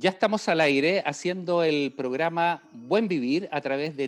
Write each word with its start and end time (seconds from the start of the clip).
Ya 0.00 0.10
estamos 0.10 0.48
al 0.48 0.60
aire 0.60 1.02
haciendo 1.04 1.64
el 1.64 1.92
programa 1.92 2.62
Buen 2.72 3.08
Vivir 3.08 3.48
a 3.50 3.60
través 3.60 3.96
de 3.96 4.06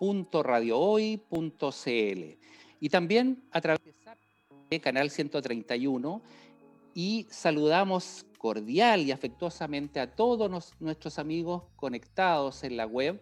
www.radiohoy.cl 0.00 2.38
y 2.80 2.88
también 2.88 3.44
a 3.50 3.60
través 3.60 3.82
de 4.70 4.80
Canal 4.80 5.10
131 5.10 6.22
y 6.94 7.26
saludamos 7.28 8.24
cordial 8.38 9.02
y 9.02 9.12
afectuosamente 9.12 10.00
a 10.00 10.14
todos 10.14 10.74
nuestros 10.80 11.18
amigos 11.18 11.64
conectados 11.76 12.64
en 12.64 12.78
la 12.78 12.86
web 12.86 13.20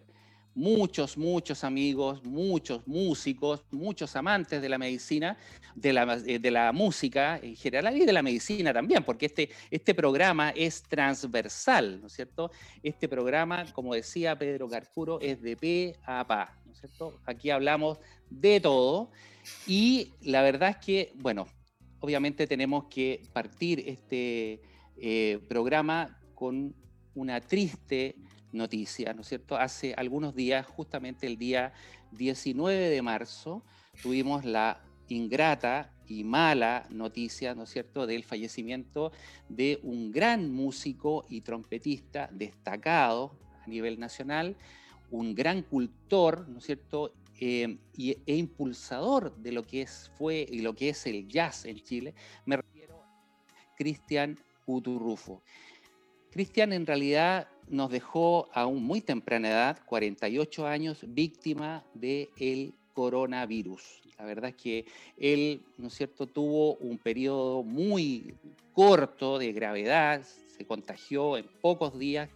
muchos, 0.59 1.17
muchos 1.17 1.63
amigos, 1.63 2.21
muchos 2.25 2.85
músicos, 2.85 3.63
muchos 3.71 4.13
amantes 4.17 4.61
de 4.61 4.67
la 4.67 4.77
medicina, 4.77 5.37
de 5.73 5.93
la, 5.93 6.21
eh, 6.27 6.37
de 6.37 6.51
la, 6.51 6.73
música 6.73 7.39
en 7.41 7.55
general 7.55 7.95
y 7.95 8.05
de 8.05 8.11
la 8.11 8.21
medicina 8.21 8.73
también, 8.73 9.03
porque 9.05 9.27
este, 9.27 9.49
este 9.71 9.95
programa 9.95 10.49
es 10.49 10.83
transversal, 10.83 12.01
¿no 12.01 12.07
es 12.07 12.13
cierto? 12.13 12.51
Este 12.83 13.07
programa, 13.07 13.71
como 13.71 13.93
decía 13.93 14.37
Pedro 14.37 14.67
Carcuro, 14.67 15.21
es 15.21 15.41
de 15.41 15.55
P 15.55 15.95
a 16.03 16.27
PA, 16.27 16.57
¿no 16.65 16.73
es 16.73 16.79
cierto? 16.79 17.21
Aquí 17.25 17.49
hablamos 17.51 17.97
de 18.29 18.59
todo 18.59 19.11
y 19.65 20.11
la 20.21 20.41
verdad 20.41 20.71
es 20.71 20.77
que, 20.85 21.13
bueno, 21.15 21.47
obviamente 22.01 22.47
tenemos 22.47 22.85
que 22.89 23.23
partir 23.31 23.79
este 23.87 24.61
eh, 24.97 25.39
programa 25.47 26.19
con 26.35 26.75
una 27.15 27.39
triste 27.39 28.15
noticia, 28.51 29.13
¿no 29.13 29.21
es 29.21 29.27
cierto? 29.27 29.57
Hace 29.57 29.93
algunos 29.95 30.35
días, 30.35 30.65
justamente 30.65 31.27
el 31.27 31.37
día 31.37 31.73
19 32.11 32.89
de 32.89 33.01
marzo, 33.01 33.63
tuvimos 34.01 34.45
la 34.45 34.81
ingrata 35.07 35.91
y 36.07 36.23
mala 36.23 36.85
noticia, 36.89 37.53
¿no 37.55 37.63
es 37.63 37.69
cierto?, 37.69 38.07
del 38.07 38.23
fallecimiento 38.23 39.11
de 39.47 39.79
un 39.83 40.11
gran 40.11 40.51
músico 40.51 41.25
y 41.29 41.41
trompetista 41.41 42.29
destacado 42.31 43.37
a 43.63 43.67
nivel 43.67 43.99
nacional, 43.99 44.55
un 45.11 45.35
gran 45.35 45.61
cultor, 45.61 46.47
¿no 46.47 46.59
es 46.59 46.65
cierto?, 46.65 47.13
eh, 47.41 47.77
e 47.97 48.35
impulsador 48.35 49.35
de 49.37 49.53
lo 49.53 49.65
que 49.65 49.83
es, 49.83 50.11
fue 50.17 50.45
y 50.49 50.59
lo 50.59 50.75
que 50.75 50.89
es 50.89 51.05
el 51.05 51.27
jazz 51.27 51.65
en 51.65 51.79
Chile, 51.79 52.13
me 52.45 52.57
refiero 52.57 53.01
a 53.01 53.75
Cristian 53.75 54.37
Uturrufo. 54.65 55.41
Cristian 56.31 56.73
en 56.73 56.85
realidad 56.85 57.47
nos 57.69 57.91
dejó 57.91 58.49
a 58.53 58.65
un 58.65 58.83
muy 58.83 59.01
temprana 59.01 59.49
edad, 59.49 59.79
48 59.85 60.67
años, 60.67 60.99
víctima 61.07 61.83
del 61.93 62.73
coronavirus. 62.93 64.01
La 64.17 64.25
verdad 64.25 64.49
es 64.49 64.55
que 64.55 64.85
él, 65.17 65.61
¿no 65.77 65.87
es 65.87 65.93
cierto?, 65.93 66.27
tuvo 66.27 66.75
un 66.75 66.97
periodo 66.97 67.63
muy 67.63 68.33
corto 68.73 69.37
de 69.37 69.53
gravedad, 69.53 70.21
se 70.57 70.65
contagió 70.65 71.37
en 71.37 71.45
pocos 71.61 71.97
días 71.97 72.29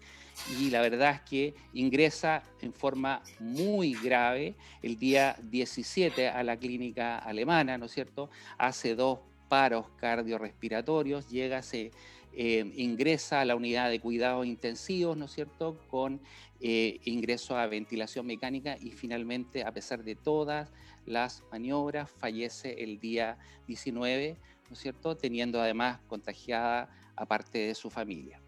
y 0.60 0.70
la 0.70 0.82
verdad 0.82 1.16
es 1.16 1.22
que 1.22 1.54
ingresa 1.74 2.44
en 2.62 2.74
forma 2.74 3.22
muy 3.40 3.94
grave 3.94 4.56
el 4.82 4.98
día 4.98 5.36
17 5.44 6.30
a 6.30 6.44
la 6.44 6.58
clínica 6.58 7.18
alemana, 7.20 7.78
¿no 7.78 7.86
es 7.86 7.92
cierto? 7.92 8.30
Hace 8.58 8.96
dos 8.96 9.20
paros 9.50 9.86
cardiorrespiratorios, 9.98 11.30
llega, 11.30 11.62
se 11.62 11.92
eh, 12.36 12.72
ingresa 12.78 13.42
a 13.42 13.46
la 13.46 13.56
unidad 13.56 13.92
de 13.92 14.00
cuidados 14.00 14.48
intensivos, 14.48 15.16
¿no 15.16 15.26
es 15.26 15.32
cierto?, 15.32 15.78
con 15.88 16.20
eh, 16.62 17.00
ingreso 17.04 17.56
a 17.56 17.68
ventilación 17.68 18.26
mecánica 18.26 18.76
y 18.82 18.90
finalmente, 18.90 19.64
a 19.64 19.72
pesar 19.72 20.04
de 20.04 20.16
todas 20.16 20.72
las 21.06 21.44
maniobras, 21.52 22.10
fallece 22.10 22.84
el 22.84 23.00
día 23.00 23.38
19, 23.68 24.38
¿no 24.68 24.74
es 24.74 24.80
cierto?, 24.80 25.16
teniendo 25.16 25.62
además 25.62 26.00
contagiada 26.08 26.90
a 27.16 27.28
parte 27.28 27.60
de 27.60 27.76
su 27.76 27.92
familia. 27.92 28.42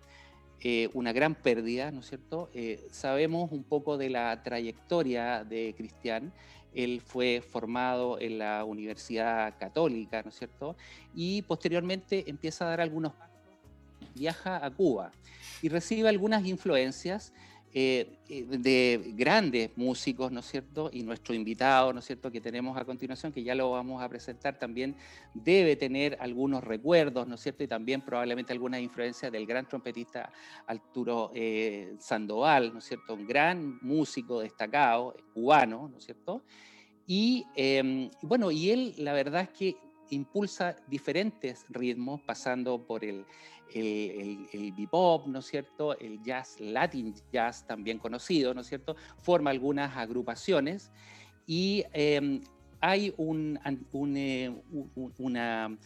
Eh, 0.61 0.89
una 0.94 1.13
gran 1.13 1.36
pérdida, 1.36 1.91
¿no 1.91 2.00
es 2.00 2.08
cierto? 2.08 2.50
sabemos 2.89 3.52
un 3.52 3.63
poco 3.63 4.00
de 4.00 4.09
la 4.09 4.41
trayectoria 4.41 5.44
de 5.44 5.75
Cristian. 5.78 6.33
Él 6.73 7.02
fue 7.02 7.41
formado 7.41 8.19
en 8.19 8.40
la 8.40 8.66
Universidad 8.66 9.59
Católica, 9.59 10.24
¿no 10.24 10.29
es 10.29 10.38
cierto? 10.38 10.75
Y 11.13 11.44
posteriormente 11.44 12.28
empieza 12.28 12.66
a 12.66 12.69
dar 12.69 12.81
algunos 12.81 13.13
viaja 14.16 14.66
a 14.66 14.72
Cuba 14.72 15.12
y 15.62 15.70
recibe 15.70 16.09
algunas 16.09 16.46
influencias 16.46 17.34
eh, 17.78 18.20
eh, 18.30 18.46
de 18.48 19.12
grandes 19.18 19.70
músicos, 19.76 20.31
¿no 20.31 20.40
es 20.40 20.46
cierto? 20.46 20.90
Y 20.94 21.03
nuestro 21.03 21.36
invitado, 21.36 21.92
¿no 21.92 22.00
es 22.00 22.06
cierto?, 22.06 22.31
que 22.31 22.40
tenemos 22.40 22.78
a 22.78 22.86
continuación, 22.86 23.34
que 23.34 23.44
ya 23.44 23.54
lo 23.54 23.72
vamos 23.72 24.02
a 24.02 24.08
presentar, 24.08 24.58
también 24.58 24.96
debe 25.34 25.75
tener 25.75 26.16
algunos 26.22 26.64
recuerdos, 26.64 27.28
¿no 27.28 27.36
es 27.36 27.42
cierto? 27.42 27.66
Y 27.66 27.68
también 27.68 28.00
probablemente 28.00 28.54
algunas 28.54 28.80
influencias 28.80 29.30
del 29.30 29.46
gran 29.46 29.68
trompetista 29.68 30.31
Arturo 30.66 31.31
eh, 31.36 31.96
Sandoval, 32.00 32.72
¿no 32.72 32.80
es 32.80 32.86
cierto? 32.86 33.14
Un 33.14 33.28
gran 33.28 33.78
músico 33.81 34.40
destacado, 34.40 35.14
cubano, 35.34 35.90
¿no 35.90 35.98
es 35.98 36.06
cierto? 36.06 36.44
Y 37.06 37.46
em, 37.58 38.09
bueno, 38.22 38.52
y 38.52 38.70
él 38.70 38.96
la 39.00 39.12
verdad 39.12 39.42
es 39.42 39.50
que 39.50 39.75
impulsa 40.12 40.78
diferentes 40.88 41.66
ritmos, 41.68 42.22
pasando 42.22 42.86
por 42.86 43.04
el, 43.04 43.25
el, 43.74 44.48
el, 44.53 44.72
bebop, 44.72 45.28
¿no 45.28 45.40
es 45.40 45.46
cierto? 45.48 45.98
El 45.98 46.22
jazz, 46.24 46.59
Latin 46.59 47.14
jazz 47.31 47.66
también 47.66 48.00
conocido, 48.00 48.53
¿no 48.53 48.62
es 48.62 48.68
cierto? 48.68 48.96
Forma 49.18 49.50
algunas 49.50 49.96
agrupaciones 49.98 50.92
y 51.48 51.84
em, 51.94 52.42
hay 52.80 53.14
un, 53.18 53.59
un 53.92 54.18
eh, 54.18 54.54
una, 55.18 55.78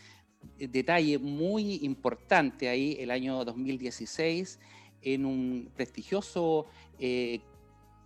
detalle 0.58 1.18
muy 1.18 1.80
importante 1.84 2.70
ahí, 2.70 2.98
el 3.00 3.12
año 3.12 3.44
2016, 3.46 4.60
en 5.02 5.26
un 5.26 5.70
prestigioso 5.76 6.66
eh, 7.00 7.40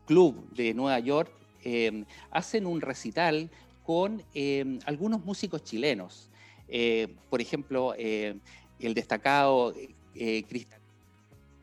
club 0.06 0.50
de 0.54 0.74
Nueva 0.74 1.00
York, 1.00 1.32
em, 1.64 2.06
hacen 2.32 2.66
un 2.66 2.82
recital 2.82 3.50
con 3.84 4.24
em, 4.34 4.80
algunos 4.86 5.24
músicos 5.26 5.64
chilenos. 5.64 6.30
Eh, 6.68 7.08
por 7.30 7.42
ejemplo, 7.42 7.94
eh, 7.98 8.36
el 8.80 8.94
destacado 8.94 9.74
eh, 10.16 10.44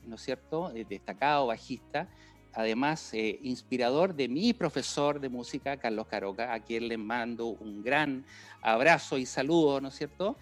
¿no 0.06 0.16
es 0.16 0.22
cierto? 0.22 0.70
El 0.70 0.88
destacado 0.88 1.46
bajista, 1.46 2.08
además 2.52 3.12
inspirador 3.14 4.14
de 4.14 4.28
mi 4.28 4.52
profesor 4.52 5.20
de 5.20 5.28
música, 5.28 5.76
Carlos 5.76 6.06
Caroca, 6.08 6.52
a 6.52 6.60
quien 6.60 6.88
le 6.88 6.96
mando 6.96 7.46
un 7.46 7.82
gran 7.82 8.24
abrazo 8.60 9.18
y 9.18 9.26
saludo, 9.26 9.80
¿no 9.80 9.88
es 9.88 9.94
cierto? 9.94 10.36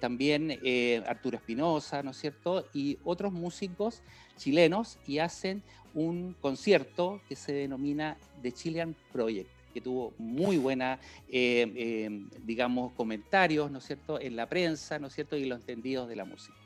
también 0.00 0.58
Arturo 1.06 1.36
Espinosa, 1.36 2.02
¿no 2.02 2.10
es 2.10 2.18
cierto? 2.18 2.66
Y 2.74 2.98
otros 3.04 3.32
músicos 3.32 4.02
chilenos 4.36 4.98
y 5.06 5.18
hacen 5.20 5.62
un 5.94 6.34
concierto 6.40 7.20
que 7.28 7.36
se 7.36 7.52
denomina 7.52 8.18
The 8.42 8.52
Chilean 8.52 8.94
Project 9.12 9.57
tuvo 9.80 10.12
muy 10.18 10.58
buena, 10.58 10.98
eh, 11.28 11.72
eh, 11.76 12.26
digamos, 12.44 12.92
comentarios, 12.92 13.70
¿no 13.70 13.78
es 13.78 13.84
cierto?, 13.84 14.20
en 14.20 14.36
la 14.36 14.48
prensa, 14.48 14.98
¿no 14.98 15.08
es 15.08 15.14
cierto?, 15.14 15.36
y 15.36 15.44
los 15.44 15.60
entendidos 15.60 16.08
de 16.08 16.16
la 16.16 16.24
música. 16.24 16.56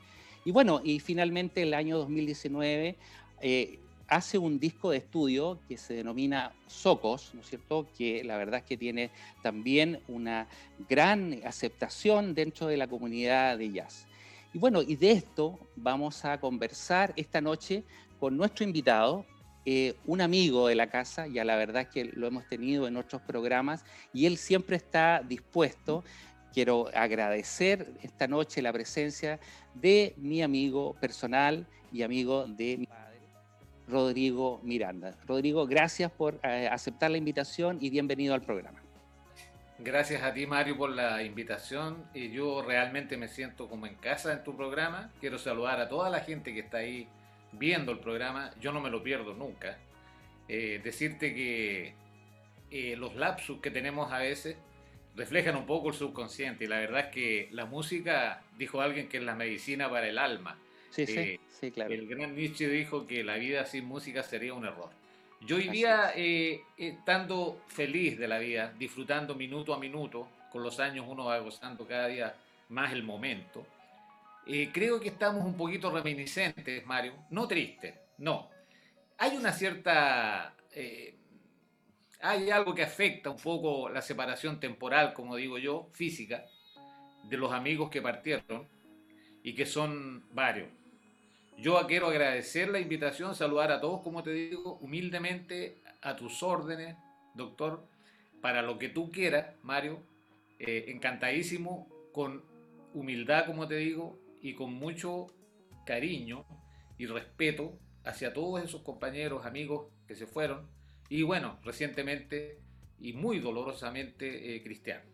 Y 0.45 0.51
bueno, 0.51 0.81
y 0.83 0.99
finalmente 0.99 1.61
el 1.61 1.73
año 1.73 1.97
2019 1.97 2.95
eh, 3.41 3.79
hace 4.07 4.37
un 4.37 4.59
disco 4.59 4.91
de 4.91 4.97
estudio 4.97 5.59
que 5.67 5.77
se 5.77 5.93
denomina 5.93 6.53
Socos, 6.67 7.31
¿no 7.33 7.41
es 7.41 7.47
cierto?, 7.47 7.87
que 7.97 8.23
la 8.23 8.37
verdad 8.37 8.59
es 8.59 8.65
que 8.65 8.77
tiene 8.77 9.09
también 9.41 9.99
una 10.07 10.47
gran 10.89 11.39
aceptación 11.45 12.33
dentro 12.33 12.67
de 12.67 12.77
la 12.77 12.87
comunidad 12.87 13.57
de 13.57 13.71
jazz. 13.71 14.05
Y 14.53 14.59
bueno, 14.59 14.81
y 14.81 14.95
de 14.95 15.11
esto 15.11 15.57
vamos 15.75 16.25
a 16.25 16.39
conversar 16.39 17.13
esta 17.15 17.41
noche 17.41 17.83
con 18.19 18.37
nuestro 18.37 18.63
invitado, 18.63 19.25
eh, 19.65 19.95
un 20.05 20.19
amigo 20.19 20.67
de 20.67 20.75
la 20.75 20.87
casa, 20.87 21.27
ya 21.27 21.45
la 21.45 21.55
verdad 21.55 21.83
es 21.83 21.87
que 21.87 22.05
lo 22.05 22.27
hemos 22.27 22.45
tenido 22.47 22.87
en 22.87 22.97
otros 22.97 23.21
programas, 23.21 23.85
y 24.11 24.25
él 24.25 24.37
siempre 24.37 24.75
está 24.75 25.23
dispuesto. 25.25 26.03
Quiero 26.53 26.89
agradecer 26.93 27.87
esta 28.01 28.27
noche 28.27 28.61
la 28.61 28.73
presencia 28.73 29.39
de 29.73 30.13
mi 30.17 30.43
amigo 30.43 30.95
personal 30.99 31.65
y 31.91 32.03
amigo 32.03 32.45
de 32.45 32.77
mi 32.77 32.85
padre, 32.85 33.19
Rodrigo 33.87 34.59
Miranda. 34.63 35.15
Rodrigo, 35.25 35.65
gracias 35.65 36.11
por 36.11 36.39
eh, 36.43 36.67
aceptar 36.69 37.11
la 37.11 37.17
invitación 37.17 37.77
y 37.79 37.89
bienvenido 37.89 38.33
al 38.33 38.41
programa. 38.41 38.83
Gracias 39.79 40.21
a 40.23 40.33
ti, 40.33 40.45
Mario, 40.45 40.77
por 40.77 40.91
la 40.91 41.23
invitación. 41.23 42.05
Yo 42.13 42.61
realmente 42.61 43.17
me 43.17 43.27
siento 43.27 43.67
como 43.67 43.87
en 43.87 43.95
casa 43.95 44.31
en 44.31 44.43
tu 44.43 44.55
programa. 44.55 45.09
Quiero 45.19 45.39
saludar 45.39 45.79
a 45.79 45.89
toda 45.89 46.09
la 46.09 46.19
gente 46.19 46.53
que 46.53 46.59
está 46.59 46.77
ahí 46.77 47.07
viendo 47.53 47.91
el 47.91 47.99
programa, 47.99 48.51
yo 48.59 48.71
no 48.71 48.81
me 48.81 48.89
lo 48.89 49.03
pierdo 49.03 49.33
nunca. 49.33 49.77
Eh, 50.47 50.81
decirte 50.83 51.33
que 51.33 51.93
eh, 52.71 52.95
los 52.97 53.15
lapsus 53.15 53.59
que 53.61 53.71
tenemos 53.71 54.11
a 54.11 54.19
veces 54.19 54.57
reflejan 55.15 55.55
un 55.55 55.65
poco 55.65 55.89
el 55.89 55.93
subconsciente 55.93 56.65
y 56.65 56.67
la 56.67 56.79
verdad 56.79 57.01
es 57.01 57.07
que 57.07 57.49
la 57.51 57.65
música, 57.65 58.43
dijo 58.57 58.81
alguien 58.81 59.07
que 59.07 59.17
es 59.17 59.23
la 59.23 59.35
medicina 59.35 59.89
para 59.89 60.07
el 60.07 60.17
alma. 60.17 60.57
Sí, 60.89 61.05
sí, 61.05 61.19
eh, 61.19 61.39
sí, 61.49 61.71
claro. 61.71 61.93
El 61.93 62.07
gran 62.07 62.35
Nietzsche 62.35 62.67
dijo 62.67 63.07
que 63.07 63.23
la 63.23 63.35
vida 63.35 63.65
sin 63.65 63.85
música 63.85 64.23
sería 64.23 64.53
un 64.53 64.65
error. 64.65 64.89
Yo 65.41 65.57
hoy 65.57 65.67
día, 65.67 66.13
estando 66.77 67.61
feliz 67.67 68.17
de 68.17 68.29
la 68.29 68.39
vida, 68.39 68.73
disfrutando 68.79 69.35
minuto 69.35 69.73
a 69.73 69.79
minuto, 69.79 70.29
con 70.53 70.63
los 70.63 70.79
años 70.79 71.05
uno 71.09 71.25
va 71.25 71.39
gozando 71.39 71.85
cada 71.85 72.07
día 72.07 72.33
más 72.69 72.93
el 72.93 73.03
momento, 73.03 73.65
eh, 74.45 74.69
creo 74.73 74.99
que 74.99 75.09
estamos 75.09 75.45
un 75.45 75.55
poquito 75.55 75.91
reminiscentes, 75.91 76.85
Mario, 76.85 77.13
no 77.29 77.47
tristes, 77.47 77.95
no. 78.17 78.49
Hay 79.17 79.37
una 79.37 79.51
cierta... 79.51 80.55
Eh, 80.71 81.15
hay 82.21 82.49
algo 82.51 82.73
que 82.73 82.83
afecta 82.83 83.29
un 83.29 83.37
poco 83.37 83.89
la 83.89 84.01
separación 84.01 84.59
temporal, 84.59 85.13
como 85.13 85.35
digo 85.35 85.57
yo, 85.57 85.89
física, 85.91 86.45
de 87.23 87.37
los 87.37 87.51
amigos 87.51 87.89
que 87.89 88.01
partieron 88.01 88.65
y 89.43 89.53
que 89.53 89.65
son 89.65 90.23
varios. 90.31 90.69
Yo 91.57 91.79
quiero 91.85 92.07
agradecer 92.07 92.69
la 92.69 92.79
invitación, 92.79 93.35
saludar 93.35 93.71
a 93.71 93.81
todos, 93.81 94.01
como 94.01 94.23
te 94.23 94.31
digo, 94.31 94.77
humildemente 94.81 95.81
a 96.01 96.15
tus 96.15 96.41
órdenes, 96.43 96.95
doctor, 97.35 97.85
para 98.41 98.61
lo 98.61 98.79
que 98.79 98.89
tú 98.89 99.11
quieras, 99.11 99.55
Mario. 99.61 100.01
Eh, 100.59 100.85
encantadísimo, 100.87 101.87
con 102.13 102.41
humildad, 102.93 103.45
como 103.45 103.67
te 103.67 103.75
digo, 103.75 104.17
y 104.43 104.53
con 104.53 104.73
mucho 104.73 105.27
cariño 105.85 106.45
y 106.97 107.07
respeto 107.07 107.79
hacia 108.03 108.33
todos 108.33 108.61
esos 108.61 108.81
compañeros, 108.81 109.45
amigos 109.45 109.87
que 110.05 110.15
se 110.15 110.27
fueron, 110.27 110.67
y 111.09 111.23
bueno, 111.23 111.59
recientemente 111.63 112.59
y 112.99 113.13
muy 113.13 113.39
dolorosamente 113.39 114.55
eh, 114.55 114.61
cristiano. 114.61 115.05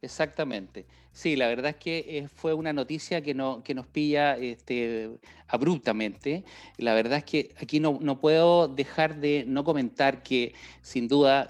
Exactamente. 0.00 0.86
Sí, 1.10 1.34
la 1.34 1.48
verdad 1.48 1.70
es 1.70 1.76
que 1.76 1.98
eh, 2.06 2.28
fue 2.28 2.54
una 2.54 2.72
noticia 2.72 3.20
que, 3.22 3.34
no, 3.34 3.64
que 3.64 3.74
nos 3.74 3.86
pilla 3.86 4.36
este, 4.36 5.10
abruptamente. 5.48 6.44
La 6.76 6.94
verdad 6.94 7.18
es 7.18 7.24
que 7.24 7.54
aquí 7.60 7.80
no, 7.80 7.98
no, 8.00 8.20
puedo 8.20 8.68
dejar 8.68 9.16
de 9.16 9.44
no 9.46 9.64
comentar 9.64 10.22
que 10.22 10.54
sin 10.82 11.08
duda 11.08 11.48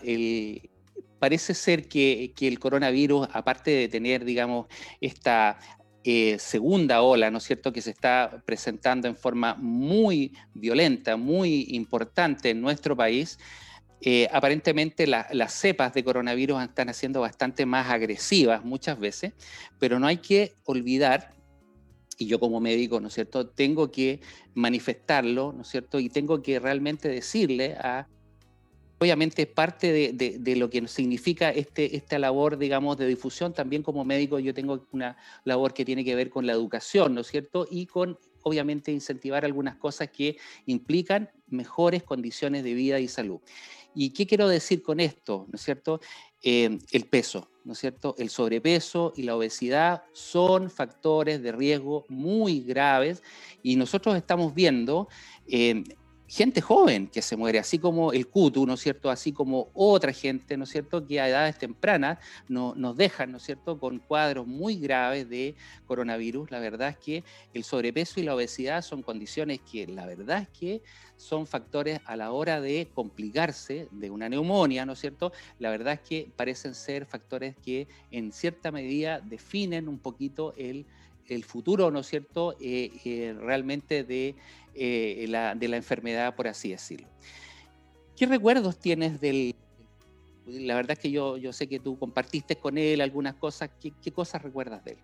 parece 1.18 1.52
ser 1.52 1.88
que, 1.88 2.32
que, 2.34 2.48
el 2.48 2.58
coronavirus, 2.58 3.28
aparte 3.32 3.70
de 3.72 3.88
tener, 3.88 4.24
digamos, 4.24 4.66
esta 5.00 5.58
eh, 6.04 6.38
segunda 6.38 7.02
ola, 7.02 7.30
¿no 7.30 7.38
es 7.38 7.44
cierto?, 7.44 7.72
que 7.72 7.82
se 7.82 7.90
está 7.90 8.42
presentando 8.46 9.08
en 9.08 9.16
forma 9.16 9.54
muy 9.54 10.32
violenta, 10.54 11.16
muy 11.16 11.66
importante 11.70 12.50
en 12.50 12.60
nuestro 12.60 12.96
país, 12.96 13.38
eh, 14.00 14.28
aparentemente 14.32 15.08
las 15.08 15.52
cepas 15.52 15.92
de 15.92 16.04
coronavirus 16.04 16.62
están 16.62 16.88
haciendo 16.88 17.20
bastante 17.20 17.66
más 17.66 17.90
agresivas 17.90 18.64
muchas 18.64 18.98
veces, 19.00 19.32
pero 19.80 19.98
no 19.98 20.06
hay 20.06 20.18
que 20.18 20.54
olvidar, 20.64 21.34
y 22.16 22.26
yo 22.26 22.38
como 22.38 22.60
médico, 22.60 23.00
¿no 23.00 23.08
es 23.08 23.14
cierto?, 23.14 23.48
tengo 23.48 23.90
que 23.90 24.20
manifestarlo, 24.54 25.52
¿no 25.52 25.62
es 25.62 25.68
cierto?, 25.68 25.98
y 25.98 26.08
tengo 26.08 26.42
que 26.42 26.60
realmente 26.60 27.08
decirle 27.08 27.74
a... 27.74 28.06
Obviamente 29.00 29.46
parte 29.46 29.92
de, 29.92 30.38
de, 30.38 30.56
lo 30.56 30.68
que 30.68 30.86
significa 30.88 31.50
este, 31.50 31.96
esta 31.96 32.18
labor, 32.18 32.58
digamos, 32.58 32.96
de 32.96 33.06
difusión. 33.06 33.52
También 33.52 33.82
como 33.82 34.04
médico 34.04 34.40
yo 34.40 34.52
tengo 34.52 34.86
una 34.90 35.16
labor 35.44 35.72
que 35.72 35.84
tiene 35.84 36.04
que 36.04 36.16
ver 36.16 36.30
con 36.30 36.46
la 36.46 36.52
educación, 36.52 37.14
¿no 37.14 37.20
es 37.20 37.28
cierto? 37.28 37.68
Y 37.70 37.86
con, 37.86 38.18
obviamente, 38.42 38.90
incentivar 38.90 39.44
algunas 39.44 39.76
cosas 39.76 40.08
que 40.10 40.36
implican 40.66 41.30
mejores 41.46 42.02
condiciones 42.02 42.64
de 42.64 42.74
vida 42.74 42.98
y 42.98 43.06
salud. 43.06 43.40
¿Y 43.94 44.10
qué 44.10 44.26
quiero 44.26 44.48
decir 44.48 44.82
con 44.82 45.00
esto? 45.00 45.46
¿No 45.48 45.56
es 45.56 45.62
cierto? 45.62 46.00
Eh, 46.42 46.78
el 46.92 47.04
peso, 47.06 47.50
¿no 47.64 47.72
es 47.72 47.80
cierto? 47.80 48.14
El 48.18 48.30
sobrepeso 48.30 49.12
y 49.16 49.22
la 49.22 49.34
obesidad 49.34 50.04
son 50.12 50.70
factores 50.70 51.42
de 51.42 51.50
riesgo 51.50 52.04
muy 52.08 52.60
graves 52.60 53.22
y 53.62 53.74
nosotros 53.74 54.16
estamos 54.16 54.54
viendo 54.54 55.08
eh, 55.48 55.82
gente 56.28 56.60
joven 56.60 57.08
que 57.08 57.22
se 57.22 57.36
muere, 57.36 57.58
así 57.58 57.78
como 57.78 58.12
el 58.12 58.28
CUTU, 58.28 58.66
¿no 58.66 58.74
es 58.74 58.80
cierto? 58.80 59.10
Así 59.10 59.32
como 59.32 59.68
otra 59.72 60.12
gente, 60.12 60.58
¿no 60.58 60.64
es 60.64 60.70
cierto? 60.70 61.06
Que 61.06 61.20
a 61.20 61.28
edades 61.28 61.58
tempranas 61.58 62.18
no, 62.48 62.74
nos 62.76 62.96
dejan, 62.96 63.32
¿no 63.32 63.38
es 63.38 63.44
cierto? 63.44 63.78
Con 63.78 63.98
cuadros 63.98 64.46
muy 64.46 64.76
graves 64.76 65.28
de 65.30 65.54
coronavirus. 65.86 66.50
La 66.50 66.60
verdad 66.60 66.90
es 66.90 66.98
que 66.98 67.24
el 67.54 67.64
sobrepeso 67.64 68.20
y 68.20 68.24
la 68.24 68.34
obesidad 68.34 68.82
son 68.82 69.02
condiciones 69.02 69.60
que 69.60 69.86
la 69.86 70.04
verdad 70.04 70.42
es 70.42 70.48
que 70.48 70.82
son 71.16 71.46
factores 71.46 71.98
a 72.04 72.14
la 72.14 72.30
hora 72.30 72.60
de 72.60 72.88
complicarse 72.94 73.88
de 73.90 74.10
una 74.10 74.28
neumonía, 74.28 74.84
¿no 74.84 74.92
es 74.92 75.00
cierto? 75.00 75.32
La 75.58 75.70
verdad 75.70 75.94
es 75.94 76.00
que 76.00 76.30
parecen 76.36 76.74
ser 76.74 77.06
factores 77.06 77.56
que 77.56 77.88
en 78.10 78.32
cierta 78.32 78.70
medida 78.70 79.20
definen 79.20 79.88
un 79.88 79.98
poquito 79.98 80.52
el 80.58 80.84
el 81.28 81.44
futuro, 81.44 81.90
¿no 81.90 82.00
es 82.00 82.06
cierto?, 82.06 82.56
eh, 82.60 82.90
eh, 83.04 83.36
realmente 83.38 84.02
de, 84.02 84.34
eh, 84.78 85.26
la, 85.28 85.54
de 85.54 85.68
la 85.68 85.76
enfermedad, 85.76 86.34
por 86.34 86.48
así 86.48 86.70
decirlo. 86.70 87.08
¿Qué 88.16 88.26
recuerdos 88.26 88.78
tienes 88.78 89.20
del... 89.20 89.54
La 90.46 90.74
verdad 90.74 90.92
es 90.92 90.98
que 90.98 91.10
yo, 91.10 91.36
yo 91.36 91.52
sé 91.52 91.68
que 91.68 91.78
tú 91.78 91.98
compartiste 91.98 92.56
con 92.56 92.78
él 92.78 93.00
algunas 93.00 93.34
cosas. 93.34 93.70
¿Qué, 93.80 93.92
¿Qué 94.02 94.12
cosas 94.12 94.42
recuerdas 94.42 94.82
de 94.84 94.92
él? 94.92 94.98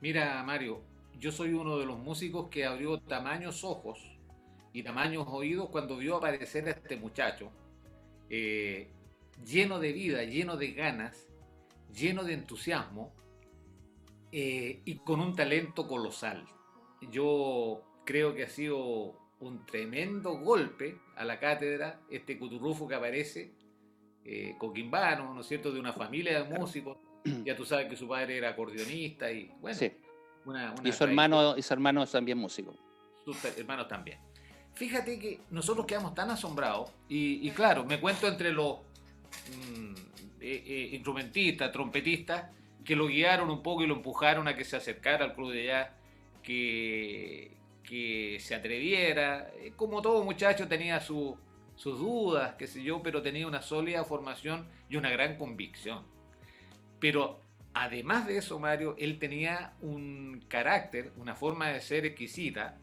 Mira, 0.00 0.42
Mario, 0.44 0.80
yo 1.18 1.32
soy 1.32 1.52
uno 1.52 1.78
de 1.78 1.86
los 1.86 1.98
músicos 1.98 2.48
que 2.48 2.64
abrió 2.64 2.98
tamaños 2.98 3.64
ojos 3.64 3.98
y 4.72 4.82
tamaños 4.82 5.26
oídos 5.28 5.68
cuando 5.70 5.96
vio 5.96 6.16
aparecer 6.16 6.68
a 6.68 6.70
este 6.70 6.96
muchacho, 6.96 7.50
lleno 8.28 9.80
de 9.80 9.92
vida, 9.92 10.22
lleno 10.22 10.56
de 10.56 10.72
ganas, 10.72 11.26
lleno 11.92 12.22
de 12.22 12.34
entusiasmo, 12.34 13.12
eh, 14.32 14.82
y 14.84 14.98
con 14.98 15.20
un 15.20 15.34
talento 15.34 15.88
colosal. 15.88 16.44
Yo 17.10 17.82
creo 18.04 18.34
que 18.34 18.44
ha 18.44 18.48
sido 18.48 19.18
un 19.40 19.64
tremendo 19.66 20.38
golpe 20.38 20.98
a 21.16 21.24
la 21.24 21.38
cátedra 21.38 22.00
este 22.10 22.38
Cuturrufo 22.38 22.86
que 22.86 22.94
aparece, 22.94 23.52
eh, 24.24 24.54
coquimbano, 24.58 25.34
¿no 25.34 25.40
es 25.40 25.46
cierto?, 25.46 25.72
de 25.72 25.80
una 25.80 25.92
familia 25.92 26.42
de 26.42 26.58
músicos. 26.58 26.98
Ya 27.44 27.54
tú 27.54 27.64
sabes 27.64 27.86
que 27.88 27.96
su 27.96 28.08
padre 28.08 28.38
era 28.38 28.50
acordeonista 28.50 29.30
y 29.30 29.52
bueno. 29.60 29.78
y, 30.84 30.92
su 30.92 31.04
hermano, 31.04 31.56
y 31.56 31.62
su 31.62 31.74
hermano 31.74 32.06
también 32.06 32.38
músico. 32.38 32.74
Sus 33.24 33.44
hermanos 33.44 33.88
también. 33.88 34.18
Fíjate 34.74 35.18
que 35.18 35.40
nosotros 35.50 35.84
quedamos 35.84 36.14
tan 36.14 36.30
asombrados 36.30 36.90
y, 37.08 37.50
claro, 37.50 37.84
me 37.84 38.00
cuento 38.00 38.26
entre 38.26 38.52
los 38.52 38.78
mm, 39.76 39.94
eh, 40.40 40.90
instrumentistas, 40.92 41.70
trompetistas, 41.70 42.50
que 42.84 42.96
lo 42.96 43.06
guiaron 43.06 43.50
un 43.50 43.62
poco 43.62 43.82
y 43.82 43.86
lo 43.86 43.96
empujaron 43.96 44.48
a 44.48 44.56
que 44.56 44.64
se 44.64 44.76
acercara 44.76 45.26
al 45.26 45.34
club 45.34 45.52
de 45.52 45.66
jazz, 45.66 45.90
que, 46.42 47.59
que 47.90 48.38
se 48.38 48.54
atreviera. 48.54 49.50
Eh, 49.56 49.72
como 49.74 50.00
todo 50.00 50.22
muchacho 50.22 50.68
tenía 50.68 51.00
sus 51.00 51.34
dudas, 51.76 52.54
qué 52.56 52.68
sé 52.68 52.84
yo, 52.84 53.02
pero 53.02 53.20
tenía 53.20 53.48
una 53.48 53.62
sólida 53.62 54.04
formación 54.04 54.64
y 54.88 54.94
una 54.94 55.10
gran 55.10 55.36
convicción. 55.36 56.04
Pero 57.00 57.40
además 57.74 58.28
de 58.28 58.38
eso, 58.38 58.60
Mario, 58.60 58.94
él 58.96 59.18
tenía 59.18 59.72
un 59.80 60.44
carácter, 60.46 61.10
una 61.16 61.34
forma 61.34 61.70
de 61.70 61.80
ser 61.80 62.06
exquisita. 62.06 62.78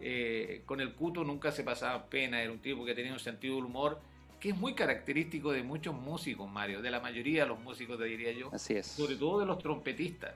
Eh, 0.00 0.62
con 0.66 0.82
el 0.82 0.92
cuto 0.94 1.24
nunca 1.24 1.50
se 1.50 1.64
pasaba 1.64 2.10
pena, 2.10 2.42
era 2.42 2.52
un 2.52 2.58
tipo 2.58 2.84
que 2.84 2.94
tenía 2.94 3.14
un 3.14 3.20
sentido 3.20 3.54
del 3.54 3.64
humor 3.64 4.02
que 4.38 4.50
es 4.50 4.56
muy 4.56 4.74
característico 4.74 5.52
de 5.52 5.62
muchos 5.62 5.94
músicos, 5.94 6.50
Mario, 6.50 6.82
de 6.82 6.90
la 6.90 6.98
mayoría 6.98 7.44
de 7.44 7.48
los 7.48 7.60
músicos, 7.60 7.96
te 7.96 8.04
diría 8.04 8.32
yo. 8.32 8.50
Así 8.52 8.74
es. 8.74 8.88
Sobre 8.88 9.14
todo 9.14 9.38
de 9.38 9.46
los 9.46 9.58
trompetistas. 9.58 10.34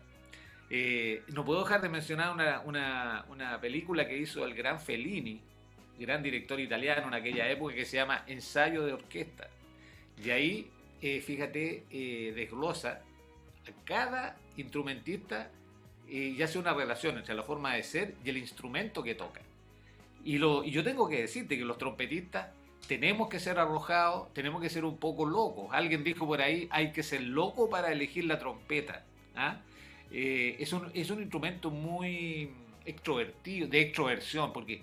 Eh, 0.69 1.23
no 1.29 1.45
puedo 1.45 1.63
dejar 1.63 1.81
de 1.81 1.89
mencionar 1.89 2.63
una, 2.65 3.59
película 3.61 4.07
que 4.07 4.19
hizo 4.19 4.45
el 4.45 4.55
gran 4.55 4.81
Fellini, 4.81 5.41
gran 5.99 6.23
director 6.23 6.59
italiano 6.59 7.09
en 7.09 7.15
aquella 7.15 7.49
época, 7.49 7.75
que 7.75 7.85
se 7.85 7.97
llama 7.97 8.25
Ensayo 8.27 8.85
de 8.85 8.93
Orquesta. 8.93 9.49
Y 10.23 10.31
ahí, 10.31 10.71
eh, 11.03 11.21
fíjate, 11.21 11.85
eh, 11.91 12.33
desglosa 12.35 13.03
a 13.69 13.85
cada 13.85 14.37
instrumentista 14.57 15.51
y 16.09 16.41
hace 16.41 16.59
una 16.59 16.73
relación 16.73 17.19
entre 17.19 17.35
la 17.35 17.43
forma 17.43 17.75
de 17.75 17.83
ser 17.83 18.15
y 18.25 18.31
el 18.31 18.37
instrumento 18.37 19.03
que 19.03 19.15
toca. 19.15 19.41
Y, 20.25 20.39
lo, 20.39 20.65
y 20.65 20.71
yo 20.71 20.85
tengo 20.85 21.09
que 21.09 21.21
decirte 21.21 21.59
que 21.59 21.65
los 21.65 21.79
trompetistas 21.79 22.49
tenemos 22.87 23.29
que 23.29 23.41
ser 23.41 23.59
arrojados, 23.59 24.33
tenemos 24.33 24.63
que 24.63 24.69
ser 24.69 24.85
un 24.85 24.99
poco 24.99 25.27
locos. 25.27 25.69
Alguien 25.73 26.05
dijo 26.05 26.27
por 26.27 26.41
ahí, 26.41 26.69
hay 26.71 26.93
que 26.93 27.03
ser 27.03 27.23
loco 27.23 27.69
para 27.69 27.93
elegir 27.93 28.25
la 28.25 28.39
trompeta. 28.39 29.05
¿ah? 29.35 29.57
Eh, 29.57 29.76
es, 30.11 30.73
un, 30.73 30.91
es 30.95 31.11
un 31.11 31.21
instrumento 31.21 31.71
muy 31.71 32.51
extrovertido, 32.85 33.69
de 33.69 33.81
extroversión, 33.81 34.53
porque 34.53 34.83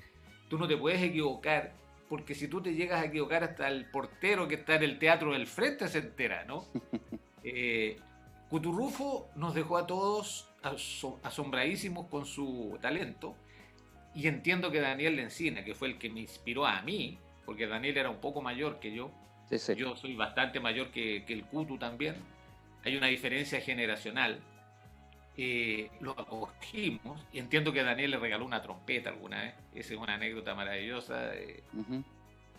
tú 0.50 0.58
no 0.58 0.68
te 0.68 0.78
puedes 0.78 1.02
equivocar, 1.02 1.74
porque 2.10 2.36
si 2.36 2.48
tú 2.48 2.62
te 2.62 2.74
llegas 2.74 3.02
a 3.02 3.06
equivocar 3.06 3.44
hasta 3.44 3.68
el 3.68 3.86
portero 3.86 4.48
que 4.48 4.56
está 4.56 4.76
en 4.76 4.84
el 4.84 5.00
teatro 5.00 5.34
del 5.34 5.48
frente 5.48 5.88
se 5.88 6.00
entera, 6.00 6.46
¿no? 6.46 6.66
Eh, 7.46 7.98
Cuturrufo 8.50 9.28
nos 9.36 9.54
dejó 9.54 9.76
a 9.76 9.86
todos 9.86 10.48
asombradísimos 11.24 12.08
con 12.08 12.26
su 12.26 12.78
talento, 12.82 13.36
y 14.16 14.28
entiendo 14.28 14.72
que 14.72 14.80
Daniel 14.80 15.16
Lencina, 15.16 15.64
que 15.64 15.74
fue 15.74 15.88
el 15.88 15.98
que 15.98 16.10
me 16.10 16.22
inspiró 16.22 16.66
a 16.66 16.82
mí, 16.84 17.18
porque 17.46 17.68
Daniel 17.68 17.98
era 17.98 18.10
un 18.10 18.22
poco 18.22 18.42
mayor 18.42 18.80
que 18.80 18.94
yo. 18.94 19.12
Yo 19.76 19.96
soy 19.96 20.16
bastante 20.16 20.60
mayor 20.60 20.92
que, 20.92 21.24
el 21.28 21.44
Kutu 21.46 21.78
también. 21.78 22.16
Hay 22.84 22.96
una 22.96 23.08
diferencia 23.08 23.60
generacional. 23.62 24.40
Eh, 25.36 25.90
lo 26.00 26.12
acogimos 26.12 27.26
y 27.32 27.40
entiendo 27.40 27.74
que 27.74 27.82
Daniel 27.82 28.12
le 28.12 28.18
regaló 28.18 28.46
una 28.46 28.62
trompeta 28.62 29.10
alguna 29.10 29.42
vez. 29.42 29.56
Esa 29.74 29.94
es 29.94 30.00
una 30.00 30.14
anécdota 30.14 30.54
maravillosa. 30.54 31.36
Eh. 31.36 31.64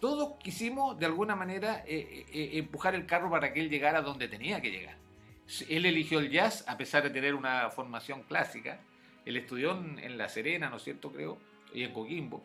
Todos 0.01 0.35
quisimos 0.43 0.99
de 0.99 1.07
alguna 1.07 1.37
manera 1.37 1.85
eh, 1.87 2.27
empujar 2.55 2.95
el 2.95 3.07
carro 3.07 3.31
para 3.31 3.53
que 3.53 3.61
él 3.61 3.71
llegara 3.71 4.03
donde 4.03 4.29
tenía 4.29 4.61
que 4.61 4.71
llegar. 4.71 4.97
Él 5.69 5.87
eligió 5.87 6.19
el 6.19 6.31
jazz 6.31 6.65
a 6.67 6.77
pesar 6.77 7.03
de 7.03 7.11
tener 7.11 7.35
una 7.35 7.69
formación 7.69 8.23
clásica 8.23 8.81
Él 9.27 9.37
estudió 9.37 9.73
en, 9.73 10.17
La 10.17 10.29
Serena, 10.29 10.71
¿no 10.71 10.77
es 10.77 10.85
cierto? 10.85 11.13
Creo, 11.13 11.39
y 11.73 11.83
en 11.83 11.93
Coquimbo. 11.93 12.45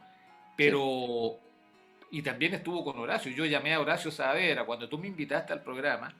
Pero, 0.56 1.38
y 2.12 2.22
también 2.22 2.54
estuvo 2.54 2.84
con 2.84 3.00
Horacio. 3.00 3.32
Yo 3.32 3.46
llamé 3.46 3.74
a 3.74 3.80
Horacio 3.80 4.12
Saavedra 4.12 4.66
cuando 4.66 4.90
tú 4.90 4.98
me 4.98 5.08
invitaste 5.08 5.54
al 5.54 5.64
programa. 5.64 6.14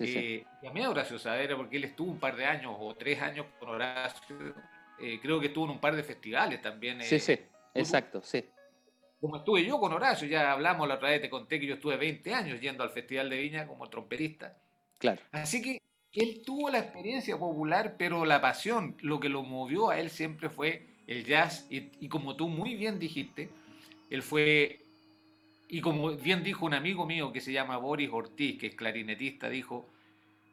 Eh, 0.00 0.44
llamé 0.62 0.84
a 0.84 0.90
Horacio 0.90 1.18
Saavedra 1.18 1.56
porque 1.56 1.76
él 1.76 1.84
estuvo 1.84 2.10
un 2.10 2.18
par 2.18 2.36
de 2.36 2.44
años 2.46 2.74
o 2.78 2.94
tres 2.94 3.20
años 3.20 3.46
con 3.58 3.68
Horacio. 3.68 4.54
Eh, 5.00 5.18
creo 5.20 5.40
que 5.40 5.46
estuvo 5.46 5.64
en 5.66 5.72
un 5.72 5.80
par 5.80 5.94
de 5.94 6.02
festivales 6.02 6.60
también. 6.60 7.00
sí, 7.02 7.18
sí, 7.18 7.38
exacto, 7.74 8.22
sí. 8.22 8.44
Como 9.20 9.36
estuve 9.36 9.64
yo 9.64 9.80
con 9.80 9.92
Horacio, 9.92 10.28
ya 10.28 10.52
hablamos 10.52 10.86
la 10.86 10.96
otra 10.96 11.08
vez, 11.08 11.22
te 11.22 11.30
conté 11.30 11.58
que 11.58 11.66
yo 11.66 11.74
estuve 11.74 11.96
20 11.96 12.34
años 12.34 12.60
yendo 12.60 12.82
al 12.82 12.90
Festival 12.90 13.30
de 13.30 13.38
Viña 13.38 13.66
como 13.66 13.88
trompetista. 13.88 14.58
Claro. 14.98 15.22
Así 15.32 15.62
que 15.62 15.80
él 16.14 16.42
tuvo 16.44 16.70
la 16.70 16.78
experiencia 16.78 17.36
popular, 17.38 17.96
pero 17.98 18.24
la 18.24 18.40
pasión, 18.40 18.96
lo 19.00 19.18
que 19.18 19.28
lo 19.28 19.42
movió 19.42 19.90
a 19.90 19.98
él 19.98 20.10
siempre 20.10 20.48
fue 20.48 20.86
el 21.06 21.24
jazz. 21.24 21.66
Y, 21.70 22.08
como 22.08 22.36
tú 22.36 22.48
muy 22.48 22.74
bien 22.76 22.98
dijiste, 22.98 23.48
él 24.10 24.22
fue, 24.22 24.83
y 25.74 25.80
como 25.80 26.12
bien 26.12 26.44
dijo 26.44 26.66
un 26.66 26.74
amigo 26.74 27.04
mío 27.04 27.32
que 27.32 27.40
se 27.40 27.52
llama 27.52 27.78
Boris 27.78 28.08
Ortiz, 28.12 28.60
que 28.60 28.68
es 28.68 28.76
clarinetista, 28.76 29.48
dijo, 29.50 29.90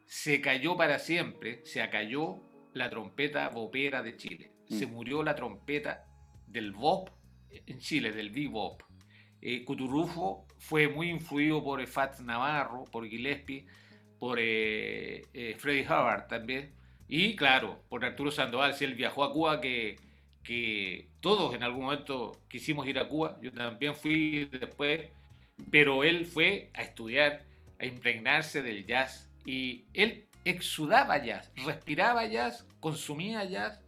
se 0.04 0.40
cayó 0.40 0.76
para 0.76 0.98
siempre, 0.98 1.64
se 1.64 1.80
acalló 1.80 2.40
la 2.74 2.90
trompeta 2.90 3.48
bopera 3.50 4.02
de 4.02 4.16
Chile. 4.16 4.50
Se 4.68 4.84
mm. 4.84 4.90
murió 4.90 5.22
la 5.22 5.36
trompeta 5.36 6.06
del 6.48 6.72
bop 6.72 7.08
en 7.50 7.78
Chile, 7.78 8.10
del 8.10 8.30
bebop. 8.30 8.82
Eh, 9.40 9.64
Cuturrufo 9.64 10.44
fue 10.58 10.88
muy 10.88 11.10
influido 11.10 11.62
por 11.62 11.86
Fats 11.86 12.20
Navarro, 12.20 12.82
por 12.90 13.06
Gillespie, 13.06 13.64
por 14.18 14.40
eh, 14.40 15.22
eh, 15.34 15.54
Freddie 15.56 15.86
Hubbard 15.86 16.26
también, 16.26 16.74
y 17.06 17.36
claro, 17.36 17.84
por 17.88 18.04
Arturo 18.04 18.32
Sandoval, 18.32 18.74
si 18.74 18.86
él 18.86 18.96
viajó 18.96 19.22
a 19.22 19.32
Cuba, 19.32 19.60
que, 19.60 20.00
que 20.42 21.08
todos 21.20 21.54
en 21.54 21.62
algún 21.62 21.84
momento 21.84 22.40
quisimos 22.48 22.86
ir 22.86 22.98
a 22.98 23.08
Cuba, 23.08 23.38
yo 23.40 23.52
también 23.52 23.94
fui 23.94 24.46
después, 24.46 25.08
pero 25.70 26.04
él 26.04 26.26
fue 26.26 26.70
a 26.74 26.82
estudiar, 26.82 27.44
a 27.78 27.86
impregnarse 27.86 28.62
del 28.62 28.84
jazz, 28.86 29.30
y 29.46 29.84
él 29.94 30.26
exudaba 30.44 31.22
jazz, 31.24 31.50
respiraba 31.64 32.26
jazz, 32.26 32.66
consumía 32.80 33.44
jazz, 33.44 33.80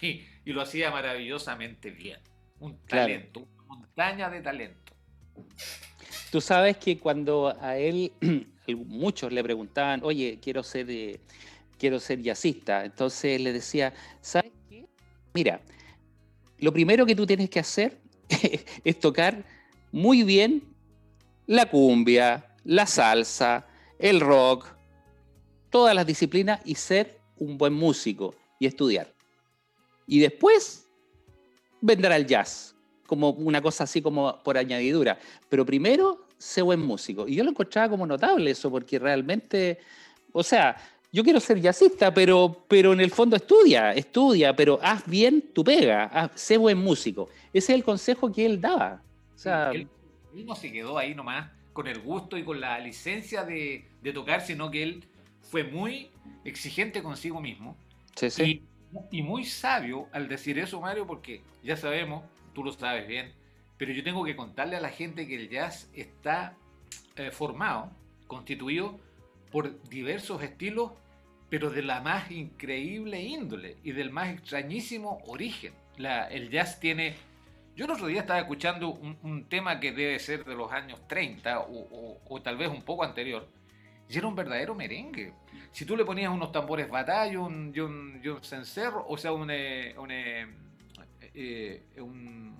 y, 0.00 0.22
lo 0.44 0.60
hacía 0.60 0.90
maravillosamente 0.90 1.90
bien. 1.90 2.18
Un 2.60 2.76
talento, 2.86 3.40
una 3.40 3.64
montaña 3.64 4.30
de 4.30 4.40
talento. 4.40 4.92
Tú 6.30 6.40
sabes 6.40 6.76
que 6.76 6.98
cuando 6.98 7.56
a 7.60 7.76
él 7.76 8.12
muchos 8.86 9.32
le 9.32 9.42
preguntaban, 9.42 10.00
oye, 10.02 10.38
quiero 10.42 10.62
ser, 10.62 10.90
eh, 10.90 11.20
quiero 11.78 11.98
ser 12.00 12.20
jazzista. 12.22 12.84
Entonces 12.84 13.40
le 13.40 13.52
decía, 13.52 13.92
¿sabes 14.20 14.52
qué? 14.68 14.86
Mira, 15.34 15.60
lo 16.62 16.72
primero 16.72 17.04
que 17.04 17.16
tú 17.16 17.26
tienes 17.26 17.50
que 17.50 17.58
hacer 17.58 17.98
es 18.84 19.00
tocar 19.00 19.44
muy 19.90 20.22
bien 20.22 20.62
la 21.46 21.68
cumbia, 21.68 22.54
la 22.64 22.86
salsa, 22.86 23.66
el 23.98 24.20
rock, 24.20 24.66
todas 25.70 25.92
las 25.92 26.06
disciplinas 26.06 26.60
y 26.64 26.76
ser 26.76 27.18
un 27.36 27.58
buen 27.58 27.72
músico 27.72 28.36
y 28.60 28.66
estudiar. 28.66 29.12
Y 30.06 30.20
después 30.20 30.86
vendrá 31.80 32.14
el 32.14 32.26
jazz, 32.26 32.76
como 33.08 33.30
una 33.30 33.60
cosa 33.60 33.82
así 33.82 34.00
como 34.00 34.40
por 34.44 34.56
añadidura. 34.56 35.18
Pero 35.48 35.66
primero 35.66 36.26
sé 36.38 36.62
buen 36.62 36.80
músico. 36.80 37.26
Y 37.26 37.34
yo 37.34 37.42
lo 37.42 37.50
encontraba 37.50 37.88
como 37.88 38.06
notable 38.06 38.52
eso, 38.52 38.70
porque 38.70 39.00
realmente, 39.00 39.80
o 40.32 40.44
sea, 40.44 40.76
yo 41.12 41.22
quiero 41.22 41.40
ser 41.40 41.60
jazzista, 41.60 42.12
pero, 42.14 42.64
pero 42.66 42.94
en 42.94 43.00
el 43.00 43.10
fondo 43.10 43.36
estudia, 43.36 43.92
estudia, 43.92 44.56
pero 44.56 44.78
haz 44.82 45.06
bien 45.06 45.52
tu 45.52 45.62
pega, 45.62 46.32
sé 46.34 46.56
buen 46.56 46.78
músico. 46.78 47.28
Ese 47.52 47.72
es 47.72 47.76
el 47.76 47.84
consejo 47.84 48.32
que 48.32 48.46
él 48.46 48.60
daba. 48.60 49.02
O 49.34 49.38
sea, 49.38 49.70
él, 49.72 49.88
no 50.32 50.54
se 50.54 50.72
quedó 50.72 50.96
ahí 50.96 51.14
nomás 51.14 51.50
con 51.74 51.86
el 51.86 52.00
gusto 52.00 52.38
y 52.38 52.44
con 52.44 52.60
la 52.60 52.78
licencia 52.78 53.44
de, 53.44 53.84
tocar, 54.14 54.40
sino 54.40 54.70
que 54.70 54.82
él 54.82 55.04
fue 55.42 55.64
muy 55.64 56.10
exigente 56.44 57.02
consigo 57.02 57.42
mismo. 57.42 57.76
Sí, 58.16 58.30
sí. 58.30 58.62
Y, 59.10 59.18
y 59.18 59.22
muy 59.22 59.44
sabio 59.44 60.08
al 60.12 60.28
decir 60.28 60.58
eso, 60.58 60.80
Mario, 60.80 61.06
porque 61.06 61.42
ya 61.62 61.76
sabemos, 61.76 62.24
tú 62.54 62.64
lo 62.64 62.72
sabes 62.72 63.06
bien, 63.06 63.32
pero 63.76 63.92
yo 63.92 64.02
tengo 64.02 64.24
que 64.24 64.34
contarle 64.34 64.76
a 64.76 64.80
la 64.80 64.90
gente 64.90 65.26
que 65.26 65.36
el 65.36 65.50
jazz 65.50 65.90
está 65.92 66.56
eh, 67.16 67.30
formado, 67.30 67.90
constituido 68.26 68.98
por 69.50 69.82
diversos 69.88 70.42
estilos, 70.42 70.92
pero 71.52 71.68
de 71.68 71.82
la 71.82 72.00
más 72.00 72.30
increíble 72.30 73.20
índole 73.20 73.76
y 73.84 73.92
del 73.92 74.10
más 74.10 74.30
extrañísimo 74.30 75.20
origen. 75.26 75.74
el 75.98 76.48
jazz 76.48 76.80
tiene... 76.80 77.14
Yo 77.76 77.84
el 77.84 77.90
otro 77.90 78.06
día 78.06 78.22
estaba 78.22 78.40
escuchando 78.40 78.88
un, 78.88 79.44
tema 79.50 79.78
que 79.78 79.92
debe 79.92 80.18
ser 80.18 80.46
de 80.46 80.54
los 80.54 80.72
años 80.72 81.06
30 81.06 81.66
o, 81.68 82.40
tal 82.42 82.56
vez 82.56 82.70
un 82.70 82.80
poco 82.80 83.04
anterior, 83.04 83.46
y 84.08 84.16
era 84.16 84.28
un 84.28 84.34
verdadero 84.34 84.74
merengue. 84.74 85.34
Si 85.72 85.84
tú 85.84 85.94
le 85.94 86.06
ponías 86.06 86.32
unos 86.32 86.52
tambores 86.52 86.88
batalla, 86.88 87.38
un, 87.38 87.78
un, 87.78 88.22
un 88.26 88.42
cencerro, 88.42 89.04
o 89.06 89.18
sea, 89.18 89.34
un, 89.34 89.50
eh, 89.50 89.94
eh, 91.34 91.82
un 91.98 92.56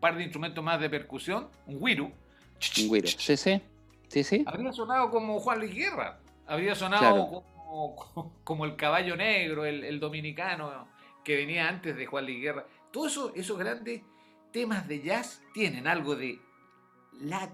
par 0.00 0.16
de 0.16 0.22
instrumentos 0.22 0.64
más 0.64 0.80
de 0.80 0.88
percusión, 0.88 1.50
un 1.66 1.76
wiru. 1.78 2.06
Un 2.06 2.88
wiru, 2.88 3.06
sí, 3.06 3.36
sí. 3.36 3.60
sí, 4.08 4.24
sí. 4.24 4.44
Habría 4.46 4.72
sonado 4.72 5.10
como 5.10 5.38
Juan 5.40 5.58
Luis 5.58 5.74
Guerra, 5.74 6.20
habría 6.46 6.74
sonado 6.74 7.28
como, 7.28 7.50
el 8.64 8.76
caballo 8.76 9.16
negro, 9.16 9.64
el, 9.64 10.00
dominicano 10.00 10.88
que 11.24 11.36
venía 11.36 11.68
antes 11.68 11.96
de 11.96 12.06
Juan 12.06 12.24
Luis 12.24 12.40
Guerra. 12.40 12.66
Todos 12.92 13.12
eso, 13.12 13.32
esos 13.34 13.58
grandes 13.58 14.02
temas 14.52 14.88
de 14.88 15.02
jazz 15.02 15.42
tienen 15.54 15.86
algo 15.86 16.16
de, 16.16 16.40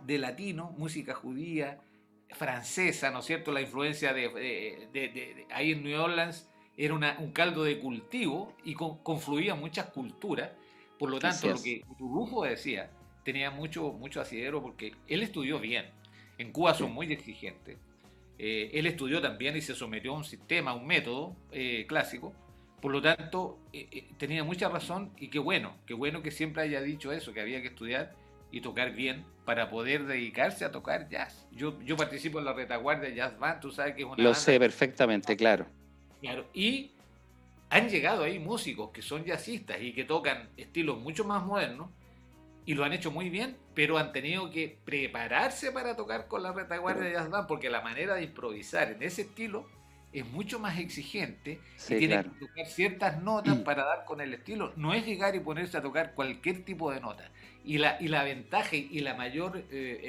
de 0.05 0.19
latino, 0.19 0.75
música 0.79 1.15
judía, 1.15 1.81
francesa, 2.31 3.11
¿no 3.11 3.21
es 3.21 3.27
cierto? 3.27 3.53
La 3.53 3.61
influencia 3.61 4.13
de, 4.13 5.47
ahí 5.51 5.73
en 5.73 5.83
New 5.83 6.01
Orleans 6.01 6.49
era 6.77 6.95
un 6.95 7.33
caldo 7.33 7.65
de 7.65 7.79
cultivo 7.79 8.55
y 8.65 8.75
confluían 8.75 9.59
muchas 9.61 9.87
culturas 9.91 10.53
por 10.99 11.11
lo 11.11 11.19
tanto, 11.19 11.49
lo 11.49 11.63
que 11.63 11.85
Rufo 11.99 12.45
decía 12.45 12.91
tenía 13.25 13.51
mucho, 13.51 13.93
mucho 13.93 14.21
asidero 14.21 14.63
porque 14.63 14.95
él 15.09 15.23
estudió 15.23 15.59
bien. 15.59 15.87
En 16.39 16.53
Cuba 16.53 16.75
son 16.75 16.93
muy 16.93 17.13
exigentes. 17.13 17.79
Eh, 18.39 18.71
él 18.75 18.87
estudió 18.87 19.21
también 19.21 19.57
y 19.57 19.63
se 19.63 19.75
sometió 19.75 20.13
a 20.13 20.17
un 20.17 20.25
sistema, 20.25 20.73
a 20.73 20.75
un 20.75 20.87
método 20.87 21.37
eh, 21.53 21.87
clásico. 21.89 22.35
Por 22.81 22.93
lo 22.93 23.01
tanto, 23.01 23.59
eh, 23.73 24.09
tenía 24.19 24.45
mucha 24.45 24.69
razón 24.69 25.11
y 25.19 25.29
qué 25.29 25.39
bueno, 25.39 25.77
qué 25.87 25.95
bueno 25.95 26.23
que 26.23 26.31
siempre 26.31 26.63
haya 26.63 26.81
dicho 26.83 27.13
eso, 27.13 27.33
que 27.33 27.41
había 27.41 27.63
que 27.63 27.69
estudiar 27.69 28.15
y 28.51 28.61
tocar 28.61 28.93
bien 28.93 29.25
para 29.45 29.71
poder 29.71 30.05
dedicarse 30.07 30.65
a 30.65 30.71
tocar 30.71 31.09
jazz. 31.09 31.47
Yo, 31.53 31.81
yo 31.83 31.97
participo 31.97 32.39
en 32.39 32.45
la 32.45 32.53
retaguardia 32.53 33.11
Jazz 33.11 33.39
Band, 33.39 33.61
tú 33.61 33.71
sabes 33.71 33.95
que 33.95 34.03
es 34.03 34.09
una... 34.09 34.23
Lo 34.23 34.35
sé 34.35 34.59
perfectamente, 34.59 35.37
claro. 35.37 35.67
Claro, 36.21 36.47
y 36.53 36.93
han 37.71 37.89
llegado 37.89 38.25
ahí 38.25 38.39
músicos 38.39 38.91
que 38.91 39.03
son 39.03 39.25
jazzistas 39.25 39.81
y 39.81 39.93
que 39.93 40.05
tocan 40.05 40.51
estilos 40.57 40.99
mucho 40.99 41.25
más 41.25 41.45
modernos 41.45 41.91
y 42.67 42.75
lo 42.75 42.85
han 42.85 42.93
hecho 42.93 43.13
muy 43.13 43.31
bien, 43.31 43.57
pero 43.75 43.97
han 43.97 44.13
tenido 44.13 44.51
que 44.51 44.77
prepararse 44.85 45.71
para 45.71 45.95
tocar 45.95 46.27
con 46.27 46.43
la 46.43 46.53
retaguardia 46.53 47.05
de 47.05 47.13
jazz 47.13 47.31
band 47.31 47.47
porque 47.47 47.71
la 47.71 47.81
manera 47.81 48.17
de 48.17 48.25
improvisar 48.25 48.91
en 48.91 49.03
ese 49.05 49.23
estilo 49.23 49.67
es 50.13 50.27
mucho 50.27 50.59
más 50.59 50.79
exigente 50.79 51.61
y 51.89 51.99
tiene 51.99 52.25
que 52.25 52.47
tocar 52.47 52.67
ciertas 52.67 53.23
notas 53.23 53.59
para 53.59 53.85
dar 53.85 54.05
con 54.05 54.21
el 54.21 54.35
estilo. 54.35 54.73
No 54.75 54.95
es 54.95 55.07
llegar 55.07 55.37
y 55.37 55.41
ponerse 55.41 55.77
a 55.77 55.83
tocar 55.83 56.15
cualquier 56.15 56.65
tipo 56.65 56.91
de 56.91 57.01
nota. 57.01 57.31
Y 57.65 57.79
la, 57.79 57.99
y 58.01 58.09
la 58.09 58.25
ventaja 58.25 58.75
y 58.75 58.99
la 59.01 59.15
mayor, 59.15 59.63
eh, 59.71 60.01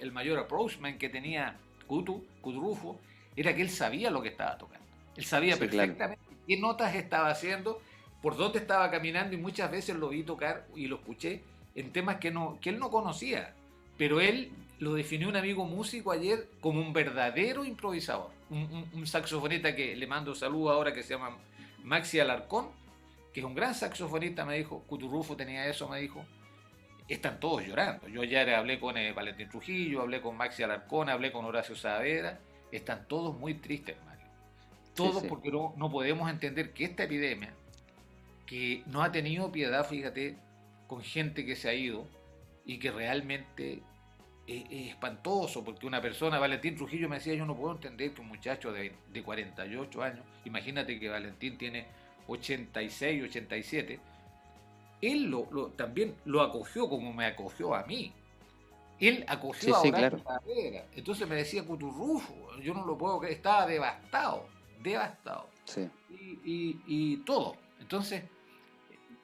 el, 0.00 0.12
mayor 0.12 0.38
approachment 0.38 0.98
que 0.98 1.08
tenía 1.08 1.56
Kutu, 1.86 2.24
Kudrufo, 2.40 2.98
era 3.36 3.54
que 3.54 3.62
él 3.62 3.70
sabía 3.70 4.10
lo 4.10 4.22
que 4.22 4.28
estaba 4.28 4.58
tocando. 4.58 4.84
Él 5.16 5.24
sabía 5.24 5.56
perfectamente 5.56 6.22
qué 6.46 6.56
notas 6.58 6.94
estaba 6.96 7.30
haciendo, 7.30 7.80
por 8.20 8.36
dónde 8.36 8.58
estaba 8.58 8.90
caminando 8.90 9.34
y 9.34 9.38
muchas 9.38 9.70
veces 9.70 9.96
lo 9.96 10.08
vi 10.08 10.22
tocar 10.22 10.66
y 10.74 10.86
lo 10.86 10.96
escuché 10.96 11.42
en 11.74 11.92
temas 11.92 12.16
que, 12.16 12.30
no, 12.30 12.58
que 12.60 12.70
él 12.70 12.78
no 12.78 12.90
conocía. 12.90 13.54
Pero 13.96 14.20
él 14.20 14.52
lo 14.78 14.94
definió 14.94 15.28
un 15.28 15.36
amigo 15.36 15.64
músico 15.64 16.12
ayer 16.12 16.48
como 16.60 16.80
un 16.80 16.92
verdadero 16.92 17.64
improvisador. 17.64 18.30
Un, 18.50 19.06
saxofonista 19.06 19.74
que 19.74 19.96
le 19.96 20.06
mando 20.06 20.34
saludo 20.34 20.70
ahora 20.70 20.92
que 20.92 21.02
se 21.02 21.14
llama 21.14 21.36
Maxi 21.82 22.20
Alarcón, 22.20 22.68
que 23.32 23.40
es 23.40 23.46
un 23.46 23.54
gran 23.54 23.74
saxofonista, 23.74 24.44
me 24.44 24.56
dijo. 24.56 24.84
Cuturrufo 24.86 25.36
tenía 25.36 25.66
eso, 25.66 25.88
me 25.88 26.00
dijo. 26.00 26.24
Están 27.08 27.40
todos 27.40 27.66
llorando. 27.66 28.08
Yo 28.08 28.22
ayer 28.22 28.54
hablé 28.54 28.78
con 28.78 28.96
eh, 28.96 29.12
Valentín 29.12 29.48
Trujillo, 29.48 30.02
hablé 30.02 30.20
con 30.20 30.36
Maxi 30.36 30.62
Alarcón, 30.62 31.08
hablé 31.08 31.32
con 31.32 31.44
Horacio 31.44 31.74
Saavedra. 31.74 32.38
Están 32.70 33.06
todos 33.06 33.36
muy 33.36 33.54
tristes, 33.54 33.96
todo 34.94 35.22
porque 35.24 35.50
no, 35.50 35.74
no, 35.76 35.90
podemos 35.90 36.30
entender 36.30 36.72
que 36.72 36.84
esta 36.84 37.04
epidemia, 37.04 37.52
que 38.46 38.82
no 38.86 39.02
ha 39.02 39.10
tenido 39.10 39.50
piedad, 39.50 39.86
fíjate, 39.86 40.38
con 40.86 41.02
gente 41.02 41.44
que 41.44 41.56
se 41.56 41.68
ha 41.68 41.74
ido 41.74 42.06
y 42.64 42.78
que 42.78 42.90
realmente 42.90 43.82
es, 44.46 44.64
espantoso, 44.70 45.64
porque 45.64 45.86
una 45.86 46.00
persona, 46.00 46.38
Valentín 46.38 46.76
Trujillo 46.76 47.08
me 47.08 47.16
decía, 47.16 47.34
yo 47.34 47.46
no 47.46 47.56
puedo 47.56 47.74
entender 47.74 48.12
que 48.12 48.20
un 48.20 48.28
muchacho 48.28 48.72
de, 48.72 48.94
de 49.12 49.22
48 49.22 50.02
años, 50.02 50.24
imagínate 50.44 50.98
que 50.98 51.08
Valentín 51.08 51.56
tiene 51.58 51.86
86, 52.26 53.24
87, 53.24 54.00
él 55.02 55.24
lo, 55.24 55.44
también 55.76 56.14
lo 56.24 56.42
acogió 56.42 56.88
como 56.88 57.12
me 57.12 57.26
acogió 57.26 57.74
a 57.74 57.84
mí. 57.84 58.12
Él 59.00 59.24
acogió 59.28 59.74
a 59.76 59.80
Horacio 59.80 60.22
Carrera. 60.24 60.86
Entonces 60.94 61.28
me 61.28 61.36
decía 61.36 61.64
Cuturrufo, 61.64 62.34
yo 62.62 62.74
no 62.74 62.86
lo 62.86 62.96
puedo 62.96 63.18
creer, 63.18 63.34
estaba 63.34 63.66
devastado, 63.66 64.46
devastado. 64.82 65.48
Y, 66.44 67.16
todo. 67.18 67.56
Entonces, 67.80 68.24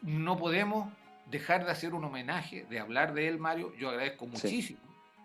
no 0.02 0.36
podemos 0.36 0.92
dejar 1.30 1.64
de 1.64 1.70
hacer 1.70 1.94
un 1.94 2.04
homenaje, 2.04 2.64
de 2.68 2.80
hablar 2.80 3.14
de 3.14 3.28
él, 3.28 3.38
Mario. 3.38 3.72
Yo 3.76 3.90
agradezco 3.90 4.26
muchísimo 4.26 4.80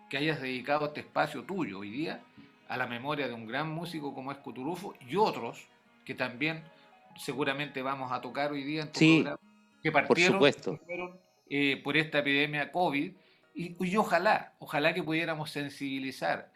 que 0.08 0.16
hayas 0.16 0.40
dedicado 0.40 0.86
este 0.86 1.00
espacio 1.00 1.42
tuyo 1.42 1.80
hoy 1.80 1.90
día 1.90 2.20
a 2.68 2.76
la 2.76 2.86
memoria 2.86 3.28
de 3.28 3.34
un 3.34 3.46
gran 3.46 3.68
músico 3.70 4.14
como 4.14 4.32
es 4.32 4.38
Cuturufo 4.38 4.94
y 5.00 5.16
otros 5.16 5.66
que 6.04 6.14
también 6.14 6.62
seguramente 7.16 7.82
vamos 7.82 8.12
a 8.12 8.20
tocar 8.20 8.52
hoy 8.52 8.62
día 8.62 8.82
en 8.82 8.92
tu 8.92 8.98
programa, 8.98 9.38
que 9.82 9.92
partieron, 9.92 10.40
eh, 11.48 11.80
por 11.82 11.96
esta 11.96 12.20
epidemia 12.20 12.70
COVID. 12.70 13.12
Y, 13.54 13.96
ojalá, 13.96 14.54
ojalá 14.58 14.92
que 14.92 15.02
pudiéramos 15.02 15.50
sensibilizar. 15.50 16.52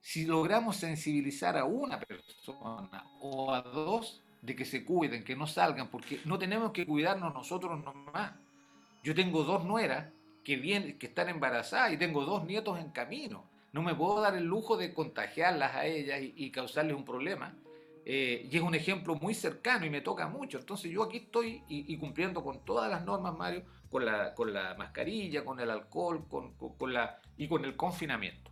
Si 0.00 0.24
logramos 0.24 0.76
sensibilizar 0.76 1.58
a 1.58 1.64
una 1.64 1.98
persona 1.98 3.04
o 3.20 3.52
a 3.52 3.60
dos, 3.62 4.22
de 4.40 4.56
que 4.56 4.64
se 4.64 4.84
cuiden, 4.84 5.24
que 5.24 5.36
no 5.36 5.46
salgan, 5.46 5.88
porque 5.88 6.20
no 6.24 6.38
tenemos 6.38 6.72
que 6.72 6.86
cuidarnos 6.86 7.34
nosotros 7.34 7.82
nomás. 7.84 8.32
Yo 9.02 9.14
tengo 9.14 9.44
dos 9.44 9.64
nueras 9.64 10.08
que, 10.44 10.56
vienen, 10.56 10.98
que 10.98 11.06
están 11.06 11.28
embarazadas 11.28 11.92
y 11.92 11.96
tengo 11.96 12.24
dos 12.24 12.44
nietos 12.44 12.78
en 12.78 12.90
camino. 12.90 13.44
No 13.72 13.82
me 13.82 13.94
puedo 13.94 14.20
dar 14.20 14.36
el 14.36 14.44
lujo 14.44 14.76
de 14.76 14.92
contagiarlas 14.92 15.74
a 15.76 15.86
ellas 15.86 16.20
y 16.20 16.50
causarles 16.50 16.96
un 16.96 17.04
problema 17.04 17.54
eh, 18.04 18.48
y 18.50 18.56
es 18.56 18.62
un 18.62 18.74
ejemplo 18.74 19.14
muy 19.14 19.34
cercano 19.34 19.86
y 19.86 19.90
me 19.90 20.00
toca 20.00 20.26
mucho. 20.28 20.58
Entonces 20.58 20.90
yo 20.90 21.02
aquí 21.04 21.18
estoy 21.18 21.62
y, 21.68 21.96
cumpliendo 21.98 22.42
con 22.42 22.64
todas 22.64 22.90
las 22.90 23.04
normas, 23.04 23.36
Mario, 23.36 23.62
con 23.90 24.04
la, 24.04 24.34
con 24.34 24.52
la 24.52 24.74
mascarilla, 24.74 25.44
con 25.44 25.60
el 25.60 25.70
alcohol 25.70 26.26
con, 26.28 26.54
con, 26.54 26.92
la, 26.92 27.20
y 27.36 27.46
con 27.46 27.64
el 27.64 27.76
confinamiento. 27.76 28.50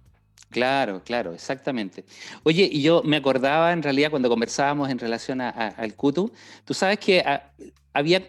Claro, 0.50 1.02
claro, 1.02 1.32
exactamente. 1.34 2.04
Oye, 2.42 2.68
y 2.70 2.82
yo 2.82 3.02
me 3.04 3.16
acordaba 3.16 3.72
en 3.72 3.82
realidad 3.82 4.10
cuando 4.10 4.28
conversábamos 4.28 4.88
en 4.90 4.98
relación 4.98 5.40
al 5.40 5.94
Kutu, 5.94 6.32
tú 6.64 6.72
sabes 6.72 6.98
que 6.98 7.20
ah, 7.20 7.50
había 7.92 8.22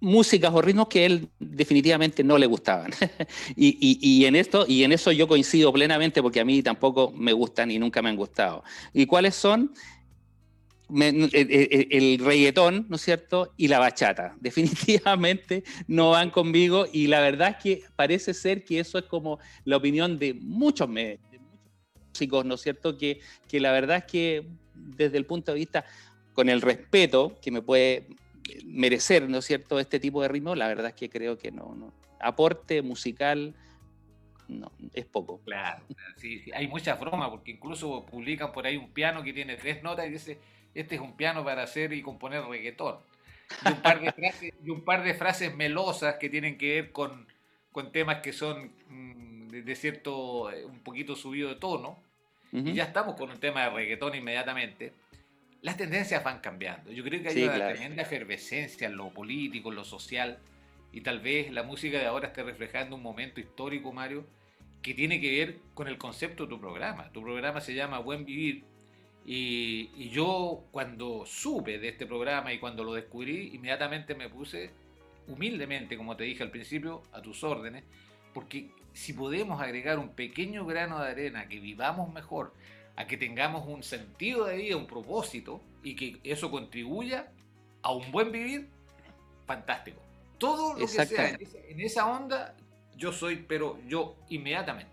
músicas 0.00 0.52
o 0.54 0.62
ritmos 0.62 0.88
que 0.88 1.06
él 1.06 1.28
definitivamente 1.38 2.22
no 2.22 2.38
le 2.38 2.46
gustaban. 2.46 2.92
y, 3.56 3.76
y, 3.80 3.98
y, 4.00 4.24
en 4.26 4.36
esto, 4.36 4.64
y 4.68 4.84
en 4.84 4.92
eso 4.92 5.12
yo 5.12 5.26
coincido 5.26 5.72
plenamente 5.72 6.22
porque 6.22 6.40
a 6.40 6.44
mí 6.44 6.62
tampoco 6.62 7.12
me 7.12 7.32
gustan 7.32 7.70
y 7.70 7.78
nunca 7.78 8.02
me 8.02 8.08
han 8.08 8.16
gustado. 8.16 8.62
¿Y 8.92 9.06
cuáles 9.06 9.34
son? 9.34 9.72
el, 10.90 12.18
reggaetón, 12.18 12.86
¿no 12.88 12.96
es 12.96 13.02
cierto? 13.02 13.52
Y 13.56 13.68
la 13.68 13.78
bachata. 13.78 14.36
Definitivamente 14.40 15.64
no 15.86 16.10
van 16.10 16.30
conmigo 16.30 16.86
y 16.92 17.06
la 17.06 17.20
verdad 17.20 17.56
es 17.56 17.62
que 17.62 17.82
parece 17.96 18.34
ser 18.34 18.64
que 18.64 18.80
eso 18.80 18.98
es 18.98 19.04
como 19.04 19.38
la 19.64 19.76
opinión 19.76 20.18
de 20.18 20.34
muchos, 20.34 20.92
de 20.92 21.18
músicos, 22.12 22.44
¿no 22.44 22.54
es 22.54 22.62
cierto? 22.62 22.96
Que, 22.96 23.20
que 23.48 23.60
la 23.60 23.72
verdad 23.72 23.98
es 23.98 24.04
que 24.04 24.46
desde 24.74 25.18
el 25.18 25.26
punto 25.26 25.52
de 25.52 25.58
vista, 25.58 25.84
con 26.32 26.48
el 26.48 26.62
respeto 26.62 27.36
que 27.42 27.50
me 27.50 27.62
puede 27.62 28.06
merecer, 28.64 29.28
¿no 29.28 29.38
es 29.38 29.44
cierto?, 29.44 29.78
este 29.78 30.00
tipo 30.00 30.22
de 30.22 30.28
ritmo, 30.28 30.54
la 30.54 30.68
verdad 30.68 30.88
es 30.88 30.94
que 30.94 31.08
creo 31.08 31.38
que 31.38 31.50
no, 31.50 31.74
no. 31.74 31.92
Aporte 32.20 32.82
musical, 32.82 33.54
no, 34.48 34.72
es 34.94 35.04
poco. 35.04 35.40
Claro, 35.44 35.84
sí, 36.16 36.40
sí. 36.40 36.50
hay 36.54 36.66
muchas 36.68 36.98
bromas, 36.98 37.30
porque 37.30 37.52
incluso 37.52 38.04
publican 38.06 38.52
por 38.52 38.66
ahí 38.66 38.76
un 38.76 38.90
piano 38.90 39.22
que 39.22 39.32
tiene 39.32 39.56
tres 39.56 39.82
notas 39.82 40.06
y 40.06 40.10
dice 40.10 40.38
este 40.74 40.94
es 40.94 41.00
un 41.00 41.16
piano 41.16 41.44
para 41.44 41.62
hacer 41.62 41.92
y 41.92 42.02
componer 42.02 42.44
reggaetón. 42.44 42.96
Y 43.64 43.68
un 43.68 43.82
par 43.82 44.00
de 44.00 44.12
frases, 44.12 44.54
y 44.64 44.70
un 44.70 44.84
par 44.84 45.02
de 45.02 45.14
frases 45.14 45.54
melosas 45.54 46.16
que 46.16 46.28
tienen 46.28 46.58
que 46.58 46.74
ver 46.74 46.92
con, 46.92 47.26
con 47.72 47.90
temas 47.92 48.18
que 48.20 48.32
son 48.32 48.70
mm, 48.88 49.48
de, 49.48 49.74
cierto, 49.74 50.52
eh, 50.52 50.64
un 50.64 50.80
poquito 50.80 51.16
subido 51.16 51.48
de 51.48 51.56
tono. 51.56 51.98
Y 52.50 52.72
ya 52.72 52.84
estamos 52.84 53.14
con 53.16 53.30
un 53.30 53.38
tema 53.38 53.64
de 53.64 53.70
reggaetón 53.70 54.14
inmediatamente. 54.14 54.92
Las 55.62 55.76
tendencias 55.76 56.22
van 56.22 56.40
cambiando. 56.40 56.92
Yo 56.92 57.02
creo 57.02 57.22
que 57.22 57.28
hay 57.28 57.42
una 57.44 57.68
tremenda 57.70 58.02
efervescencia 58.02 58.86
en 58.86 58.96
lo 58.96 59.10
político, 59.10 59.70
en 59.70 59.76
lo 59.76 59.84
social, 59.84 60.38
y 60.92 61.00
tal 61.00 61.20
vez 61.20 61.50
la 61.50 61.62
música 61.62 61.98
de 61.98 62.06
ahora 62.06 62.28
esté 62.28 62.42
reflejando 62.42 62.96
un 62.96 63.02
momento 63.02 63.40
histórico, 63.40 63.92
Mario, 63.92 64.24
que 64.82 64.94
tiene 64.94 65.20
que 65.20 65.30
ver 65.38 65.58
con 65.74 65.88
el 65.88 65.98
concepto 65.98 66.44
de 66.44 66.50
tu 66.50 66.60
programa. 66.60 67.10
Tu 67.12 67.22
programa 67.22 67.60
se 67.60 67.74
llama 67.74 67.98
Buen 67.98 68.24
Vivir 68.24 68.64
y, 69.30 70.08
yo 70.08 70.64
cuando 70.70 71.26
supe 71.26 71.78
de 71.78 71.88
este 71.88 72.06
programa 72.06 72.52
y 72.52 72.58
cuando 72.58 72.84
lo 72.84 72.94
descubrí, 72.94 73.50
inmediatamente 73.52 74.14
me 74.14 74.30
puse 74.30 74.70
humildemente, 75.26 75.98
como 75.98 76.16
te 76.16 76.24
dije 76.24 76.42
al 76.42 76.50
principio, 76.50 77.02
a 77.12 77.20
tus 77.20 77.44
órdenes, 77.44 77.84
porque 78.32 78.70
si 78.94 79.12
podemos 79.12 79.60
agregar 79.60 79.98
un 79.98 80.14
pequeño 80.14 80.64
grano 80.64 81.02
de 81.02 81.10
arena, 81.10 81.46
que 81.46 81.60
vivamos 81.60 82.10
mejor, 82.10 82.54
a 82.98 83.06
que 83.06 83.16
tengamos 83.16 83.64
un 83.68 83.84
sentido 83.84 84.46
de 84.46 84.56
vida, 84.56 84.76
un 84.76 84.88
propósito, 84.88 85.60
y 85.84 85.94
que 85.94 86.18
eso 86.24 86.50
contribuya 86.50 87.30
a 87.80 87.92
un 87.92 88.10
buen 88.10 88.32
vivir, 88.32 88.68
fantástico. 89.46 90.00
Todo 90.36 90.72
lo 90.74 90.80
que 90.80 90.88
sea 90.88 91.28
en 91.28 91.80
esa 91.80 92.10
onda, 92.10 92.56
yo 92.96 93.12
soy, 93.12 93.36
pero 93.36 93.78
yo 93.86 94.16
inmediatamente. 94.30 94.90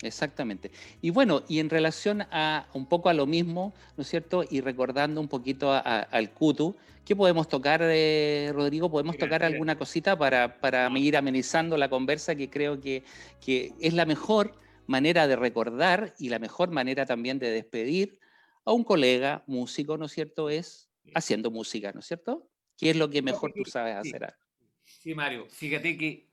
Exactamente. 0.00 0.70
Y 1.02 1.10
bueno, 1.10 1.42
y 1.46 1.58
en 1.58 1.68
relación 1.68 2.22
a 2.30 2.68
un 2.72 2.86
poco 2.86 3.10
a 3.10 3.12
lo 3.12 3.26
mismo, 3.26 3.74
¿no 3.98 4.02
es 4.02 4.08
cierto? 4.08 4.42
Y 4.48 4.62
recordando 4.62 5.20
un 5.20 5.28
poquito 5.28 5.74
al 5.74 6.30
Kutu, 6.30 6.74
¿qué 7.04 7.14
podemos 7.14 7.48
tocar, 7.48 7.82
eh, 7.82 8.50
Rodrigo? 8.54 8.90
¿Podemos 8.90 9.18
tocar 9.18 9.44
alguna 9.44 9.76
cosita 9.76 10.16
para, 10.16 10.58
para 10.58 10.88
ir 10.98 11.18
amenizando 11.18 11.76
la 11.76 11.90
conversa 11.90 12.34
que 12.34 12.48
creo 12.48 12.80
que, 12.80 13.04
que 13.44 13.74
es 13.78 13.92
la 13.92 14.06
mejor 14.06 14.54
manera 14.86 15.26
de 15.26 15.36
recordar 15.36 16.14
y 16.18 16.28
la 16.28 16.38
mejor 16.38 16.70
manera 16.70 17.06
también 17.06 17.38
de 17.38 17.50
despedir 17.50 18.20
a 18.64 18.72
un 18.72 18.84
colega 18.84 19.44
músico, 19.46 19.96
¿no 19.96 20.06
es 20.06 20.12
cierto? 20.12 20.50
Es 20.50 20.90
haciendo 21.14 21.50
música, 21.50 21.92
¿no 21.92 22.00
es 22.00 22.06
cierto? 22.06 22.48
¿Qué 22.76 22.90
es 22.90 22.96
lo 22.96 23.08
que 23.08 23.22
mejor 23.22 23.52
tú 23.52 23.64
sabes 23.64 23.96
hacer? 23.96 24.34
Sí, 24.82 25.14
Mario, 25.14 25.46
fíjate 25.48 25.96
que 25.96 26.28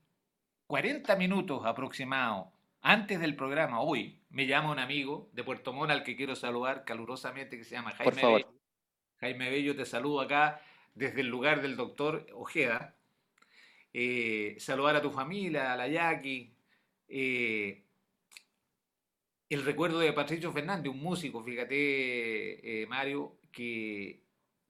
40 0.67 1.15
minutos 1.15 1.61
aproximados 1.65 2.47
antes 2.81 3.19
del 3.21 3.35
programa, 3.35 3.79
hoy, 3.79 4.19
me 4.29 4.45
llama 4.45 4.71
un 4.71 4.79
amigo 4.79 5.29
de 5.31 5.45
Puerto 5.45 5.71
Montt 5.71 5.91
al 5.91 6.03
que 6.03 6.17
quiero 6.17 6.35
saludar 6.35 6.83
calurosamente, 6.83 7.57
que 7.57 7.63
se 7.63 7.75
llama 7.75 7.91
Jaime 7.91 8.21
Bello. 8.21 8.53
Jaime 9.21 9.49
Bello, 9.49 9.73
te 9.73 9.85
saludo 9.85 10.19
acá 10.19 10.61
desde 10.93 11.21
el 11.21 11.27
lugar 11.27 11.61
del 11.61 11.77
doctor 11.77 12.27
Ojeda. 12.33 12.93
Eh, 13.93 14.57
saludar 14.59 14.97
a 14.97 15.01
tu 15.01 15.11
familia, 15.11 15.71
a 15.71 15.77
la 15.77 15.87
Jackie. 15.87 16.53
Eh, 17.07 17.82
el 19.49 19.63
recuerdo 19.63 19.99
de 19.99 20.13
Patricio 20.13 20.51
Fernández, 20.51 20.91
un 20.91 21.01
músico, 21.01 21.43
fíjate, 21.43 22.81
eh, 22.81 22.87
Mario, 22.87 23.37
que 23.51 24.23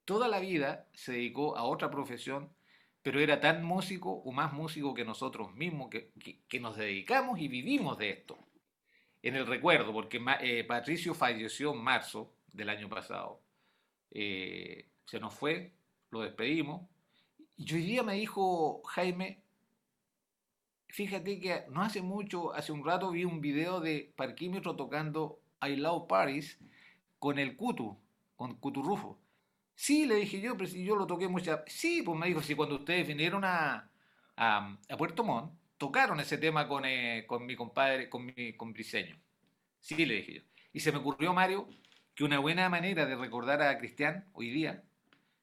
toda 0.05 0.27
la 0.27 0.39
vida 0.39 0.88
se 0.93 1.13
dedicó 1.13 1.55
a 1.57 1.63
otra 1.63 1.89
profesión 1.89 2.49
pero 3.03 3.19
era 3.19 3.39
tan 3.39 3.63
músico 3.63 4.12
o 4.12 4.31
más 4.31 4.53
músico 4.53 4.93
que 4.93 5.03
nosotros 5.03 5.53
mismos, 5.53 5.89
que, 5.91 6.59
nos 6.62 6.77
dedicamos 6.77 7.38
y 7.38 7.49
vivimos 7.49 7.97
de 7.97 8.12
esto. 8.12 8.39
En 9.21 9.36
el 9.36 9.45
recuerdo, 9.45 9.91
porque 9.91 10.21
eh, 10.39 10.63
Patricio 10.63 11.13
falleció 11.13 11.73
en 11.73 11.83
marzo 11.83 12.33
del 12.47 12.69
año 12.69 12.88
pasado. 12.88 13.41
Eh, 14.09 14.88
se 15.05 15.19
nos 15.19 15.33
fue, 15.33 15.73
lo 16.12 16.21
despedimos. 16.21 16.89
Y 17.57 17.73
hoy 17.73 17.81
día 17.81 18.03
me 18.03 18.13
dijo 18.13 18.81
Jaime, 18.86 19.42
fíjate 20.93 21.39
que 21.39 21.63
no 21.71 21.82
hace 21.82 22.03
mucho, 22.03 22.53
hace 22.53 22.71
un 22.71 22.86
rato 22.86 23.10
vi 23.10 23.25
un 23.25 23.41
video 23.41 23.82
de 23.82 24.13
Parquímetro 24.15 24.75
tocando 24.75 25.41
I 25.60 25.75
Love 25.75 26.08
Paris 26.08 26.60
con 27.17 27.39
el 27.39 27.56
Cutu, 27.58 27.99
con 28.36 28.56
Cuturrufo. 28.58 29.19
Sí, 29.73 30.06
le 30.06 30.17
dije 30.17 30.39
yo, 30.39 30.56
pero 30.56 30.69
si 30.69 30.86
yo 30.86 30.95
lo 30.95 31.08
toqué 31.08 31.27
muchas... 31.27 31.62
Sí, 31.65 32.03
pues 32.03 32.15
me 32.19 32.27
dijo, 32.27 32.43
si 32.43 32.53
cuando 32.53 32.75
ustedes 32.75 33.08
vinieron 33.08 33.43
a, 33.43 33.89
a, 34.38 34.77
Puerto 34.95 35.23
Montt, 35.23 35.51
tocaron 35.79 36.19
ese 36.19 36.38
tema 36.38 36.67
con, 36.67 36.86
eh, 36.86 37.25
con 37.25 37.43
mi 37.47 37.56
compadre, 37.56 38.08
con 38.08 38.27
mi 38.27 38.53
con 38.53 38.71
Briseño. 38.71 39.17
Sí, 39.79 40.06
le 40.06 40.17
dije 40.17 40.34
yo. 40.36 40.41
Y 40.73 40.82
se 40.82 40.91
me 40.91 40.99
ocurrió, 40.99 41.34
Mario, 41.34 41.67
que 42.13 42.23
una 42.23 42.38
buena 42.38 42.69
manera 42.69 43.08
de 43.08 43.15
recordar 43.15 43.63
a 43.63 43.79
Cristian 43.79 44.29
hoy 44.34 44.51
día 44.51 44.84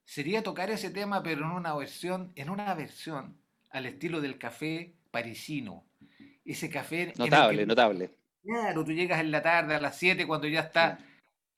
sería 0.04 0.44
tocar 0.44 0.70
ese 0.70 0.90
tema, 0.90 1.24
pero 1.24 1.44
en 1.44 1.50
una 1.50 1.74
versión, 1.74 2.32
en 2.36 2.50
una 2.50 2.72
versión 2.74 3.36
al 3.70 3.86
estilo 3.86 4.20
del 4.20 4.38
café 4.38 4.94
parisino. 5.10 5.84
Ese 6.44 6.68
café... 6.70 7.12
Notable, 7.16 7.66
notable. 7.66 8.10
Claro, 8.42 8.84
tú 8.84 8.92
llegas 8.92 9.20
en 9.20 9.30
la 9.30 9.42
tarde 9.42 9.74
a 9.74 9.80
las 9.80 9.98
7 9.98 10.26
cuando 10.26 10.48
ya 10.48 10.60
está... 10.60 10.98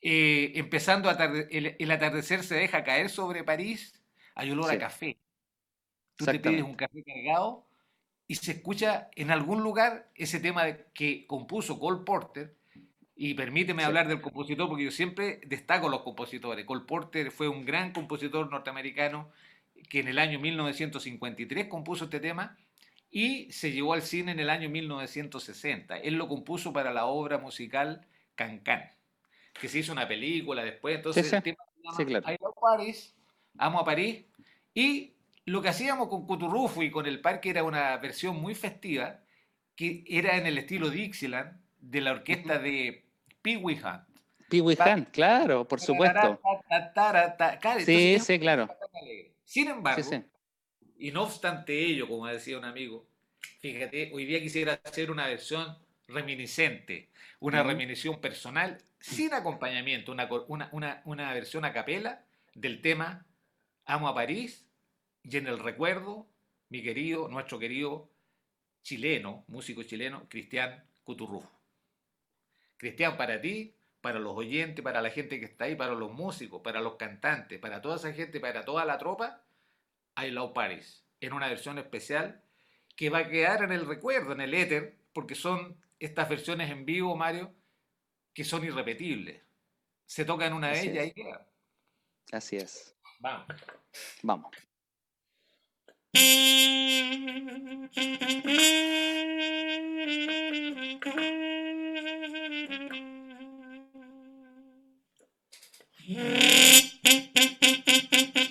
Eh, 0.04 0.52
empezando 0.56 1.08
el, 1.08 1.90
atardecer 1.92 2.42
se 2.42 2.56
deja 2.56 2.82
caer 2.82 3.08
sobre 3.08 3.44
París, 3.44 3.94
hay 4.34 4.50
olor 4.50 4.72
a 4.72 4.78
café. 4.78 5.16
Tú 6.16 6.24
te 6.24 6.40
pides 6.40 6.62
un 6.62 6.74
café 6.74 7.04
cargado 7.04 7.64
y 8.26 8.34
se 8.34 8.52
escucha 8.52 9.10
en 9.14 9.30
algún 9.30 9.62
lugar 9.62 10.10
ese 10.16 10.40
tema 10.40 10.64
que 10.92 11.24
compuso 11.26 11.78
Cole 11.78 12.04
Porter, 12.04 12.56
Y 13.14 13.34
permíteme 13.34 13.84
hablar 13.84 14.08
del 14.08 14.20
compositor 14.20 14.68
porque 14.68 14.84
yo 14.84 14.90
siempre 14.90 15.40
destaco 15.46 15.88
los 15.88 16.02
compositores. 16.02 16.64
Cole 16.64 16.84
Porter 16.84 17.30
fue 17.30 17.46
un 17.46 17.64
gran 17.64 17.92
compositor 17.92 18.50
norteamericano 18.50 19.30
que 19.88 20.00
en 20.00 20.08
el 20.08 20.18
año 20.18 20.40
1953 20.40 21.66
compuso 21.66 22.04
este 22.04 22.18
tema 22.18 22.56
y 23.12 23.52
se 23.52 23.70
llevó 23.70 23.92
al 23.92 24.02
cine 24.02 24.32
en 24.32 24.40
el 24.40 24.48
año 24.48 24.70
1960. 24.70 25.98
Él 25.98 26.14
lo 26.14 26.26
compuso 26.26 26.72
para 26.72 26.92
la 26.92 27.04
obra 27.04 27.36
musical 27.36 28.06
Cancán, 28.34 28.90
que 29.60 29.68
se 29.68 29.80
hizo 29.80 29.92
una 29.92 30.08
película 30.08 30.64
después. 30.64 30.96
Entonces, 30.96 31.30
el 31.30 31.42
tema 31.42 31.62
se 31.94 32.06
llama 32.06 32.32
I 32.32 32.38
Love 32.40 32.56
Paris, 32.58 33.14
Amo 33.58 33.80
a 33.80 33.84
París. 33.84 34.24
Y 34.72 35.12
lo 35.44 35.60
que 35.60 35.68
hacíamos 35.68 36.08
con 36.08 36.26
Cuturrufo 36.26 36.82
y 36.82 36.90
con 36.90 37.04
el 37.04 37.20
parque 37.20 37.50
era 37.50 37.62
una 37.64 37.98
versión 37.98 38.40
muy 38.40 38.54
festiva, 38.54 39.20
que 39.76 40.04
era 40.06 40.38
en 40.38 40.46
el 40.46 40.56
estilo 40.56 40.88
Dixieland, 40.88 41.60
de 41.80 42.00
la 42.00 42.12
orquesta 42.12 42.58
de 42.58 43.04
Pee 43.42 43.58
Wee 43.58 43.74
Hunt. 43.74 44.04
Pee 44.48 44.62
Wee 44.62 44.78
Hunt, 44.78 45.10
claro, 45.10 45.68
por 45.68 45.80
supuesto. 45.80 46.40
Sí, 47.84 48.18
sí, 48.20 48.38
claro. 48.38 48.68
Sin 49.44 49.68
embargo, 49.68 50.02
y 51.02 51.10
no 51.10 51.24
obstante 51.24 51.76
ello, 51.80 52.06
como 52.06 52.28
decía 52.28 52.56
un 52.56 52.64
amigo, 52.64 53.04
fíjate, 53.58 54.12
hoy 54.14 54.24
día 54.24 54.40
quisiera 54.40 54.80
hacer 54.84 55.10
una 55.10 55.26
versión 55.26 55.76
reminiscente, 56.06 57.10
una 57.40 57.64
reminiscencia 57.64 58.20
personal 58.20 58.78
sin 59.00 59.34
acompañamiento, 59.34 60.12
una, 60.12 60.28
una, 60.70 61.02
una, 61.04 61.34
versión 61.34 61.64
a 61.64 61.72
capela 61.72 62.24
del 62.54 62.80
tema 62.80 63.26
Amo 63.84 64.06
a 64.06 64.14
París 64.14 64.64
y 65.24 65.38
en 65.38 65.48
el 65.48 65.58
recuerdo, 65.58 66.28
mi 66.68 66.84
querido, 66.84 67.26
nuestro 67.26 67.58
querido 67.58 68.08
chileno, 68.84 69.44
músico 69.48 69.82
chileno, 69.82 70.28
Cristian 70.28 70.84
Cuturrufo. 71.02 71.50
Cristian, 72.76 73.16
para 73.16 73.40
ti, 73.40 73.74
para 74.00 74.20
los 74.20 74.36
oyentes, 74.36 74.84
para 74.84 75.02
la 75.02 75.10
gente 75.10 75.40
que 75.40 75.46
está 75.46 75.64
ahí, 75.64 75.74
para 75.74 75.94
los 75.94 76.12
músicos, 76.12 76.62
para 76.62 76.80
los 76.80 76.94
cantantes, 76.94 77.58
para 77.58 77.82
toda 77.82 77.96
esa 77.96 78.12
gente, 78.12 78.38
para 78.38 78.64
toda 78.64 78.84
la 78.84 78.98
tropa, 78.98 79.42
I 80.16 80.30
Love 80.30 80.52
Paris, 80.52 81.04
en 81.20 81.32
una 81.32 81.48
versión 81.48 81.78
especial 81.78 82.42
que 82.96 83.10
va 83.10 83.18
a 83.18 83.28
quedar 83.28 83.62
en 83.62 83.72
el 83.72 83.86
recuerdo, 83.86 84.32
en 84.32 84.40
el 84.40 84.54
éter, 84.54 84.98
porque 85.12 85.34
son 85.34 85.80
estas 85.98 86.28
versiones 86.28 86.70
en 86.70 86.84
vivo, 86.84 87.16
Mario, 87.16 87.54
que 88.34 88.44
son 88.44 88.64
irrepetibles. 88.64 89.42
Se 90.06 90.24
tocan 90.24 90.52
una 90.52 90.68
de 90.68 90.82
ellas 90.82 91.06
y 91.06 91.12
queda. 91.12 91.46
Así 92.32 92.56
es. 92.56 92.96
Vamos. 93.20 93.46
Vamos. 94.22 94.50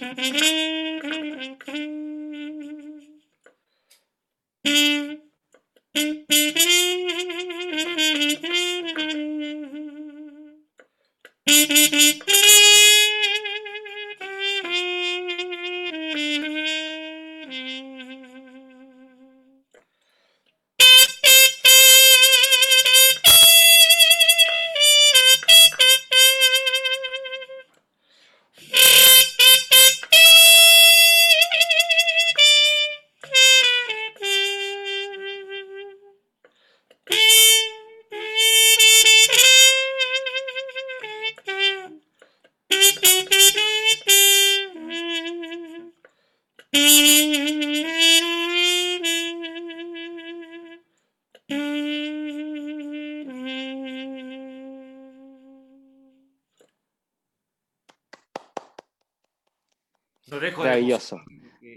Maravilloso. 60.81 61.21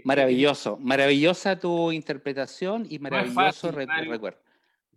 Maravilloso. 0.03 0.77
Maravillosa 0.77 1.59
tu 1.59 1.91
interpretación 1.91 2.85
y 2.89 2.99
maravilloso 2.99 3.71
recuerdo. 3.71 4.39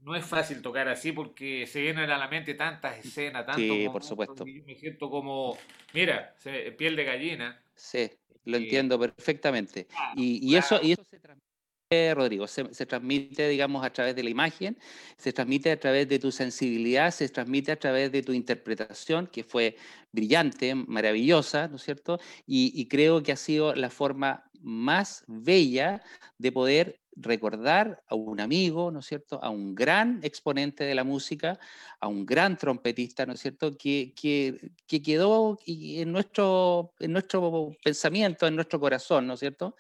No 0.02 0.14
es 0.14 0.24
fácil 0.24 0.62
tocar 0.62 0.88
así 0.88 1.12
porque 1.12 1.66
se 1.66 1.80
vienen 1.82 2.10
a 2.10 2.18
la 2.18 2.28
mente 2.28 2.54
tantas 2.54 3.04
escenas, 3.04 3.44
tantos 3.44 3.62
Sí, 3.62 3.88
por 3.90 4.02
supuesto. 4.02 4.46
yo 4.46 4.64
me 4.64 4.74
siento 4.74 5.10
como, 5.10 5.58
mira, 5.92 6.34
piel 6.76 6.96
de 6.96 7.04
gallina. 7.04 7.62
Sí, 7.74 8.10
lo 8.44 8.56
entiendo 8.56 8.98
perfectamente. 8.98 9.86
y, 10.16 10.54
eso, 10.56 10.80
y 10.82 10.92
eso 10.92 11.04
se 11.04 11.18
transmite 11.18 11.47
Rodrigo, 11.90 12.46
se, 12.46 12.64
transmite, 12.84 13.48
digamos, 13.48 13.82
a 13.82 13.90
través 13.90 14.14
de 14.14 14.22
la 14.22 14.28
imagen, 14.28 14.76
se 15.16 15.32
transmite 15.32 15.70
a 15.70 15.80
través 15.80 16.06
de 16.06 16.18
tu 16.18 16.30
sensibilidad, 16.30 17.10
se 17.10 17.30
transmite 17.30 17.72
a 17.72 17.78
través 17.78 18.12
de 18.12 18.22
tu 18.22 18.34
interpretación, 18.34 19.26
que 19.26 19.42
fue 19.42 19.74
brillante, 20.12 20.74
maravillosa, 20.74 21.66
¿no 21.66 21.76
es 21.76 21.82
cierto? 21.82 22.20
Y, 22.46 22.86
creo 22.88 23.22
que 23.22 23.32
ha 23.32 23.36
sido 23.36 23.74
la 23.74 23.88
forma 23.88 24.50
más 24.60 25.24
bella 25.28 26.02
de 26.36 26.52
poder 26.52 27.00
recordar 27.20 28.02
a 28.08 28.14
un 28.14 28.40
amigo, 28.40 28.90
¿no 28.90 29.00
es 29.00 29.06
cierto?, 29.06 29.42
a 29.42 29.50
un 29.50 29.74
gran 29.74 30.20
exponente 30.22 30.84
de 30.84 30.94
la 30.94 31.04
música, 31.04 31.58
a 32.00 32.08
un 32.08 32.24
gran 32.24 32.56
trompetista, 32.56 33.26
¿no 33.26 33.32
es 33.34 33.40
cierto?, 33.40 33.76
que, 33.76 34.14
que, 34.14 34.70
que 34.86 35.02
quedó 35.02 35.58
en 35.66 36.12
nuestro, 36.12 36.94
en 37.00 37.12
nuestro 37.12 37.76
pensamiento, 37.82 38.46
en 38.46 38.56
nuestro 38.56 38.80
corazón, 38.80 39.26
¿no 39.26 39.34
es 39.34 39.40
cierto? 39.40 39.74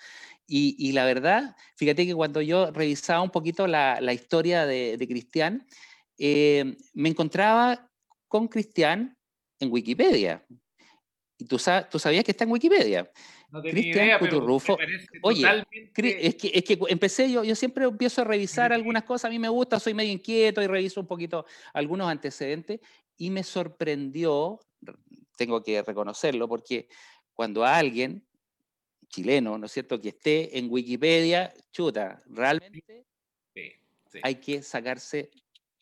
Y, 0.50 0.92
la 0.92 1.04
verdad, 1.04 1.54
fíjate 1.76 2.06
que 2.06 2.14
cuando 2.14 2.40
yo 2.40 2.70
revisaba 2.70 3.20
un 3.20 3.30
poquito 3.30 3.66
la, 3.66 4.12
historia 4.14 4.64
de, 4.64 5.06
Cristian, 5.06 5.66
eh, 6.16 6.74
me 6.94 7.10
encontraba 7.10 7.90
con 8.28 8.48
Cristian 8.48 9.18
en 9.60 9.70
Wikipedia. 9.70 10.46
Y 11.36 11.44
tú, 11.44 11.60
tú 11.90 11.98
sabías 11.98 12.24
que 12.24 12.30
está 12.30 12.44
en 12.44 12.50
Wikipedia. 12.50 13.12
No 13.50 13.62
Cristian 13.62 14.18
Cuturrufo. 14.18 14.76
Oye, 15.22 15.64
es, 15.96 16.34
que, 16.34 16.50
es 16.54 16.64
que 16.64 16.78
empecé, 16.88 17.30
yo, 17.30 17.44
yo 17.44 17.54
siempre 17.54 17.84
empiezo 17.84 18.20
a 18.20 18.24
revisar 18.24 18.72
algunas 18.72 19.04
cosas, 19.04 19.28
a 19.28 19.30
mí 19.30 19.38
me 19.38 19.48
gusta, 19.48 19.80
soy 19.80 19.94
medio 19.94 20.12
inquieto 20.12 20.62
y 20.62 20.66
reviso 20.66 21.00
un 21.00 21.06
poquito 21.06 21.46
algunos 21.72 22.08
antecedentes 22.08 22.80
y 23.16 23.30
me 23.30 23.42
sorprendió, 23.42 24.60
tengo 25.36 25.62
que 25.62 25.82
reconocerlo, 25.82 26.46
porque 26.46 26.88
cuando 27.32 27.64
alguien 27.64 28.24
chileno, 29.08 29.56
¿no 29.56 29.66
es 29.66 29.72
cierto?, 29.72 30.00
que 30.00 30.10
esté 30.10 30.58
en 30.58 30.70
Wikipedia, 30.70 31.52
chuta, 31.72 32.22
realmente 32.26 33.06
hay 34.22 34.34
que 34.36 34.62
sacarse 34.62 35.30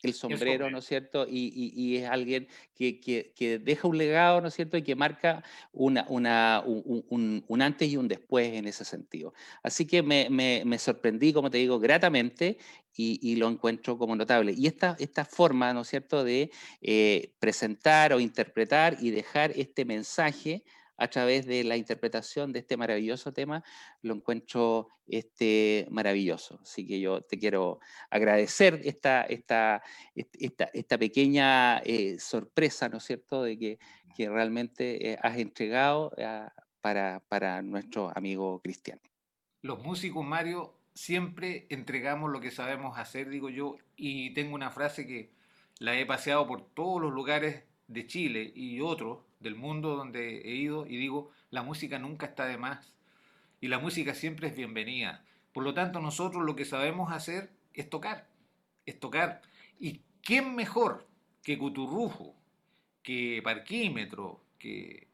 el 0.07 0.14
sombrero, 0.14 0.71
¿no 0.71 0.79
es 0.79 0.87
cierto? 0.87 1.27
Y, 1.29 1.97
es 1.97 2.09
alguien 2.09 2.49
que, 2.75 3.61
deja 3.62 3.88
un 3.88 3.99
legado, 3.99 4.40
¿no 4.40 4.49
es 4.49 4.55
cierto? 4.55 4.77
Y 4.77 4.83
que 4.83 4.95
marca 4.95 5.42
una, 5.73 6.07
una, 6.09 6.62
un, 6.64 7.62
antes 7.62 7.90
y 7.90 7.97
un 7.97 8.09
después 8.09 8.53
en 8.55 8.66
ese 8.66 8.85
sentido. 8.85 9.35
Así 9.62 9.87
que 9.87 10.03
me, 10.03 10.79
sorprendí, 10.79 11.33
como 11.33 11.51
te 11.51 11.59
digo, 11.59 11.79
gratamente 11.79 12.59
y, 12.97 13.37
lo 13.37 13.49
encuentro 13.49 13.99
como 13.99 14.16
notable. 14.16 14.55
Y 14.57 14.66
esta, 14.66 14.97
esta 14.99 15.25
forma, 15.25 15.73
¿no 15.73 15.83
es 15.83 15.88
cierto?, 15.88 16.25
de 16.25 16.51
eh, 16.81 17.33
presentar 17.38 18.12
o 18.12 18.21
interpretar 18.21 18.97
y 19.01 19.11
dejar 19.11 19.53
este 19.57 19.85
mensaje 19.85 20.64
a 20.97 21.09
través 21.09 21.47
de 21.47 21.65
la 21.65 21.77
interpretación 21.77 22.53
de 22.53 22.61
este 22.61 22.77
maravilloso 22.77 23.33
tema, 23.33 23.63
lo 24.03 24.15
encuentro 24.15 24.89
este, 25.07 25.87
maravilloso. 25.91 26.59
Así 26.63 26.87
que 26.87 27.01
yo 27.01 27.21
te 27.23 27.39
quiero 27.39 27.81
agradecer 28.11 28.81
esta, 28.85 29.23
esta, 29.23 29.83
esta, 30.15 30.65
esta 30.73 30.99
pequeña 30.99 31.79
eh, 31.79 32.19
sorpresa, 32.19 32.89
¿no 32.89 32.99
es 32.99 33.05
cierto?, 33.05 33.43
de 33.43 33.59
que, 33.59 33.79
que 34.17 34.29
realmente 34.29 35.13
eh, 35.13 35.19
has 35.23 35.39
entregado 35.39 36.13
ah, 36.19 36.53
para, 36.81 37.21
para 37.29 37.63
nuestro 37.63 38.11
amigo 38.17 38.61
Cristian. 38.61 39.01
Los 39.63 39.83
músicos, 39.83 40.25
Mario, 40.25 40.75
siempre 40.95 41.67
entregamos 41.69 42.31
lo 42.31 42.41
que 42.41 42.51
sabemos 42.51 42.99
hacer, 42.99 43.29
digo 43.29 43.51
yo, 43.51 43.77
y 43.97 44.33
tengo 44.33 44.55
una 44.55 44.71
frase 44.71 45.07
que 45.07 45.31
la 45.79 45.99
he 45.99 46.07
paseado 46.07 46.47
por 46.47 46.71
todos 46.71 47.03
los 47.03 47.13
lugares 47.13 47.65
de 47.87 48.07
Chile 48.07 48.53
y 48.55 48.81
otros 48.81 49.26
del 49.40 49.55
mundo 49.55 49.96
donde 49.96 50.40
he 50.42 50.55
ido 50.55 50.87
y 50.87 50.96
digo, 50.96 51.31
la 51.51 51.62
música 51.62 51.99
nunca 51.99 52.27
está 52.27 52.46
de 52.46 52.57
más 52.57 52.92
y 53.61 53.68
la 53.68 53.79
música 53.79 54.14
siempre 54.14 54.49
es 54.49 54.57
bienvenida. 54.57 55.25
Por 55.53 55.64
lo 55.64 55.75
tanto, 55.75 56.01
nosotros 56.01 56.44
lo 56.44 56.57
que 56.57 56.64
sabemos 56.64 57.12
hacer 57.12 57.51
es 57.72 57.88
tocar, 57.88 58.29
es 58.85 58.99
tocar. 59.01 59.42
¿Y 59.79 60.03
quién 60.22 60.55
mejor 60.55 61.07
que 61.42 61.59
Cuturrujo, 61.59 62.35
que 63.03 63.40
Parquímetro, 63.42 64.42
que 64.59 65.09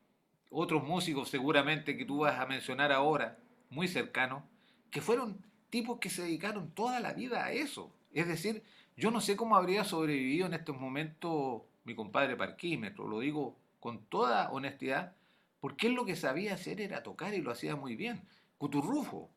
otros 0.50 0.82
músicos 0.82 1.28
seguramente 1.28 1.96
que 1.96 2.04
tú 2.04 2.18
vas 2.18 2.38
a 2.38 2.46
mencionar 2.46 2.92
ahora, 2.92 3.38
muy 3.70 3.88
cercanos, 3.88 4.44
que 4.90 5.00
fueron 5.00 5.44
tipos 5.70 5.98
que 5.98 6.10
se 6.10 6.22
dedicaron 6.22 6.70
toda 6.74 7.00
la 7.00 7.12
vida 7.12 7.44
a 7.44 7.52
eso. 7.52 7.94
Es 8.12 8.28
decir, 8.28 8.62
yo 8.96 9.10
no 9.10 9.20
sé 9.20 9.36
cómo 9.36 9.56
habría 9.56 9.84
sobrevivido 9.84 10.46
en 10.46 10.54
estos 10.54 10.78
momentos 10.78 11.62
mi 11.84 11.94
compadre 11.94 12.36
Parquímetro, 12.36 13.08
lo 13.08 13.20
digo 13.20 13.56
con 13.82 14.04
toda 14.04 14.48
honestidad, 14.52 15.16
porque 15.58 15.88
él 15.88 15.94
lo 15.94 16.04
que 16.04 16.14
sabía 16.14 16.54
hacer 16.54 16.80
era 16.80 17.02
tocar 17.02 17.34
y 17.34 17.40
lo 17.40 17.50
hacía 17.50 17.74
muy 17.74 17.96
bien. 17.96 18.22
Cuturrufo, 18.56 19.28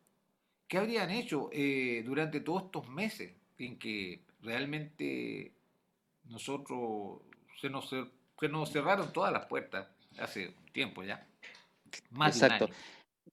¿qué 0.67 0.77
habrían 0.77 1.09
hecho 1.09 1.49
eh, 1.51 2.03
durante 2.05 2.41
todos 2.41 2.65
estos 2.65 2.87
meses 2.87 3.33
en 3.57 3.79
que 3.79 4.21
realmente 4.43 5.51
nosotros 6.25 7.21
se 7.59 7.71
nos, 7.71 7.89
se 7.89 8.47
nos 8.47 8.71
cerraron 8.71 9.11
todas 9.11 9.33
las 9.33 9.47
puertas 9.47 9.87
hace 10.19 10.49
un 10.49 10.71
tiempo 10.71 11.01
ya? 11.01 11.25
Más 12.11 12.35
Exacto. 12.35 12.69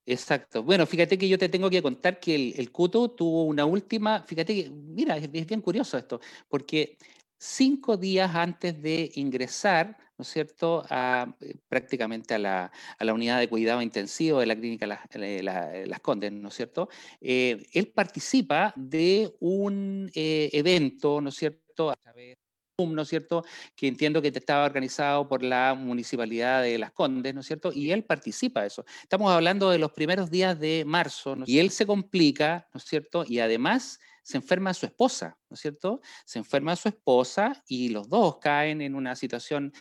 Exacto. 0.07 0.63
Bueno, 0.63 0.87
fíjate 0.87 1.19
que 1.19 1.29
yo 1.29 1.39
te 1.39 1.51
tengo 1.51 1.69
que 1.69 1.83
contar 1.83 2.19
que 2.19 2.35
el, 2.35 2.55
el 2.57 2.73
Cuto 2.73 3.11
tuvo 3.11 3.45
una 3.45 3.67
última, 3.67 4.23
fíjate 4.23 4.55
que, 4.55 4.71
mira, 4.71 5.19
es, 5.19 5.31
bien 5.31 5.61
curioso 5.61 5.99
esto, 5.99 6.23
porque 6.49 6.97
cinco 7.37 7.99
días 7.99 8.35
antes 8.35 8.81
de 8.81 9.13
ingresar, 9.17 9.99
¿no 10.23 10.25
es 10.25 10.29
cierto?, 10.33 10.85
a, 10.89 11.35
eh, 11.41 11.57
prácticamente 11.69 12.35
a 12.35 12.39
la, 12.39 12.71
a 12.97 13.05
la, 13.05 13.13
unidad 13.13 13.41
de 13.41 13.49
cuidado 13.49 13.83
intensivo 13.83 14.39
de 14.39 14.47
la 14.47 14.55
clínica 14.55 14.87
Las, 14.87 16.01
Condes, 16.01 16.31
¿no 16.33 16.49
es 16.49 16.55
cierto?, 16.55 16.89
eh, 17.21 17.67
él 17.73 17.89
participa 17.89 18.73
de 18.77 19.35
un 19.41 20.11
eh, 20.15 20.49
evento, 20.53 21.21
¿no 21.21 21.31
es 21.31 21.35
cierto?, 21.35 21.91
a 21.91 21.97
través 21.97 22.37
¿no 22.79 23.03
es 23.03 23.09
cierto?, 23.09 23.45
que 23.77 23.89
entiendo 23.89 24.23
que 24.23 24.29
estaba 24.29 24.65
organizado 24.65 25.29
por 25.29 25.43
la 25.43 25.75
Municipalidad 25.75 26.63
de 26.63 26.79
Las 26.79 26.93
Condes, 26.93 27.35
¿no 27.35 27.41
es 27.41 27.47
cierto?, 27.47 27.73
y 27.73 27.91
él 27.91 28.05
participa 28.05 28.61
de 28.63 28.69
eso. 28.69 28.85
Estamos 29.03 29.33
hablando 29.33 29.71
de 29.71 29.79
los 29.79 29.93
primeros 29.93 30.31
días 30.31 30.59
de 30.59 30.85
marzo, 30.87 31.35
¿no? 31.37 31.45
y 31.49 31.59
él 31.59 31.71
se 31.71 31.85
complica, 31.87 32.69
¿no 32.73 32.79
es 32.79 32.85
cierto?, 32.85 33.25
y 33.27 33.41
además 33.41 33.99
se 34.23 34.37
enferma 34.37 34.73
su 34.75 34.87
esposa, 34.87 35.39
¿no 35.51 35.55
es 35.55 35.61
cierto? 35.61 36.01
Se 36.25 36.39
enferma 36.39 36.77
su 36.77 36.89
esposa 36.89 37.63
y 37.67 37.89
los 37.89 38.09
dos 38.09 38.39
caen 38.39 38.81
en 38.81 38.95
una 38.95 39.17
situación 39.17 39.73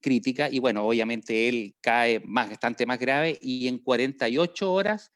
crítica 0.00 0.48
y 0.50 0.58
bueno, 0.58 0.84
obviamente 0.86 1.48
él 1.48 1.76
cae 1.80 2.20
más, 2.20 2.50
bastante 2.50 2.86
más 2.86 2.98
grave 2.98 3.38
y 3.40 3.68
en 3.68 3.78
48 3.78 4.72
horas 4.72 5.12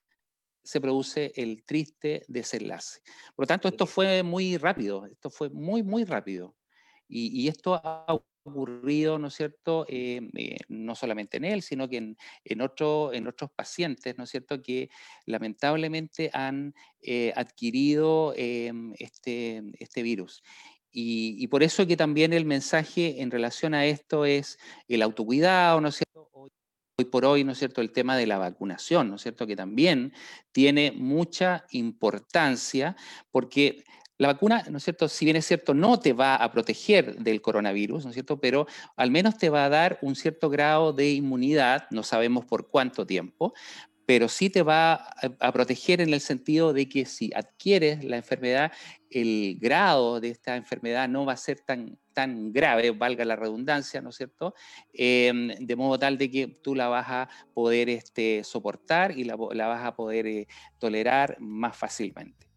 se 0.62 0.81
produce 0.81 1.33
el 1.37 1.64
triste 1.64 2.25
desenlace. 2.29 3.01
Por 3.35 3.45
lo 3.45 3.47
tanto, 3.47 3.69
esto 3.69 3.87
fue 3.87 4.23
muy 4.23 4.59
rápido, 4.59 5.07
esto 5.07 5.31
fue 5.31 5.49
muy, 5.49 5.83
muy 5.83 6.05
rápido. 6.05 6.58
Y, 7.09 7.49
esto 7.49 7.75
ha 7.75 8.05
ocurrido, 8.44 9.18
¿no 9.18 9.29
es 9.29 9.35
cierto?, 9.35 9.87
eh, 9.88 10.21
eh, 10.35 10.59
no 10.68 10.94
solamente 10.94 11.38
en 11.38 11.44
él, 11.44 11.62
sino 11.62 11.88
que 11.88 11.97
en, 11.97 12.16
en, 12.44 12.61
en 12.61 13.27
otros 13.27 13.51
pacientes, 13.57 14.16
¿no 14.18 14.25
es 14.25 14.31
cierto?, 14.31 14.62
que 14.62 14.90
lamentablemente 15.27 16.31
han 16.33 16.75
eh, 17.01 17.33
adquirido 17.35 18.35
este, 18.37 19.62
este 19.79 20.03
virus. 20.03 20.42
Y, 20.90 21.47
por 21.49 21.62
eso 21.62 21.87
que 21.87 21.97
también 21.97 22.33
el 22.33 22.44
mensaje 22.44 23.23
en 23.23 23.31
relación 23.31 23.75
a 23.75 23.87
esto 23.87 24.25
es 24.25 24.59
el 24.88 25.03
autocuidado, 25.03 25.81
¿no 25.81 25.88
es 25.88 25.97
cierto? 25.97 26.31
Hoy 27.01 27.05
por 27.05 27.25
hoy, 27.25 27.44
¿no 27.44 27.53
es 27.53 27.59
cierto?, 27.59 27.81
el 27.81 27.92
tema 27.92 28.16
de 28.16 28.27
la 28.27 28.38
vacunación, 28.38 29.09
¿no 29.09 29.16
es 29.16 29.23
cierto?, 29.23 29.47
que 29.47 29.55
también 29.57 30.12
tiene 30.53 30.92
mucha 30.92 31.64
importancia 31.71 32.97
porque 33.31 33.85
la 34.19 34.29
vacuna, 34.29 34.65
¿no 34.69 34.79
es 34.79 34.85
cierto? 34.85 35.09
Si 35.09 35.25
bien 35.25 35.37
es 35.37 35.47
cierto, 35.47 35.75
no 35.75 36.01
te 36.01 36.13
va 36.13 36.35
a 36.37 36.51
proteger 36.51 37.17
del 37.17 37.41
coronavirus, 37.41 38.05
¿no 38.05 38.11
es 38.11 38.15
cierto? 38.15 38.41
Pero 38.41 38.67
al 38.97 39.11
menos 39.11 39.39
te 39.39 39.49
va 39.49 39.65
a 39.65 39.69
dar 39.69 39.99
un 40.03 40.17
cierto 40.17 40.51
grado 40.51 40.93
de 40.93 41.13
inmunidad, 41.13 41.87
no 41.91 42.03
sabemos 42.03 42.45
por 42.45 42.69
cuánto 42.69 43.07
tiempo, 43.07 43.55
pero 44.09 44.29
sí 44.29 44.49
te 44.49 44.63
va 44.63 44.95
a, 44.95 45.53
proteger 45.53 46.01
en 46.01 46.15
el 46.15 46.21
sentido 46.21 46.73
de 46.73 46.89
que 46.89 47.05
si 47.05 47.31
adquieres 47.35 48.03
la 48.03 48.17
enfermedad, 48.17 48.73
el 49.11 49.59
grado 49.61 50.19
de 50.19 50.31
esta 50.31 50.57
enfermedad 50.57 51.07
no 51.11 51.27
va 51.27 51.35
a 51.35 51.37
ser 51.37 51.61
tan, 51.61 51.99
tan 52.15 52.51
grave, 52.51 52.91
valga 52.93 53.27
la 53.27 53.37
redundancia, 53.37 54.01
¿no 54.01 54.09
es 54.09 54.17
cierto? 54.17 54.55
Em, 54.95 55.49
de 55.49 55.77
modo 55.77 55.99
tal 55.99 56.17
de 56.17 56.31
que 56.31 56.47
tú 56.47 56.75
la 56.75 56.89
vas 56.89 57.07
a 57.09 57.29
poder 57.53 57.91
este, 57.91 58.43
soportar 58.45 59.17
y 59.17 59.25
la, 59.25 59.37
vas 59.37 59.85
a 59.85 59.95
poder 59.95 60.27
eh, 60.27 60.49
tolerar 60.79 61.37
más 61.39 61.77
fácilmente. 61.77 62.48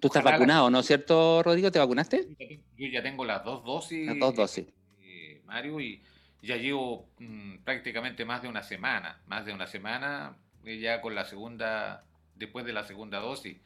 Tú 0.00 0.08
estás 0.08 0.22
vacunado, 0.22 0.70
¿no 0.70 0.80
es 0.80 0.86
cierto, 0.86 1.42
Rodrigo? 1.42 1.72
¿Te 1.72 1.78
vacunaste? 1.78 2.28
Yo 2.76 2.86
ya 2.86 3.02
tengo 3.02 3.24
las 3.24 3.44
dos 3.44 3.64
dosis. 3.64 4.06
Las 4.06 4.18
dos 4.18 4.34
dosis. 4.34 4.66
Eh, 5.02 5.42
Mario, 5.44 5.80
y 5.80 6.02
ya 6.42 6.56
llevo 6.56 7.08
mm, 7.18 7.58
prácticamente 7.64 8.24
más 8.24 8.42
de 8.42 8.48
una 8.48 8.62
semana, 8.62 9.20
más 9.26 9.44
de 9.44 9.52
una 9.52 9.66
semana 9.66 10.36
eh, 10.64 10.78
ya 10.78 11.00
con 11.00 11.14
la 11.14 11.24
segunda, 11.24 12.04
después 12.36 12.64
de 12.64 12.72
la 12.72 12.84
segunda 12.84 13.18
dosis. 13.18 13.56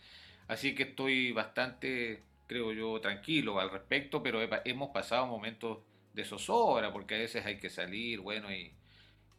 Así 0.48 0.74
que 0.74 0.84
estoy 0.84 1.32
bastante, 1.32 2.22
creo 2.46 2.72
yo, 2.72 3.00
tranquilo 3.00 3.60
al 3.60 3.70
respecto, 3.70 4.22
pero 4.22 4.40
hemos 4.64 4.90
pasado 4.90 5.26
momentos 5.26 5.78
de 6.14 6.24
zozobra, 6.24 6.92
porque 6.92 7.14
a 7.14 7.18
veces 7.18 7.44
hay 7.46 7.58
que 7.58 7.70
salir, 7.70 8.20
bueno, 8.20 8.52
y 8.52 8.72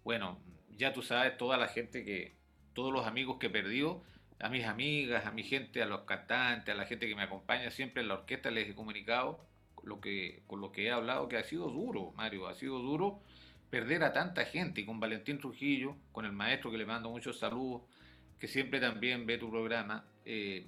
bueno, 0.04 0.40
ya 0.78 0.94
tú 0.94 1.02
sabes, 1.02 1.38
toda 1.38 1.58
la 1.58 1.68
gente 1.68 2.04
que, 2.04 2.34
todos 2.74 2.92
los 2.92 3.06
amigos 3.06 3.38
que 3.40 3.48
he 3.48 3.50
perdido, 3.52 4.04
a 4.44 4.50
mis 4.50 4.66
amigas, 4.66 5.26
a 5.26 5.32
mi 5.32 5.44
gente, 5.44 5.82
a 5.82 5.86
los 5.86 6.02
cantantes, 6.02 6.76
a 6.76 6.78
la 6.78 6.86
gente 6.86 7.08
que 7.08 7.16
me 7.16 7.24
acompaña 7.24 7.72
siempre 7.72 8.02
en 8.02 8.10
la 8.10 8.16
orquesta 8.16 8.52
les 8.52 8.70
he 8.70 8.76
comunicado 8.76 9.40
lo 9.84 10.02
que, 10.02 10.44
con 10.48 10.60
lo 10.60 10.74
que 10.74 10.88
he 10.88 10.92
hablado 10.92 11.30
que 11.30 11.38
ha 11.38 11.44
sido 11.44 11.70
duro, 11.70 12.12
Mario, 12.18 12.48
ha 12.48 12.54
sido 12.54 12.80
duro 12.80 13.22
perder 13.70 14.04
a 14.04 14.12
tanta 14.12 14.44
gente 14.44 14.82
y 14.82 14.86
con 14.86 15.00
Valentín 15.00 15.40
Trujillo, 15.40 15.96
con 16.12 16.26
el 16.26 16.34
maestro 16.34 16.72
que 16.72 16.78
le 16.78 16.86
mando 16.86 17.10
muchos 17.10 17.40
saludos, 17.40 17.84
que 18.38 18.50
siempre 18.50 18.82
también 18.82 19.26
ve 19.26 19.38
tu 19.38 19.50
programa, 19.50 20.04
eh, 20.26 20.68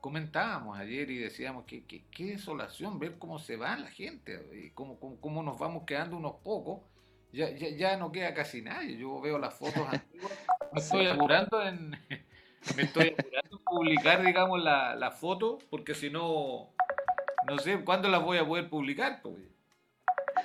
comentábamos 0.00 0.76
ayer 0.76 1.08
y 1.08 1.18
decíamos 1.18 1.64
que, 1.64 1.84
qué 1.84 2.24
desolación 2.24 2.98
ver 2.98 3.18
cómo 3.18 3.38
se 3.38 3.56
va 3.56 3.76
la 3.76 3.90
gente, 3.92 4.50
y 4.52 4.70
cómo, 4.70 4.98
cómo, 4.98 5.44
nos 5.44 5.60
vamos 5.60 5.84
quedando 5.86 6.16
unos 6.16 6.34
pocos. 6.42 6.80
Ya, 7.32 7.50
ya, 7.50 7.68
ya, 7.68 7.96
no 7.96 8.10
queda 8.10 8.34
casi 8.34 8.62
nadie. 8.62 8.96
Yo 8.96 9.20
veo 9.20 9.38
las 9.38 9.54
fotos 9.54 9.86
antiguas. 9.92 10.32
Estoy 10.74 11.06
apurando 11.06 11.62
en, 11.62 11.96
me 12.74 12.82
estoy 12.82 13.14
apurando 13.18 13.60
publicar, 13.64 14.24
digamos, 14.24 14.62
la, 14.62 14.94
la 14.94 15.10
foto, 15.10 15.58
porque 15.70 15.94
si 15.94 16.10
no, 16.10 16.70
no 17.46 17.58
sé 17.58 17.80
cuándo 17.84 18.08
las 18.08 18.22
voy 18.22 18.38
a 18.38 18.46
poder 18.46 18.68
publicar. 18.68 19.20
Pues. 19.22 19.36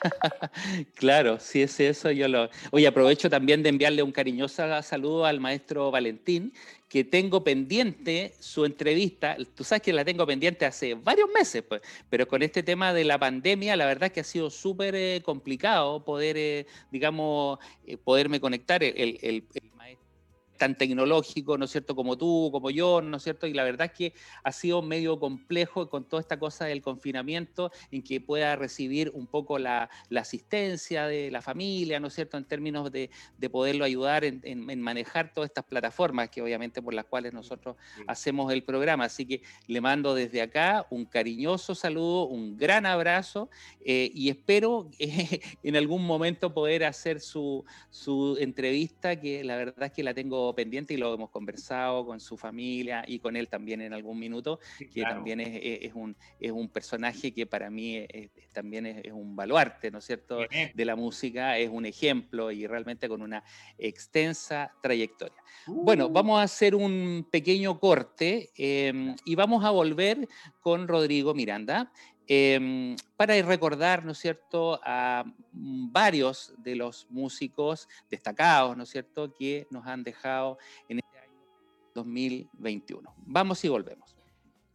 claro, 0.96 1.40
si 1.40 1.62
es 1.62 1.80
eso, 1.80 2.12
yo 2.12 2.28
lo... 2.28 2.50
Oye, 2.72 2.88
aprovecho 2.88 3.30
también 3.30 3.64
de 3.64 3.70
enviarle 3.70 4.04
un 4.04 4.12
cariñoso 4.12 4.82
saludo 4.82 5.26
al 5.26 5.40
maestro 5.40 5.92
Valentín, 5.92 6.54
que 6.90 7.04
tengo 7.04 7.44
pendiente 7.44 8.34
su 8.40 8.66
entrevista. 8.66 9.38
Tú 9.56 9.64
sabes 9.64 9.82
que 9.82 9.94
la 9.94 10.04
tengo 10.04 10.26
pendiente 10.26 10.66
hace 10.66 10.94
varios 10.96 11.30
meses, 11.30 11.64
pues, 11.64 11.82
pero 12.10 12.28
con 12.28 12.42
este 12.42 12.64
tema 12.64 12.94
de 12.94 13.06
la 13.06 13.18
pandemia, 13.18 13.76
la 13.76 13.86
verdad 13.86 14.08
es 14.08 14.14
que 14.14 14.20
ha 14.22 14.26
sido 14.26 14.50
súper 14.50 14.96
eh, 14.96 15.22
complicado 15.24 16.04
poder, 16.04 16.38
eh, 16.38 16.66
digamos, 16.92 17.60
eh, 17.86 17.98
poderme 17.98 18.40
conectar. 18.40 18.84
el, 18.84 19.18
el 19.22 19.44
tan 20.62 20.78
tecnológico, 20.78 21.58
¿no 21.58 21.66
es 21.66 21.72
cierto?, 21.72 21.96
como 21.96 22.20
tú, 22.20 22.50
como 22.52 22.70
yo, 22.70 23.02
¿no 23.02 23.18
es 23.18 23.24
cierto? 23.24 23.48
Y 23.48 23.54
la 23.54 23.64
verdad 23.64 23.88
es 23.88 23.94
que 23.94 24.14
ha 24.44 24.52
sido 24.52 24.84
medio 24.84 25.20
complejo 25.20 25.90
con 25.90 26.04
toda 26.08 26.22
esta 26.22 26.38
cosa 26.38 26.66
del 26.66 26.84
confinamiento, 26.84 27.72
en 27.90 28.04
que 28.04 28.22
pueda 28.22 28.56
recibir 28.56 29.10
un 29.16 29.26
poco 29.26 29.58
la, 29.58 29.90
asistencia 30.16 31.08
de 31.08 31.32
la 31.32 31.42
familia, 31.42 32.00
¿no 32.00 32.10
es 32.10 32.14
cierto?, 32.14 32.38
en 32.38 32.46
términos 32.46 32.92
de, 32.92 33.10
poderlo 33.52 33.86
ayudar 33.86 34.24
en, 34.24 34.82
manejar 34.82 35.34
todas 35.34 35.50
estas 35.50 35.64
plataformas 35.64 36.30
que 36.30 36.44
obviamente 36.44 36.80
por 36.80 36.94
las 36.94 37.06
cuales 37.06 37.34
nosotros 37.34 37.76
hacemos 38.06 38.54
el 38.54 38.62
programa. 38.64 39.06
Así 39.06 39.26
que 39.26 39.42
le 39.66 39.82
mando 39.82 40.14
desde 40.14 40.44
acá 40.44 40.86
un 40.92 41.06
cariñoso 41.06 41.74
saludo, 41.74 42.28
un 42.28 42.56
gran 42.56 42.86
abrazo 42.86 43.50
eh, 43.84 44.12
y 44.14 44.30
espero 44.30 44.92
en 45.64 45.76
algún 45.76 46.06
momento 46.06 46.54
poder 46.54 46.84
hacer 46.84 47.20
su, 47.20 47.66
su 47.90 48.38
entrevista, 48.40 49.20
que 49.20 49.44
la 49.44 49.56
verdad 49.56 49.88
es 49.88 49.92
que 49.92 50.04
la 50.04 50.14
tengo 50.14 50.51
pendiente 50.56 50.94
y 50.94 50.98
lo 50.98 51.14
hemos 51.14 51.30
conversado 51.30 52.06
con 52.06 52.20
su 52.20 52.38
familia 52.38 53.04
y 53.08 53.20
con 53.20 53.36
él 53.36 53.48
también 53.48 53.82
en 53.82 53.94
algún 53.94 54.20
minuto, 54.20 54.60
que 54.94 55.04
también 55.04 55.40
es, 55.42 55.94
un, 55.94 56.16
es 56.40 56.52
un 56.52 56.70
personaje 56.70 57.34
que 57.34 57.46
para 57.46 57.70
mí 57.70 58.06
también 58.54 58.86
es, 58.86 59.12
un 59.12 59.36
baluarte, 59.36 59.92
¿no 59.92 60.00
es 60.00 60.06
cierto?, 60.06 60.40
de 60.74 60.86
la 60.86 60.96
música, 60.96 61.58
es 61.58 61.70
un 61.70 61.86
ejemplo 61.86 62.52
y 62.52 62.68
realmente 62.68 63.08
con 63.08 63.22
una 63.22 63.44
extensa 63.78 64.72
trayectoria. 64.82 65.42
Bueno, 65.68 66.08
uh. 66.08 66.10
vamos 66.10 66.40
a 66.40 66.44
hacer 66.44 66.76
un 66.76 67.28
pequeño 67.30 67.80
corte 67.80 68.50
em, 68.56 69.16
y 69.26 69.36
vamos 69.36 69.64
a 69.64 69.70
volver 69.70 70.28
con 70.60 70.88
Rodrigo 70.88 71.34
Miranda. 71.34 71.92
Em, 72.34 72.96
para 73.18 73.42
recordar, 73.42 74.06
¿no 74.06 74.14
es 74.14 74.20
cierto?, 74.20 74.80
a 74.86 75.26
mm, 75.52 75.92
varios 75.92 76.54
de 76.60 76.78
los 76.78 77.06
músicos 77.10 77.90
destacados, 78.10 78.78
¿no 78.78 78.84
es 78.84 78.90
cierto?, 78.90 79.34
que 79.34 79.68
nos 79.70 79.86
han 79.86 80.02
dejado 80.02 80.58
en 80.88 81.00
este 81.00 81.20
año 81.20 81.42
2021. 81.94 83.14
Vamos 83.26 83.66
y 83.66 83.68
volvemos. 83.68 84.16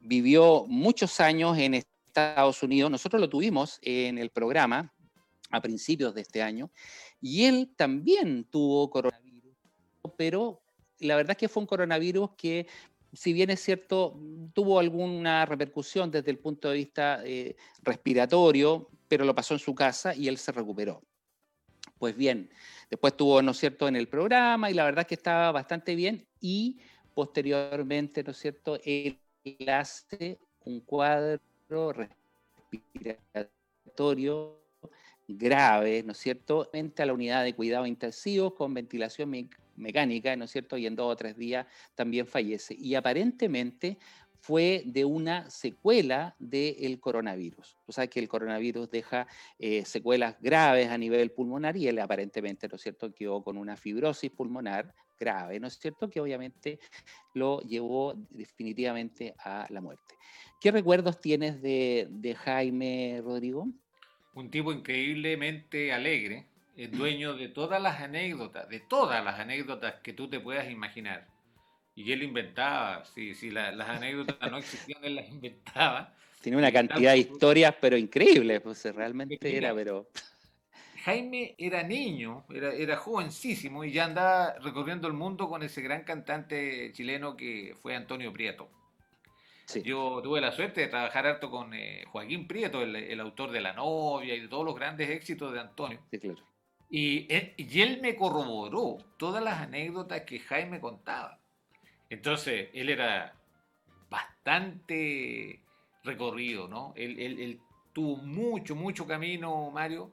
vivió 0.00 0.64
muchos 0.66 1.20
años 1.20 1.58
en 1.58 1.74
Estados 1.74 2.62
Unidos. 2.62 2.90
Nosotros 2.90 3.20
lo 3.20 3.28
tuvimos 3.28 3.78
en 3.82 4.16
el 4.16 4.30
programa 4.30 4.94
a 5.50 5.60
principios 5.60 6.14
de 6.14 6.22
este 6.22 6.42
año 6.42 6.70
y 7.20 7.44
él 7.44 7.74
también 7.76 8.44
tuvo 8.44 8.88
coronavirus, 8.88 9.54
pero 10.16 10.62
la 11.00 11.16
verdad 11.16 11.32
es 11.32 11.36
que 11.36 11.48
fue 11.48 11.62
un 11.62 11.66
coronavirus 11.66 12.30
que 12.38 12.66
si 13.12 13.34
bien 13.34 13.50
es 13.50 13.60
cierto, 13.60 14.18
tuvo 14.52 14.78
alguna 14.78 15.44
repercusión 15.44 16.10
desde 16.10 16.30
el 16.30 16.38
punto 16.38 16.70
de 16.70 16.76
vista 16.76 17.20
eh, 17.24 17.56
respiratorio, 17.82 18.90
pero 19.08 19.24
lo 19.24 19.34
pasó 19.34 19.54
en 19.54 19.60
su 19.60 19.74
casa 19.74 20.14
y 20.14 20.28
él 20.28 20.38
se 20.38 20.52
recuperó. 20.52 21.02
Pues 22.00 22.14
bien, 22.16 22.50
Después 22.90 23.12
estuvo, 23.14 23.40
¿no 23.42 23.50
es 23.52 23.56
cierto?, 23.58 23.88
en 23.88 23.96
el 23.96 24.08
programa 24.08 24.70
y 24.70 24.74
la 24.74 24.84
verdad 24.84 25.00
es 25.02 25.06
que 25.08 25.14
estaba 25.14 25.50
bastante 25.50 25.94
bien 25.96 26.28
y 26.40 26.78
posteriormente, 27.14 28.22
¿no 28.22 28.30
es 28.32 28.36
cierto?, 28.38 28.78
él 28.84 29.20
hace 29.68 30.38
un 30.60 30.80
cuadro 30.82 31.40
respiratorio 32.70 34.62
grave, 35.28 36.02
¿no 36.04 36.12
es 36.12 36.18
cierto?, 36.18 36.70
a 36.74 37.06
la 37.06 37.12
unidad 37.14 37.44
de 37.44 37.54
cuidados 37.56 37.88
intensivos 37.88 38.54
con 38.54 38.74
ventilación 38.74 39.32
mecánica, 39.76 40.36
¿no 40.36 40.44
es 40.44 40.50
cierto?, 40.52 40.76
y 40.76 40.86
en 40.86 40.96
dos 40.96 41.12
o 41.12 41.16
tres 41.16 41.36
días 41.36 41.66
también 41.94 42.26
fallece. 42.26 42.74
Y 42.78 42.94
aparentemente 42.94 43.98
fue 44.40 44.82
de 44.86 45.04
una 45.04 45.50
secuela 45.50 46.34
del 46.38 47.00
coronavirus. 47.00 47.78
Tú 47.84 47.92
sabes 47.92 48.10
que 48.10 48.20
el 48.20 48.28
coronavirus 48.28 48.90
deja 48.90 49.26
eh, 49.58 49.84
secuelas 49.84 50.36
graves 50.40 50.88
a 50.88 50.98
nivel 50.98 51.30
pulmonar 51.30 51.76
y 51.76 51.88
él 51.88 51.98
aparentemente, 51.98 52.68
¿no 52.68 52.76
es 52.76 52.82
cierto?, 52.82 53.12
quedó 53.12 53.42
con 53.42 53.56
una 53.56 53.76
fibrosis 53.76 54.30
pulmonar 54.30 54.94
grave, 55.18 55.60
¿no 55.60 55.66
es 55.66 55.78
cierto?, 55.78 56.08
que 56.08 56.20
obviamente 56.20 56.78
lo 57.34 57.60
llevó 57.60 58.14
definitivamente 58.30 59.34
a 59.38 59.66
la 59.70 59.80
muerte. 59.80 60.14
¿Qué 60.60 60.70
recuerdos 60.70 61.20
tienes 61.20 61.60
de, 61.60 62.06
de 62.10 62.34
Jaime 62.34 63.20
Rodrigo? 63.22 63.68
Un 64.34 64.50
tipo 64.50 64.72
increíblemente 64.72 65.92
alegre, 65.92 66.46
el 66.76 66.90
dueño 66.90 67.36
de 67.36 67.48
todas 67.48 67.80
las 67.80 68.00
anécdotas, 68.00 68.68
de 68.68 68.80
todas 68.80 69.24
las 69.24 69.40
anécdotas 69.40 69.94
que 70.02 70.12
tú 70.12 70.28
te 70.28 70.40
puedas 70.40 70.70
imaginar 70.70 71.35
y 71.96 72.12
él 72.12 72.22
inventaba, 72.22 73.04
si, 73.06 73.34
si 73.34 73.50
las 73.50 73.88
anécdotas 73.88 74.50
no 74.50 74.58
existían, 74.58 75.02
él 75.02 75.16
las 75.16 75.28
inventaba. 75.30 76.14
Tiene 76.42 76.58
una 76.58 76.70
cantidad 76.70 77.12
de 77.12 77.18
historias, 77.18 77.74
pero 77.80 77.96
increíbles, 77.96 78.60
pues 78.60 78.84
realmente 78.94 79.56
era, 79.56 79.74
pero... 79.74 80.06
Jaime 81.04 81.54
era 81.56 81.82
niño, 81.82 82.44
era, 82.52 82.72
era 82.74 82.96
jovencísimo 82.96 83.82
y 83.84 83.92
ya 83.92 84.04
andaba 84.04 84.54
recorriendo 84.58 85.08
el 85.08 85.14
mundo 85.14 85.48
con 85.48 85.62
ese 85.62 85.80
gran 85.80 86.02
cantante 86.04 86.92
chileno 86.92 87.36
que 87.36 87.74
fue 87.80 87.96
Antonio 87.96 88.32
Prieto. 88.32 88.68
Yo 89.82 90.20
tuve 90.22 90.40
la 90.40 90.52
suerte 90.52 90.82
de 90.82 90.88
trabajar 90.88 91.26
harto 91.26 91.50
con 91.50 91.74
eh, 91.74 92.04
Joaquín 92.08 92.46
Prieto, 92.46 92.82
el, 92.82 93.20
autor 93.20 93.50
de 93.50 93.60
La 93.60 93.72
novia 93.72 94.34
y 94.34 94.40
de 94.40 94.48
todos 94.48 94.64
los 94.64 94.76
grandes 94.76 95.08
éxitos 95.10 95.52
de 95.52 95.60
Antonio. 95.60 96.00
Sí, 96.10 96.18
claro. 96.18 96.42
y, 96.88 97.26
y 97.56 97.80
él 97.80 98.00
me 98.00 98.14
corroboró 98.14 98.98
todas 99.16 99.42
las 99.42 99.60
anécdotas 99.60 100.22
que 100.22 100.38
Jaime 100.38 100.78
contaba. 100.78 101.40
Entonces, 102.08 102.68
él 102.72 102.88
era 102.88 103.34
bastante 104.08 105.60
recorrido, 106.04 106.68
¿no? 106.68 106.92
Él, 106.96 107.60
tuvo 107.92 108.16
mucho, 108.16 108.76
mucho 108.76 109.06
camino, 109.06 109.70
Mario, 109.70 110.10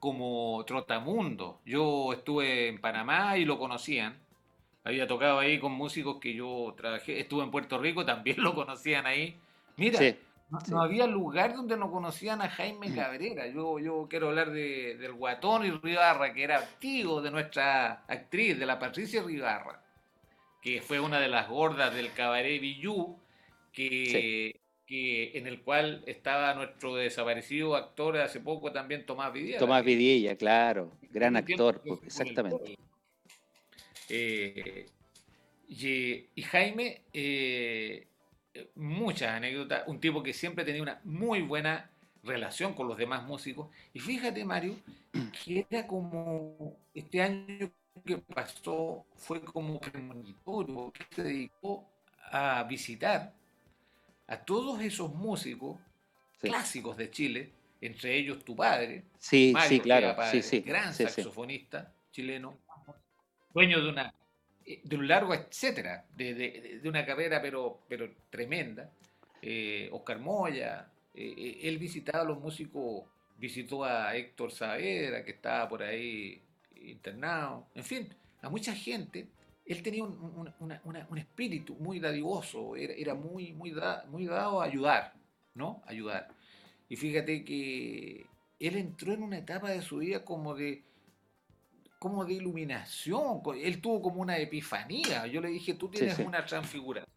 como 0.00 0.64
trotamundo. 0.66 1.60
Yo 1.64 2.12
estuve 2.12 2.68
en 2.68 2.80
Panamá 2.80 3.36
y 3.36 3.44
lo 3.44 3.58
conocían. 3.58 4.18
Había 4.82 5.06
tocado 5.06 5.38
ahí 5.38 5.58
con 5.58 5.72
músicos 5.72 6.18
que 6.18 6.34
yo 6.34 6.74
trabajé. 6.76 7.20
Estuve 7.20 7.44
en 7.44 7.50
Puerto 7.50 7.78
Rico, 7.78 8.04
también 8.04 8.36
lo 8.42 8.54
conocían 8.54 9.06
ahí. 9.06 9.36
Mira, 9.76 10.00
no, 10.68 10.80
había 10.80 11.06
lugar 11.06 11.54
donde 11.54 11.76
no 11.76 11.90
conocían 11.90 12.40
a 12.40 12.48
Jaime. 12.48 12.94
Cabrera. 12.94 13.46
Yo, 13.48 13.78
yo 13.78 14.06
quiero 14.08 14.28
hablar 14.28 14.50
de, 14.50 14.96
del 14.96 15.12
Guatón 15.12 15.66
y 15.66 15.70
Ribarra, 15.70 16.32
que 16.32 16.42
era 16.42 16.66
tío 16.78 17.20
de 17.20 17.30
nuestra 17.30 18.04
actriz, 18.08 18.58
de 18.58 18.66
la 18.66 18.78
Patricia 18.78 19.22
Ribarra 19.22 19.82
que 20.62 20.80
fue 20.80 21.00
una 21.00 21.20
de 21.20 21.28
las 21.28 21.48
gordas 21.48 21.94
del 21.94 22.12
cabaret 22.12 22.60
Villú, 22.60 23.16
que, 23.72 24.60
que, 24.86 25.38
en 25.38 25.46
el 25.46 25.62
cual 25.62 26.02
estaba 26.06 26.54
nuestro 26.54 26.96
desaparecido 26.96 27.76
actor 27.76 28.18
hace 28.18 28.40
poco 28.40 28.72
también, 28.72 29.06
Tomás 29.06 29.32
Vidiella. 29.32 29.58
Tomás 29.58 29.84
Vidiella, 29.84 30.36
claro, 30.36 30.92
gran 31.10 31.36
actor, 31.36 31.82
exactamente. 32.04 32.76
Eh, 34.08 34.86
y, 35.68 36.42
Jaime, 36.42 37.02
eh, 37.12 38.06
muchas 38.74 39.30
anécdotas, 39.32 39.86
un 39.86 40.00
tipo 40.00 40.22
que 40.22 40.32
siempre 40.32 40.64
tenía 40.64 40.82
una 40.82 41.00
muy 41.04 41.42
buena 41.42 41.90
relación 42.22 42.74
con 42.74 42.88
los 42.88 42.96
demás 42.96 43.24
músicos. 43.24 43.68
Y 43.92 44.00
fíjate, 44.00 44.44
Mario, 44.44 44.76
que 45.44 45.66
era 45.70 45.86
como 45.86 46.76
este 46.94 47.22
año 47.22 47.70
que 48.02 48.18
pasó 48.18 49.06
fue 49.16 49.42
como 49.42 49.80
premonitorio, 49.80 50.92
que 50.92 51.06
se 51.14 51.22
dedicó 51.22 51.88
a 52.30 52.62
visitar 52.64 53.32
a 54.26 54.36
todos 54.36 54.80
esos 54.82 55.14
músicos 55.14 55.78
clásicos 56.40 56.96
de 56.96 57.10
Chile, 57.10 57.52
entre 57.80 58.16
ellos 58.16 58.44
tu 58.44 58.56
padre, 58.56 59.04
sí, 59.18 59.54
sí, 59.68 59.80
claro, 59.80 60.16
gran 60.64 60.92
saxofonista 60.92 61.92
chileno, 62.10 62.58
dueño 63.52 63.80
de 63.82 63.88
una 63.88 64.14
eh, 64.68 64.80
de 64.84 64.96
un 64.96 65.08
largo 65.08 65.32
etcétera, 65.32 66.04
de, 66.14 66.80
una 66.84 67.04
carrera 67.06 67.40
pero, 67.40 67.80
pero 67.88 68.10
tremenda, 68.28 68.90
eh, 69.40 69.88
Oscar 69.92 70.18
Moya, 70.18 70.90
eh, 71.14 71.60
él 71.62 71.78
visitaba 71.78 72.22
a 72.22 72.26
los 72.26 72.38
músicos, 72.38 73.04
visitó 73.38 73.84
a 73.84 74.14
Héctor 74.14 74.52
Saavedra, 74.52 75.24
que 75.24 75.30
estaba 75.30 75.68
por 75.68 75.82
ahí 75.82 76.42
internado, 76.90 77.68
en 77.74 77.84
fin, 77.84 78.08
a 78.42 78.48
mucha 78.48 78.74
gente, 78.74 79.28
él 79.64 79.82
tenía 79.82 80.04
un, 80.04 81.18
espíritu 81.18 81.74
muy 81.74 82.00
dadivoso, 82.00 82.74
era, 82.76 83.14
muy, 83.14 83.52
muy, 83.52 83.74
muy 84.08 84.26
dado 84.26 84.60
a 84.60 84.64
ayudar, 84.64 85.14
¿no? 85.54 85.82
Ayudar. 85.86 86.28
Y 86.88 86.96
fíjate 86.96 87.44
que 87.44 88.26
él 88.58 88.76
entró 88.76 89.12
en 89.12 89.22
una 89.22 89.38
etapa 89.38 89.70
de 89.70 89.82
su 89.82 89.98
vida 89.98 90.24
como 90.24 90.54
de, 90.54 90.84
como 91.98 92.24
de 92.24 92.34
iluminación, 92.34 93.42
él 93.60 93.80
tuvo 93.80 94.02
como 94.02 94.22
una 94.22 94.38
epifanía. 94.38 95.26
Yo 95.26 95.40
le 95.40 95.48
dije, 95.48 95.74
tú 95.74 95.88
tienes 95.90 96.18
una 96.18 96.44
transfiguración. 96.44 97.12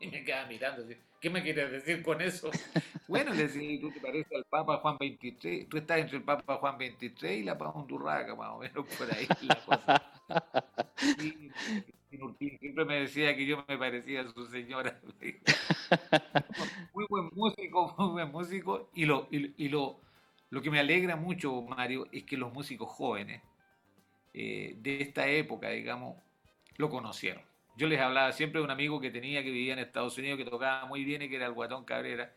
Y 0.00 0.08
me 0.08 0.24
quedaba 0.24 0.46
mirando, 0.46 0.84
¿qué 1.24 1.30
me 1.30 1.42
quieres 1.42 1.72
decir 1.72 2.02
con 2.02 2.20
eso? 2.20 2.50
bueno, 3.08 3.32
le 3.32 3.44
decía, 3.44 3.80
tú 3.80 3.90
te 3.90 3.98
pareces 3.98 4.30
al 4.30 4.44
Papa 4.44 4.76
Juan 4.76 4.98
XXIII, 4.98 5.64
tú 5.64 5.78
estás 5.78 6.00
entre 6.00 6.18
el 6.18 6.22
Papa 6.22 6.56
Juan 6.56 6.76
XXIII 6.76 7.38
y 7.38 7.42
la 7.44 7.56
Papa 7.56 7.78
Undurraca, 7.78 8.34
más 8.34 8.50
o 8.50 8.58
menos 8.58 8.86
por 8.98 9.10
ahí 9.10 9.26
la 9.40 9.56
cosa. 9.64 10.02
Y, 11.22 11.50
siempre 12.58 12.84
me 12.84 13.00
decía 13.00 13.34
que 13.34 13.46
yo 13.46 13.64
me 13.66 13.78
parecía 13.78 14.20
a 14.20 14.28
su 14.28 14.44
señora. 14.48 15.00
muy 16.92 17.06
buen 17.08 17.30
músico, 17.32 17.94
muy 17.96 18.08
buen 18.08 18.30
músico. 18.30 18.90
Y, 18.94 19.06
lo, 19.06 19.26
y, 19.30 19.68
lo, 19.70 20.00
lo 20.50 20.60
que 20.60 20.70
me 20.70 20.78
alegra 20.78 21.16
mucho, 21.16 21.62
Mario, 21.62 22.06
es 22.12 22.24
que 22.24 22.36
los 22.36 22.52
músicos 22.52 22.90
jóvenes 22.90 23.40
eh, 24.34 24.74
de 24.76 25.00
esta 25.00 25.26
época, 25.26 25.70
digamos, 25.70 26.18
lo 26.76 26.90
conocieron 26.90 27.53
yo 27.76 27.88
les 27.88 28.00
hablaba 28.00 28.32
siempre 28.32 28.60
de 28.60 28.64
un 28.64 28.70
amigo 28.70 29.00
que 29.00 29.10
tenía 29.10 29.42
que 29.42 29.50
vivía 29.50 29.72
en 29.72 29.80
Estados 29.80 30.16
Unidos, 30.18 30.38
que 30.38 30.44
tocaba 30.44 30.86
muy 30.86 31.04
bien 31.04 31.22
y 31.22 31.28
que 31.28 31.36
era 31.36 31.46
el 31.46 31.52
Guatón 31.52 31.84
Cabrera. 31.84 32.32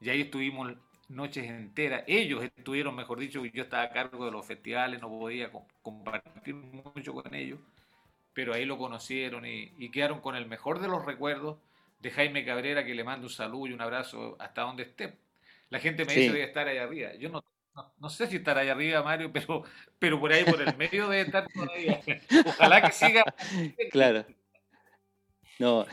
Y 0.00 0.10
ahí 0.10 0.22
estuvimos 0.22 0.72
noches 1.08 1.44
enteras. 1.44 2.04
Ellos 2.06 2.42
estuvieron, 2.42 2.94
mejor 2.96 3.20
dicho, 3.20 3.44
yo 3.44 3.62
estaba 3.62 3.84
a 3.84 3.90
cargo 3.90 4.24
de 4.24 4.32
los 4.32 4.46
festivales, 4.46 5.00
no 5.00 5.08
podía 5.08 5.50
compartir 5.82 6.54
mucho 6.54 7.12
con 7.12 7.34
ellos, 7.34 7.58
pero 8.32 8.54
ahí 8.54 8.64
lo 8.64 8.78
conocieron 8.78 9.44
y, 9.46 9.90
quedaron 9.90 10.20
con 10.20 10.36
el 10.36 10.46
mejor 10.46 10.80
de 10.80 10.88
los 10.88 11.04
recuerdos 11.04 11.58
de 12.00 12.10
Jaime 12.10 12.44
Cabrera, 12.44 12.84
que 12.84 12.94
le 12.94 13.04
mando 13.04 13.26
un 13.26 13.32
saludo 13.32 13.68
y 13.68 13.72
un 13.72 13.80
abrazo 13.80 14.36
hasta 14.40 14.62
donde 14.62 14.84
esté. 14.84 15.18
La 15.68 15.78
gente 15.78 16.04
me 16.04 16.14
dice 16.14 16.32
debe 16.32 16.44
estar 16.44 16.66
allá 16.66 16.84
arriba. 16.84 17.14
Yo 17.14 17.28
no, 17.28 17.44
no, 17.98 18.10
sé 18.10 18.26
si 18.26 18.36
estará 18.36 18.62
allá 18.62 18.72
arriba, 18.72 19.02
Mario, 19.02 19.30
pero, 19.32 19.62
pero 19.98 20.18
por 20.18 20.32
ahí, 20.32 20.44
por 20.44 20.60
el 20.60 20.76
medio 20.76 21.08
debe 21.08 21.22
estar 21.22 21.46
todavía. 21.46 22.00
Ojalá 22.46 22.82
que 22.82 22.92
siga. 22.92 23.24
Claro. 23.90 24.24
No, 25.60 25.84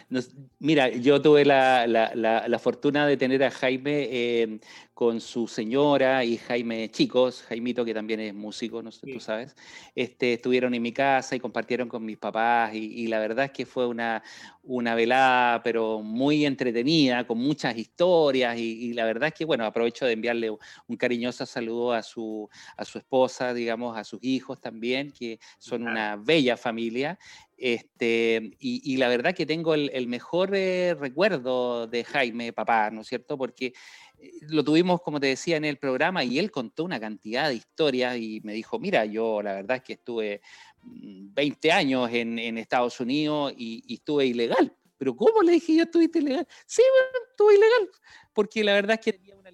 mira, 0.60 0.88
yo 0.88 1.22
tuve 1.22 1.44
la, 1.44 1.86
la, 1.88 2.16
la, 2.16 2.58
fortuna 2.58 3.06
de 3.06 3.18
tener 3.18 3.44
a 3.44 3.52
Jaime 3.52 4.08
eh, 4.10 4.60
con 4.94 5.20
su 5.20 5.46
señora 5.46 6.24
y 6.24 6.38
Jaime 6.38 6.90
Chicos, 6.90 7.44
Jaimito 7.44 7.84
que 7.84 7.94
también 7.94 8.22
es 8.22 8.34
músico, 8.34 8.82
no 8.82 8.94
sé, 8.94 9.12
tú 9.12 9.20
sabes, 9.20 9.58
este, 9.94 10.34
estuvieron 10.36 10.74
en 10.74 10.82
mi 10.82 10.94
casa 10.94 11.36
y 11.36 11.42
compartieron 11.42 11.90
con 11.90 12.06
mis 12.06 12.18
papás 12.18 12.74
y, 12.74 13.08
la 13.08 13.20
verdad 13.20 13.46
es 13.46 13.52
que 13.52 13.66
fue 13.66 13.86
una, 13.86 14.24
una 14.64 14.96
velada, 14.96 15.62
pero 15.64 16.02
muy 16.02 16.46
entretenida, 16.46 17.28
con 17.28 17.38
muchas 17.38 17.78
historias 17.78 18.58
y, 18.58 18.94
la 18.94 19.04
verdad 19.04 19.28
es 19.28 19.34
que, 19.34 19.44
bueno, 19.44 19.66
aprovecho 19.66 20.06
de 20.06 20.14
enviarle 20.14 20.50
un 20.50 20.96
cariñoso 20.96 21.46
saludo 21.46 21.92
a 21.92 22.02
su, 22.02 22.50
a 22.78 22.86
su 22.86 23.00
esposa, 23.00 23.54
digamos, 23.54 23.98
a 23.98 24.06
sus 24.06 24.24
hijos 24.24 24.62
también, 24.62 25.12
que 25.12 25.40
son 25.60 25.84
una 25.84 26.16
bella 26.16 26.56
familia 26.56 27.20
este, 27.58 28.52
y, 28.60 28.98
la 28.98 29.08
verdad 29.08 29.34
que 29.34 29.48
tengo 29.48 29.74
el, 29.74 30.08
mejor 30.08 30.52
eh, 30.54 30.94
recuerdo 30.94 31.88
de 31.88 32.04
Jaime, 32.04 32.54
papá, 32.54 32.92
¿no 32.92 33.02
es 33.02 33.08
cierto? 33.08 33.36
Porque 33.36 33.74
eh, 34.20 34.32
lo 34.50 34.64
tuvimos, 34.64 35.02
como 35.02 35.20
te 35.20 35.28
decía, 35.28 35.58
en 35.58 35.66
el 35.66 35.78
programa 35.78 36.24
y 36.24 36.38
él 36.38 36.52
contó 36.52 36.84
una 36.84 37.00
cantidad 37.00 37.50
de 37.50 37.56
historias 37.56 38.18
y 38.18 38.42
me 38.44 38.54
dijo, 38.54 38.78
mira, 38.78 39.06
yo 39.06 39.42
la 39.42 39.54
verdad 39.54 39.78
es 39.78 39.84
que 39.84 39.94
estuve 39.94 40.42
20 40.84 41.68
mm, 41.68 41.72
años 41.72 42.10
en, 42.14 42.58
Estados 42.60 43.00
Unidos 43.00 43.54
y, 43.58 43.84
estuve 43.92 44.28
ilegal. 44.28 44.72
Pero 45.00 45.16
¿cómo 45.16 45.42
le 45.42 45.54
dije 45.54 45.76
yo 45.76 45.84
estuviste 45.84 46.20
ilegal? 46.20 46.48
Sí, 46.66 46.84
bueno, 46.92 47.28
estuve 47.32 47.56
ilegal. 47.56 47.90
Porque 48.34 48.64
la 48.64 48.74
verdad 48.74 49.00
es 49.00 49.06
que 49.06 49.14
tenía 49.14 49.36
una 49.36 49.52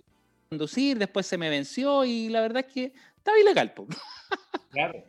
conducir, 0.49 0.99
después 0.99 1.25
se 1.25 1.37
me 1.37 1.49
venció 1.49 2.05
y 2.05 2.29
la 2.29 2.41
verdad 2.41 2.65
es 2.67 2.73
que 2.73 2.93
estaba 3.23 3.39
ilegal. 3.39 3.73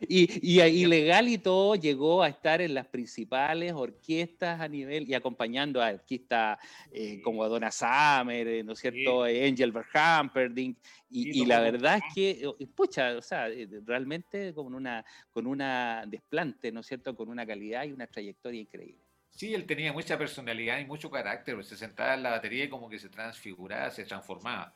Y, 0.07 0.29
y, 0.43 0.61
ilegal 0.61 1.27
y 1.27 1.39
todo 1.39 1.73
llegó 1.73 2.21
a 2.21 2.27
estar 2.27 2.61
en 2.61 2.75
las 2.75 2.85
principales 2.85 3.73
orquestas 3.73 4.61
a 4.61 4.67
nivel 4.67 5.09
y 5.09 5.15
acompañando 5.15 5.81
a 5.81 5.87
artistas 5.87 6.59
eh, 6.91 7.19
como 7.23 7.49
Donna 7.49 7.71
Summer, 7.71 8.47
eh, 8.47 8.63
¿no 8.63 8.73
es 8.73 8.79
cierto? 8.79 9.23
Angel 9.23 9.71
Verhamperding. 9.71 10.77
Y, 11.09 11.41
y 11.41 11.45
la 11.47 11.61
verdad 11.61 11.97
es 11.97 12.13
que, 12.13 12.67
pucha, 12.75 13.17
o 13.17 13.23
sea, 13.23 13.49
eh, 13.49 13.67
realmente 13.83 14.53
con 14.53 14.75
una, 14.75 15.03
con 15.31 15.47
una 15.47 16.03
desplante, 16.05 16.71
¿no 16.71 16.81
es 16.81 16.85
cierto? 16.85 17.15
Con 17.15 17.29
una 17.29 17.43
calidad 17.43 17.85
y 17.85 17.91
una 17.91 18.05
trayectoria 18.05 18.61
increíble. 18.61 19.04
Sí, 19.35 19.53
él 19.53 19.65
tenía 19.65 19.91
mucha 19.91 20.17
personalidad 20.17 20.79
y 20.79 20.85
mucho 20.85 21.11
carácter, 21.11 21.61
se 21.65 21.75
sentaba 21.75 22.13
en 22.13 22.23
la 22.23 22.31
batería 22.31 22.63
y 22.63 22.69
como 22.69 22.89
que 22.89 22.97
se 22.97 23.09
transfiguraba, 23.09 23.91
se 23.91 24.05
transformaba. 24.05 24.73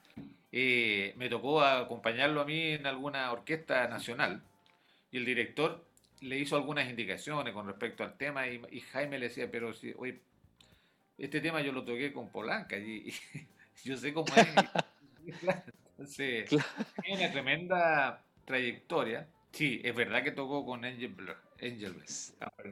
Eh, 0.51 1.13
me 1.15 1.29
tocó 1.29 1.61
acompañarlo 1.61 2.41
a 2.41 2.45
mí 2.45 2.71
en 2.71 2.85
alguna 2.85 3.31
orquesta 3.31 3.87
nacional 3.87 4.41
y 5.11 5.17
el 5.17 5.25
director 5.25 5.85
le 6.19 6.37
hizo 6.37 6.57
algunas 6.57 6.89
indicaciones 6.89 7.53
con 7.53 7.67
respecto 7.67 8.03
al 8.03 8.17
tema 8.17 8.47
y, 8.47 8.81
Jaime 8.91 9.17
le 9.17 9.29
decía, 9.29 9.49
pero 9.49 9.73
si, 9.73 9.93
oye, 9.97 10.19
este 11.17 11.39
tema 11.39 11.61
yo 11.61 11.71
lo 11.71 11.85
toqué 11.85 12.11
con 12.11 12.29
Polanca 12.29 12.77
y, 12.77 13.13
yo 13.85 13.95
sé 13.95 14.13
cómo 14.13 14.27
es. 14.35 14.47
Entonces, 15.91 16.49
tiene 17.01 17.23
una 17.23 17.31
tremenda 17.31 18.23
trayectoria. 18.43 19.25
Sí, 19.53 19.79
es 19.85 19.95
verdad 19.95 20.21
que 20.21 20.31
tocó 20.31 20.65
con 20.65 20.83
Angel 20.83 21.13
Blur, 21.13 21.37
Angel 21.61 21.95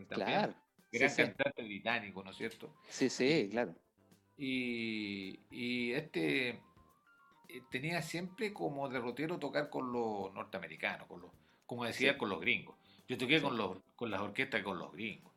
Claro 0.09 0.66
gran 0.91 1.15
cantante 1.15 1.63
británico, 1.63 2.23
¿no 2.23 2.31
es 2.31 2.37
cierto? 2.37 2.73
Sí, 2.87 3.09
sí, 3.09 3.49
claro. 3.51 3.75
Y, 4.37 5.39
y 5.49 5.93
este 5.93 6.49
eh, 7.49 7.61
tenía 7.69 8.01
siempre 8.01 8.53
como 8.53 8.89
derrotero 8.89 9.39
tocar 9.39 9.69
con 9.69 9.91
los 9.91 10.33
norteamericanos, 10.33 11.07
con 11.07 11.21
los, 11.21 11.31
como 11.65 11.85
decía, 11.85 12.17
con 12.17 12.29
los 12.29 12.39
gringos. 12.39 12.75
Yo 13.07 13.17
toqué 13.17 13.41
con, 13.41 13.57
los, 13.57 13.77
con 13.95 14.11
las 14.11 14.21
orquestas 14.21 14.63
con 14.63 14.77
los 14.79 14.91
gringos, 14.91 15.31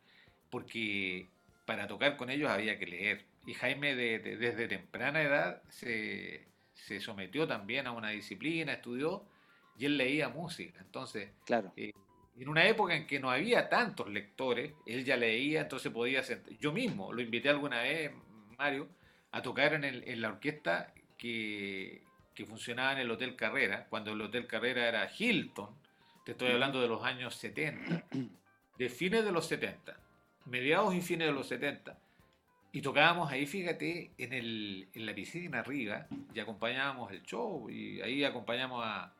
porque 0.50 1.28
para 1.64 1.86
tocar 1.86 2.16
con 2.16 2.30
ellos 2.30 2.50
había 2.50 2.78
que 2.78 2.86
leer. 2.86 3.26
Y 3.46 3.54
Jaime 3.54 3.94
desde 3.94 4.68
temprana 4.68 5.22
edad 5.22 5.62
se, 5.68 6.48
se, 6.74 7.00
sometió 7.00 7.46
también 7.46 7.86
a 7.86 7.92
una 7.92 8.10
disciplina, 8.10 8.72
estudió 8.72 9.24
y 9.78 9.86
él 9.86 9.96
leía 9.96 10.28
música. 10.28 10.80
Entonces, 10.80 11.30
claro. 11.46 11.72
Eh, 11.76 11.92
en 12.40 12.48
una 12.48 12.66
época 12.66 12.96
en 12.96 13.06
que 13.06 13.20
no 13.20 13.30
había 13.30 13.68
tantos 13.68 14.08
lectores, 14.08 14.72
él 14.86 15.04
ya 15.04 15.16
leía, 15.16 15.60
entonces 15.60 15.92
podía 15.92 16.22
ser. 16.22 16.42
Yo 16.58 16.72
mismo 16.72 17.12
lo 17.12 17.20
invité 17.20 17.50
alguna 17.50 17.82
vez, 17.82 18.12
Mario, 18.58 18.88
a 19.30 19.42
tocar 19.42 19.74
en, 19.74 19.84
el, 19.84 20.08
en 20.08 20.22
la 20.22 20.28
orquesta 20.28 20.94
que, 21.18 22.02
que, 22.34 22.46
funcionaba 22.46 22.92
en 22.92 22.98
el 23.00 23.10
Hotel 23.10 23.36
Carrera, 23.36 23.86
cuando 23.90 24.12
el 24.12 24.22
Hotel 24.22 24.46
Carrera 24.46 24.88
era 24.88 25.10
Hilton, 25.16 25.68
te 26.24 26.32
estoy 26.32 26.52
hablando 26.52 26.80
de 26.80 26.88
los 26.88 27.04
años 27.04 27.34
70, 27.34 28.06
de 28.78 28.88
fines 28.88 29.22
de 29.22 29.32
los 29.32 29.46
70, 29.46 30.00
mediados 30.46 30.94
y 30.94 31.02
fines 31.02 31.28
de 31.28 31.34
los 31.34 31.46
70. 31.46 31.98
Y 32.72 32.80
tocábamos 32.80 33.30
ahí, 33.30 33.44
fíjate, 33.44 34.12
en, 34.16 34.32
el, 34.32 34.88
en 34.94 35.04
la 35.04 35.14
piscina 35.14 35.58
arriba, 35.58 36.06
y 36.32 36.40
acompañábamos 36.40 37.12
el 37.12 37.22
show, 37.22 37.68
y 37.68 38.00
ahí 38.00 38.24
acompañamos 38.24 38.82
a, 38.82 39.12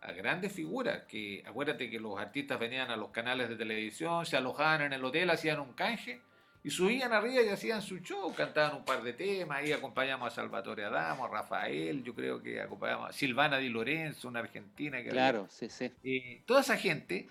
a 0.00 0.12
grandes 0.12 0.52
figuras, 0.52 1.02
que 1.04 1.42
acuérdate 1.46 1.90
que 1.90 2.00
los 2.00 2.18
artistas 2.18 2.58
venían 2.58 2.90
a 2.90 2.96
los 2.96 3.10
canales 3.10 3.48
de 3.48 3.56
televisión, 3.56 4.24
se 4.24 4.36
alojaban 4.36 4.82
en 4.82 4.92
el 4.94 5.04
hotel, 5.04 5.28
hacían 5.30 5.60
un 5.60 5.74
canje 5.74 6.20
y 6.62 6.70
subían 6.70 7.12
arriba 7.12 7.42
y 7.42 7.48
hacían 7.48 7.82
su 7.82 7.98
show, 7.98 8.34
cantaban 8.34 8.76
un 8.76 8.84
par 8.84 9.02
de 9.02 9.12
temas, 9.12 9.58
ahí 9.58 9.72
acompañamos 9.72 10.32
a 10.32 10.34
Salvatore 10.34 10.84
Adamo, 10.84 11.26
a 11.26 11.28
Rafael, 11.28 12.02
yo 12.02 12.14
creo 12.14 12.42
que 12.42 12.60
acompañamos 12.60 13.10
a 13.10 13.12
Silvana 13.12 13.58
Di 13.58 13.68
Lorenzo, 13.68 14.28
una 14.28 14.40
argentina 14.40 15.02
que 15.02 15.10
Claro, 15.10 15.46
sí, 15.50 15.68
sí. 15.68 15.90
Eh, 16.02 16.42
toda 16.46 16.62
esa 16.62 16.76
gente 16.76 17.28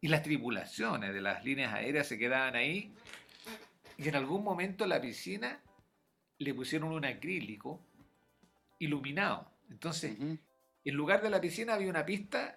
y 0.00 0.08
las 0.08 0.22
tripulaciones 0.22 1.12
de 1.12 1.20
las 1.20 1.44
líneas 1.44 1.72
aéreas 1.72 2.06
se 2.06 2.18
quedaban 2.18 2.54
ahí 2.54 2.92
y 3.96 4.08
en 4.08 4.16
algún 4.16 4.44
momento 4.44 4.86
la 4.86 5.00
piscina 5.00 5.60
le 6.38 6.54
pusieron 6.54 6.92
un 6.92 7.04
acrílico 7.04 7.80
iluminado. 8.78 9.50
Entonces, 9.70 10.16
en 10.84 10.94
lugar 10.94 11.22
de 11.22 11.30
la 11.30 11.40
piscina 11.40 11.74
había 11.74 11.88
una 11.88 12.04
pista 12.04 12.56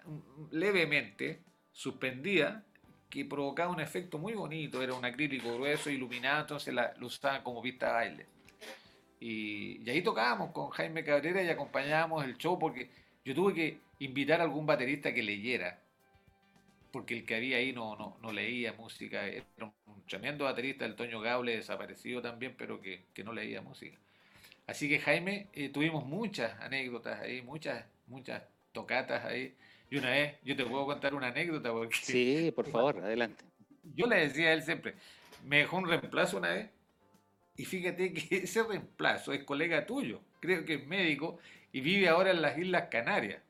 levemente 0.50 1.40
suspendida 1.72 2.64
que 3.08 3.24
provocaba 3.24 3.72
un 3.72 3.80
efecto 3.80 4.18
muy 4.18 4.34
bonito. 4.34 4.82
Era 4.82 4.94
un 4.94 5.04
acrílico 5.04 5.54
grueso, 5.54 5.90
iluminado, 5.90 6.42
entonces 6.42 6.74
lo 6.74 7.06
usaban 7.06 7.42
como 7.42 7.62
pista 7.62 7.86
de 7.86 7.92
baile. 7.92 8.26
Y, 9.20 9.88
ahí 9.88 10.02
tocábamos 10.02 10.52
con 10.52 10.68
Jaime 10.70 11.02
Cabrera 11.04 11.42
y 11.42 11.48
acompañábamos 11.48 12.24
el 12.24 12.36
show 12.36 12.58
porque 12.58 12.90
yo 13.24 13.34
tuve 13.34 13.54
que 13.54 13.78
invitar 14.00 14.40
a 14.40 14.44
algún 14.44 14.66
baterista 14.66 15.12
que 15.12 15.22
leyera. 15.22 15.80
Porque 16.92 17.14
el 17.14 17.26
que 17.26 17.34
había 17.34 17.58
ahí 17.58 17.72
no, 17.72 18.16
no, 18.20 18.32
leía 18.32 18.72
música. 18.72 19.26
Era 19.26 19.44
un, 19.60 19.72
tremendo 20.06 20.44
baterista, 20.44 20.84
el 20.84 20.96
Toño 20.96 21.20
Gable, 21.20 21.56
desaparecido 21.56 22.22
también, 22.22 22.54
pero 22.56 22.80
que, 22.80 23.04
no 23.24 23.32
leía 23.32 23.60
música. 23.60 23.98
Así 24.66 24.88
que 24.88 24.98
Jaime, 24.98 25.48
eh, 25.54 25.70
tuvimos 25.70 26.04
muchas 26.04 26.58
anécdotas 26.60 27.20
ahí, 27.20 27.42
muchas 27.42 27.84
muchas 28.08 28.42
tocatas 28.72 29.24
ahí. 29.24 29.54
Y 29.90 29.96
una 29.96 30.10
vez, 30.10 30.34
yo 30.44 30.56
te 30.56 30.64
puedo 30.64 30.86
contar 30.86 31.14
una 31.14 31.28
anécdota. 31.28 31.72
Porque, 31.72 31.96
sí, 31.96 32.52
por 32.54 32.66
favor, 32.70 32.98
adelante. 32.98 33.44
Yo 33.94 34.06
le 34.06 34.16
decía 34.16 34.48
a 34.48 34.52
él 34.52 34.62
siempre, 34.62 34.94
me 35.44 35.58
dejó 35.58 35.78
un 35.78 35.88
reemplazo 35.88 36.36
una 36.36 36.50
vez, 36.50 36.70
y 37.56 37.64
fíjate 37.64 38.12
que 38.12 38.36
ese 38.44 38.62
reemplazo 38.62 39.32
es 39.32 39.44
colega 39.44 39.86
tuyo, 39.86 40.20
creo 40.40 40.64
que 40.64 40.74
es 40.74 40.86
médico, 40.86 41.38
y 41.72 41.80
vive 41.80 42.08
ahora 42.08 42.30
en 42.30 42.42
las 42.42 42.56
Islas 42.56 42.84
Canarias. 42.90 43.42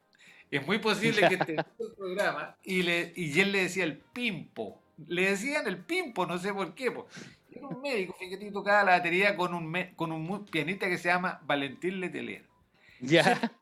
Es 0.50 0.66
muy 0.66 0.78
posible 0.78 1.28
que 1.28 1.34
esté 1.34 1.52
en 1.52 1.58
el 1.78 1.92
programa 1.94 2.56
y, 2.64 2.82
le, 2.82 3.12
y 3.14 3.38
él 3.38 3.52
le 3.52 3.62
decía 3.62 3.84
el 3.84 3.98
pimpo. 3.98 4.80
Le 5.06 5.30
decían 5.30 5.68
el 5.68 5.76
pimpo, 5.76 6.26
no 6.26 6.38
sé 6.38 6.52
por 6.52 6.74
qué. 6.74 6.86
Era 7.52 7.66
un 7.66 7.80
médico, 7.82 8.16
fíjate, 8.18 8.50
tocaba 8.50 8.82
la 8.82 8.92
batería 8.92 9.36
con 9.36 9.54
un, 9.54 9.72
con 9.94 10.10
un 10.10 10.46
pianista 10.46 10.88
que 10.88 10.98
se 10.98 11.08
llama 11.08 11.40
Valentín 11.44 12.00
Letelier. 12.00 12.44
Ya. 13.00 13.52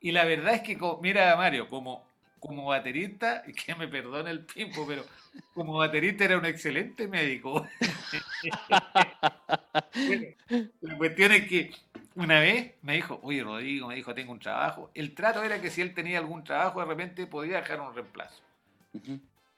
Y 0.00 0.12
la 0.12 0.24
verdad 0.24 0.54
es 0.54 0.62
que, 0.62 0.78
mira, 1.00 1.36
Mario, 1.36 1.68
como, 1.68 2.04
como 2.40 2.66
baterista, 2.66 3.42
que 3.66 3.74
me 3.74 3.88
perdone 3.88 4.30
el 4.30 4.46
tiempo, 4.46 4.86
pero 4.86 5.04
como 5.52 5.78
baterista 5.78 6.24
era 6.24 6.38
un 6.38 6.46
excelente 6.46 7.08
médico. 7.08 7.66
la 10.80 10.96
cuestión 10.96 11.32
es 11.32 11.48
que 11.48 11.72
una 12.14 12.40
vez 12.40 12.74
me 12.82 12.94
dijo, 12.94 13.18
oye, 13.22 13.42
Rodrigo, 13.42 13.88
me 13.88 13.96
dijo, 13.96 14.14
tengo 14.14 14.32
un 14.32 14.38
trabajo. 14.38 14.90
El 14.94 15.14
trato 15.14 15.42
era 15.42 15.60
que 15.60 15.70
si 15.70 15.80
él 15.80 15.94
tenía 15.94 16.18
algún 16.18 16.44
trabajo, 16.44 16.80
de 16.80 16.86
repente 16.86 17.26
podía 17.26 17.56
dejar 17.56 17.80
un 17.80 17.94
reemplazo. 17.94 18.42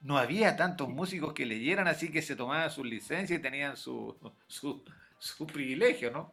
No 0.01 0.17
había 0.17 0.57
tantos 0.57 0.89
músicos 0.89 1.35
que 1.35 1.45
leyeran, 1.45 1.89
así 1.89 2.11
que 2.11 2.23
se 2.23 2.37
tomaban 2.37 2.71
sus 2.71 2.87
licencias 2.87 3.39
y 3.39 3.43
tenían 3.43 3.77
su, 3.77 4.17
su, 4.47 4.83
su 5.19 5.47
privilegio, 5.47 6.11
¿no? 6.11 6.31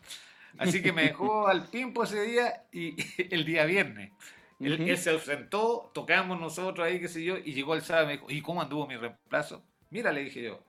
Así 0.58 0.82
que 0.82 0.94
me 0.94 1.04
dejó 1.04 1.48
al 1.48 1.70
tiempo 1.70 2.04
ese 2.04 2.22
día 2.22 2.66
y 2.72 2.96
el 3.34 3.46
día 3.46 3.66
viernes. 3.66 4.12
Él, 4.60 4.98
se 4.98 5.10
ausentó, 5.10 5.92
tocamos 5.94 6.40
nosotros 6.40 6.88
ahí, 6.88 7.00
qué 7.00 7.10
sé 7.10 7.24
yo, 7.24 7.38
y 7.38 7.54
llegó 7.54 7.76
el 7.76 7.82
sábado 7.82 8.06
y 8.06 8.08
me 8.08 8.14
dijo, 8.14 8.26
¿y 8.30 8.42
cómo 8.42 8.62
anduvo 8.62 8.88
mi 8.88 8.96
reemplazo? 8.96 9.62
Mira, 9.90 10.14
le 10.14 10.24
dije 10.24 10.42
yo, 10.42 10.64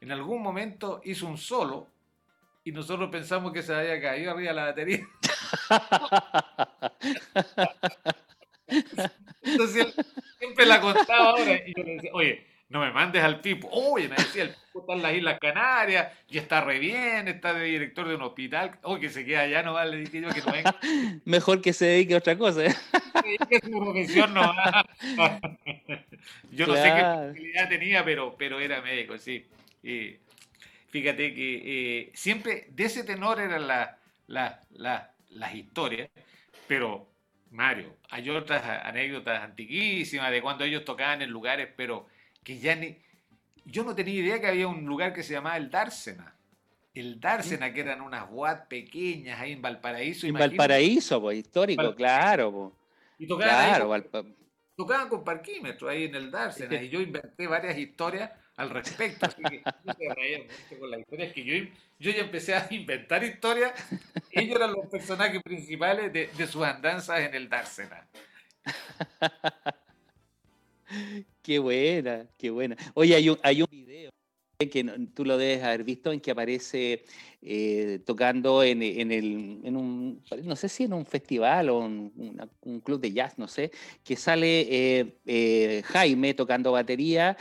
en 0.00 0.12
algún 0.12 0.42
momento 0.42 1.00
hizo 1.04 1.26
un 1.26 1.38
solo 1.38 1.88
y 2.64 2.72
nosotros 2.72 3.08
pensamos 3.10 3.52
que 3.52 3.62
se 3.62 3.74
había 3.74 4.00
caído 4.00 4.32
arriba 4.32 4.52
la 4.52 4.66
batería. 4.66 5.00
Entonces 9.42 9.86
él 9.86 9.94
siempre 10.38 10.66
la 10.66 10.80
contaba 10.80 11.30
ahora 11.30 11.66
y 11.66 11.72
yo 11.74 11.82
le 11.82 11.94
decía, 11.94 12.10
oye, 12.12 12.46
no 12.70 12.80
me 12.80 12.90
mandes 12.92 13.22
al 13.22 13.40
tipo. 13.40 13.68
Oye, 13.72 14.08
me 14.08 14.14
decía, 14.14 14.44
el 14.44 14.54
tipo 14.54 14.80
está 14.80 14.92
en 14.92 15.02
las 15.02 15.12
Islas 15.12 15.38
Canarias 15.40 16.12
y 16.28 16.38
está 16.38 16.60
re 16.60 16.78
bien, 16.78 17.26
está 17.26 17.52
de 17.52 17.64
director 17.64 18.06
de 18.06 18.14
un 18.14 18.22
hospital. 18.22 18.78
Oye, 18.82 19.00
que 19.00 19.10
se 19.10 19.24
queda 19.24 19.40
allá, 19.40 19.64
no 19.64 19.74
vale, 19.74 19.96
le 19.96 20.04
dije 20.04 20.20
yo 20.20 20.30
que 20.30 20.40
no 20.40 20.52
venga. 20.52 20.76
Mejor 21.24 21.60
que 21.60 21.72
se 21.72 21.86
dedique 21.86 22.14
a 22.14 22.18
otra 22.18 22.38
cosa. 22.38 22.64
¿eh? 22.64 22.74
que 23.48 23.58
su 23.58 23.70
profesión 23.70 24.32
no 24.32 24.42
Yo 26.52 26.66
no 26.68 26.76
sé 26.76 26.82
qué 26.82 27.00
especialidad 27.00 27.68
tenía, 27.68 28.04
pero, 28.04 28.36
pero 28.38 28.60
era 28.60 28.80
médico, 28.80 29.18
sí. 29.18 29.44
Y 29.82 30.18
fíjate 30.90 31.34
que 31.34 31.62
eh, 31.64 32.10
siempre 32.14 32.68
de 32.70 32.84
ese 32.84 33.02
tenor 33.02 33.40
eran 33.40 33.66
la, 33.66 33.98
las 34.28 35.54
historias, 35.54 36.08
pero 36.68 37.10
Mario, 37.50 37.96
hay 38.10 38.30
otras 38.30 38.62
anécdotas 38.84 39.42
antiquísimas 39.42 40.30
de 40.30 40.40
cuando 40.40 40.62
ellos 40.62 40.84
tocaban 40.84 41.20
en 41.20 41.30
lugares, 41.30 41.68
pero 41.76 42.06
que 42.50 42.58
ya 42.58 42.74
ni... 42.74 42.96
Yo 43.64 43.84
no 43.84 43.94
tenía 43.94 44.14
idea 44.14 44.40
que 44.40 44.48
había 44.48 44.66
un 44.66 44.84
lugar 44.84 45.12
que 45.12 45.22
se 45.22 45.34
llamaba 45.34 45.56
el 45.56 45.70
Dársena. 45.70 46.34
El 46.92 47.20
Dársena, 47.20 47.72
que 47.72 47.80
eran 47.80 48.00
unas 48.00 48.28
boat 48.28 48.66
pequeñas 48.66 49.38
ahí 49.38 49.52
en 49.52 49.62
Valparaíso. 49.62 50.26
En 50.26 50.34
Valparaíso, 50.34 51.20
pues, 51.20 51.38
histórico, 51.38 51.94
claro. 51.94 52.50
Pues. 52.50 52.72
Y 53.20 53.28
tocaban, 53.28 54.04
tocaban 54.74 55.08
con 55.08 55.22
parquímetro 55.22 55.88
ahí 55.88 56.06
en 56.06 56.16
el 56.16 56.32
Dársena. 56.32 56.82
y 56.82 56.88
yo 56.88 57.00
inventé 57.00 57.46
varias 57.46 57.78
historias 57.78 58.32
al 58.56 58.70
respecto. 58.70 59.26
Así 59.26 59.44
que 59.44 59.62
mucho 59.84 60.80
con 60.80 60.90
las 60.90 61.00
historias 61.00 61.32
que 61.32 61.44
yo, 61.44 61.54
yo 62.00 62.10
ya 62.10 62.22
empecé 62.22 62.56
a 62.56 62.66
inventar 62.70 63.22
historias. 63.22 63.74
Ellos 64.32 64.56
eran 64.56 64.72
los 64.72 64.88
personajes 64.88 65.40
principales 65.44 66.12
de, 66.12 66.26
de 66.36 66.46
sus 66.48 66.64
andanzas 66.64 67.20
en 67.20 67.32
el 67.32 67.48
Dársena. 67.48 68.08
Qué 71.42 71.58
buena, 71.58 72.28
qué 72.36 72.50
buena. 72.50 72.76
Oye, 72.94 73.14
hay 73.14 73.28
un, 73.30 73.38
hay 73.42 73.62
un 73.62 73.68
video 73.70 74.10
que 74.58 74.84
tú 75.14 75.24
lo 75.24 75.38
debes 75.38 75.64
haber 75.64 75.84
visto 75.84 76.12
en 76.12 76.20
que 76.20 76.32
aparece 76.32 77.04
eh, 77.40 78.00
tocando 78.04 78.62
en, 78.62 78.82
el, 78.82 79.60
en 79.64 79.76
un, 79.76 80.22
no 80.44 80.56
sé 80.56 80.68
si 80.68 80.84
en 80.84 80.92
un 80.92 81.06
festival 81.06 81.70
o 81.70 81.78
un, 81.78 82.42
club 82.84 83.00
de 83.00 83.12
jazz, 83.12 83.38
no 83.38 83.48
sé, 83.48 83.70
que 84.04 84.16
sale 84.16 84.66
eh, 84.68 85.16
eh, 85.24 85.82
Jaime 85.86 86.34
tocando 86.34 86.72
batería, 86.72 87.36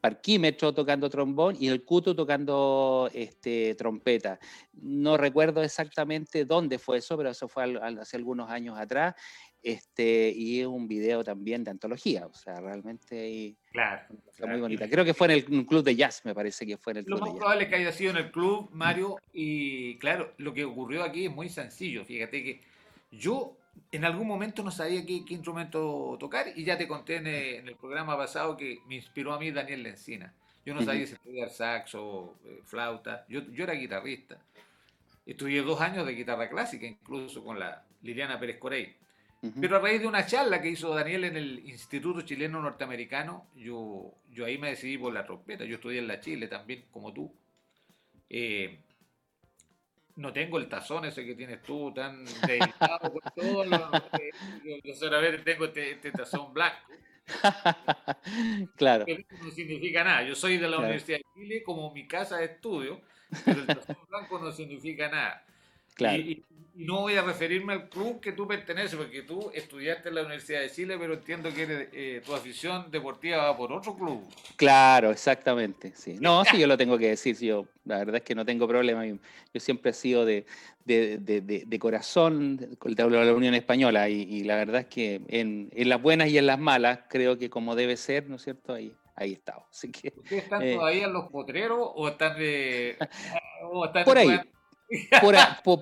Parquímetro 0.00 0.74
tocando 0.74 1.08
trombón 1.08 1.56
y 1.60 1.68
el 1.68 1.84
Cuto 1.84 2.16
tocando 2.16 3.08
este, 3.12 3.76
trompeta. 3.76 4.40
No 4.72 5.16
recuerdo 5.16 5.62
exactamente 5.62 6.44
dónde 6.44 6.78
fue 6.78 6.98
eso, 6.98 7.16
pero 7.16 7.30
eso 7.30 7.46
fue 7.46 7.78
hace 8.00 8.16
algunos 8.16 8.50
años 8.50 8.76
atrás 8.78 9.14
este, 9.66 10.30
y 10.30 10.60
es 10.60 10.66
un 10.68 10.86
video 10.86 11.24
también 11.24 11.64
de 11.64 11.72
antología, 11.72 12.24
o 12.24 12.32
sea, 12.32 12.60
realmente 12.60 13.56
claro, 13.72 14.06
muy 14.46 14.60
bonita. 14.60 14.88
Creo 14.88 15.04
que 15.04 15.12
fue 15.12 15.26
en 15.26 15.32
el 15.32 15.44
club 15.44 15.82
de 15.82 15.96
jazz, 15.96 16.24
me 16.24 16.36
parece 16.36 16.64
que 16.64 16.76
fue 16.76 16.92
en 16.92 16.98
el 16.98 17.04
club 17.04 17.18
Lo 17.18 17.26
más 17.26 17.34
probable 17.34 17.64
es 17.64 17.68
que 17.68 17.74
haya 17.74 17.90
sido 17.90 18.12
en 18.12 18.18
el 18.18 18.30
club, 18.30 18.70
Mario, 18.70 19.16
y 19.32 19.98
claro, 19.98 20.34
lo 20.36 20.54
que 20.54 20.64
ocurrió 20.64 21.02
aquí 21.02 21.26
es 21.26 21.32
muy 21.32 21.48
sencillo, 21.48 22.04
fíjate 22.04 22.44
que 22.44 22.60
yo 23.10 23.56
en 23.90 24.04
algún 24.04 24.28
momento 24.28 24.62
no 24.62 24.70
sabía 24.70 25.04
qué, 25.04 25.24
instrumento 25.30 26.16
tocar 26.20 26.52
y 26.54 26.62
ya 26.62 26.78
te 26.78 26.86
conté 26.86 27.16
en 27.16 27.26
el, 27.26 27.74
programa 27.74 28.16
pasado 28.16 28.56
que 28.56 28.78
me 28.86 28.94
inspiró 28.94 29.34
a 29.34 29.40
mí 29.40 29.50
Daniel 29.50 29.82
Lencina. 29.82 30.32
Yo 30.64 30.74
no 30.74 30.82
sabía 30.82 31.08
si 31.08 31.14
estudiar 31.14 31.50
saxo, 31.50 32.36
eh, 32.44 32.60
flauta, 32.64 33.24
yo, 33.28 33.40
yo 33.50 33.64
era 33.64 33.72
guitarrista. 33.72 34.38
Estudié 35.26 35.62
dos 35.62 35.80
años 35.80 36.06
de 36.06 36.12
guitarra 36.12 36.48
clásica, 36.48 36.86
incluso 36.86 37.42
con 37.42 37.58
la 37.58 37.84
Liliana 38.02 38.38
Pérez 38.38 38.58
Corey. 38.58 38.94
Pero 39.60 39.76
a 39.76 39.80
raíz 39.80 40.00
de 40.00 40.06
una 40.06 40.26
charla 40.26 40.60
que 40.60 40.68
hizo 40.68 40.94
Daniel 40.94 41.24
en 41.24 41.36
el 41.36 41.58
Instituto 41.68 42.22
Chileno 42.22 42.60
Norteamericano, 42.60 43.48
yo, 43.54 44.14
yo 44.30 44.44
ahí 44.44 44.58
me 44.58 44.70
decidí 44.70 44.98
por 44.98 45.12
la 45.12 45.24
trompeta. 45.24 45.64
Yo 45.64 45.76
estudié 45.76 45.98
en 45.98 46.08
la 46.08 46.20
Chile 46.20 46.48
también, 46.48 46.84
como 46.90 47.12
tú. 47.12 47.32
Eh, 48.28 48.80
no 50.16 50.32
tengo 50.32 50.58
el 50.58 50.68
tazón 50.68 51.04
ese 51.04 51.24
que 51.24 51.34
tienes 51.34 51.62
tú, 51.62 51.92
tan 51.92 52.24
dedicado 52.46 53.12
por 53.12 53.30
todo. 53.32 53.64
yo, 53.64 54.94
solamente 54.94 55.38
tengo 55.42 55.66
este, 55.66 55.92
este, 55.92 56.12
tazón 56.12 56.52
blanco. 56.52 56.76
claro. 58.76 59.04
Pero 59.04 59.22
no 59.42 59.50
significa 59.50 60.04
nada. 60.04 60.22
Yo 60.22 60.34
soy 60.34 60.56
de 60.56 60.68
la 60.68 60.78
Universidad 60.78 61.18
de 61.18 61.24
Chile 61.34 61.62
como 61.62 61.92
mi 61.92 62.06
casa 62.06 62.38
de 62.38 62.46
estudio, 62.46 63.00
pero 63.44 63.60
el 63.60 63.66
tazón 63.66 63.98
blanco 64.08 64.38
no 64.38 64.52
significa 64.52 65.08
nada. 65.08 65.44
Y, 65.98 66.42
no 66.76 67.00
voy 67.02 67.14
a 67.14 67.22
referirme 67.22 67.72
al 67.72 67.88
club 67.88 68.20
que 68.20 68.32
tú 68.32 68.46
perteneces, 68.46 68.96
porque 68.96 69.22
tú 69.22 69.50
estudiaste 69.54 70.10
en 70.10 70.14
la 70.16 70.22
Universidad 70.22 70.60
de 70.60 70.70
Chile, 70.70 70.96
pero 70.98 71.14
entiendo 71.14 71.52
que 71.52 71.88
eh, 71.92 72.22
tu 72.24 72.34
afición 72.34 72.90
deportiva 72.90 73.38
va 73.38 73.56
por 73.56 73.72
otro 73.72 73.96
club. 73.96 74.22
Claro, 74.56 75.10
exactamente. 75.10 75.92
Sí. 75.94 76.18
No, 76.20 76.44
sí, 76.44 76.58
yo 76.58 76.66
lo 76.66 76.76
tengo 76.76 76.98
que 76.98 77.08
decir. 77.08 77.36
Yo, 77.38 77.66
la 77.84 77.98
verdad 77.98 78.16
es 78.16 78.22
que 78.22 78.34
no 78.34 78.44
tengo 78.44 78.68
problema. 78.68 79.06
Yo 79.06 79.18
siempre 79.60 79.92
he 79.92 79.94
sido 79.94 80.26
de, 80.26 80.44
de, 80.84 81.18
de, 81.18 81.40
de 81.40 81.78
corazón 81.78 82.58
de 82.58 82.76
la 82.94 83.34
Unión 83.34 83.54
Española 83.54 84.08
y, 84.08 84.44
la 84.44 84.56
verdad 84.56 84.82
es 84.82 84.86
que 84.86 85.22
en, 85.28 85.70
en, 85.74 85.88
las 85.88 86.00
buenas 86.02 86.28
y 86.28 86.36
en 86.36 86.46
las 86.46 86.58
malas 86.58 87.00
creo 87.08 87.38
que 87.38 87.48
como 87.48 87.74
debe 87.74 87.96
ser, 87.96 88.28
¿no 88.28 88.36
es 88.36 88.42
cierto? 88.42 88.74
Ahí, 88.74 88.94
ahí 89.14 89.32
estamos. 89.32 89.64
Así 89.70 89.90
que, 89.90 90.12
¿Ustedes 90.14 90.44
están 90.44 90.62
eh, 90.62 90.74
todavía 90.74 91.06
en 91.06 91.12
los 91.12 91.28
potreros 91.30 91.90
o 91.94 92.08
están 92.08 92.38
de... 92.38 92.96
O 93.68 93.86
están 93.86 94.04
por 94.04 94.18
ahí. 94.18 94.38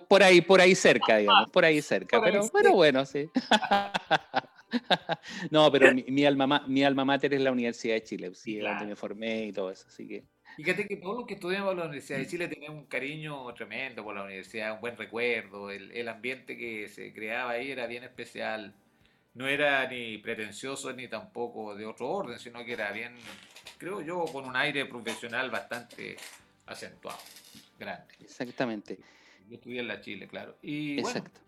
Por, 0.08 0.22
ahí, 0.22 0.40
por 0.40 0.60
ahí 0.60 0.74
cerca, 0.74 1.18
digamos, 1.18 1.50
por 1.50 1.64
ahí 1.64 1.82
cerca. 1.82 2.20
pero, 2.22 2.72
bueno, 2.72 3.04
sí. 3.04 3.28
no, 5.50 5.70
pero 5.70 5.92
mi, 5.94 6.24
alma, 6.24 6.64
mi 6.66 6.84
alma 6.84 7.04
mater 7.04 7.34
es 7.34 7.40
la 7.40 7.52
Universidad 7.52 7.94
de 7.94 8.02
Chile, 8.02 8.30
sí, 8.34 8.58
donde 8.58 8.86
me 8.86 8.96
formé 8.96 9.46
y 9.46 9.52
todo 9.52 9.70
eso, 9.70 9.86
así 9.88 10.08
que... 10.08 10.24
Fíjate 10.56 10.86
que 10.86 10.96
todos 10.96 11.16
los 11.16 11.26
que 11.26 11.34
estudiamos 11.34 11.72
en 11.72 11.78
la 11.78 11.84
Universidad 11.84 12.18
de 12.18 12.28
Chile 12.28 12.46
tenemos 12.46 12.78
un 12.78 12.86
cariño 12.86 13.52
tremendo 13.54 14.04
por 14.04 14.14
la 14.14 14.22
universidad, 14.22 14.74
un 14.74 14.80
buen 14.80 14.96
recuerdo, 14.96 15.70
el, 15.70 15.90
el 15.90 16.08
ambiente 16.08 16.56
que 16.56 16.88
se 16.88 17.12
creaba 17.12 17.52
ahí 17.52 17.72
era 17.72 17.86
bien 17.86 18.04
especial, 18.04 18.72
no 19.34 19.48
era 19.48 19.86
ni 19.88 20.18
pretencioso 20.18 20.92
ni 20.92 21.08
tampoco 21.08 21.74
de 21.74 21.84
otro 21.84 22.08
orden, 22.08 22.38
sino 22.38 22.64
que 22.64 22.72
era 22.72 22.92
bien, 22.92 23.16
creo 23.78 24.00
yo, 24.00 24.24
con 24.26 24.46
un 24.46 24.54
aire 24.54 24.86
profesional 24.86 25.50
bastante 25.50 26.16
acentuado 26.66 27.18
grande. 27.78 28.14
Exactamente. 28.20 28.98
Yo 29.48 29.56
estudié 29.56 29.80
en 29.80 29.88
la 29.88 30.00
Chile, 30.00 30.26
claro. 30.28 30.56
Y 30.62 30.98
Exacto. 30.98 31.40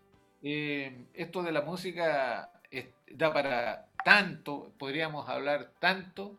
Eh, 0.43 1.05
esto 1.13 1.41
de 1.41 1.51
la 1.51 1.61
música 1.61 2.51
da 3.11 3.33
para 3.33 3.87
tanto, 4.03 4.71
podríamos 4.77 5.27
hablar 5.29 5.73
tanto, 5.79 6.37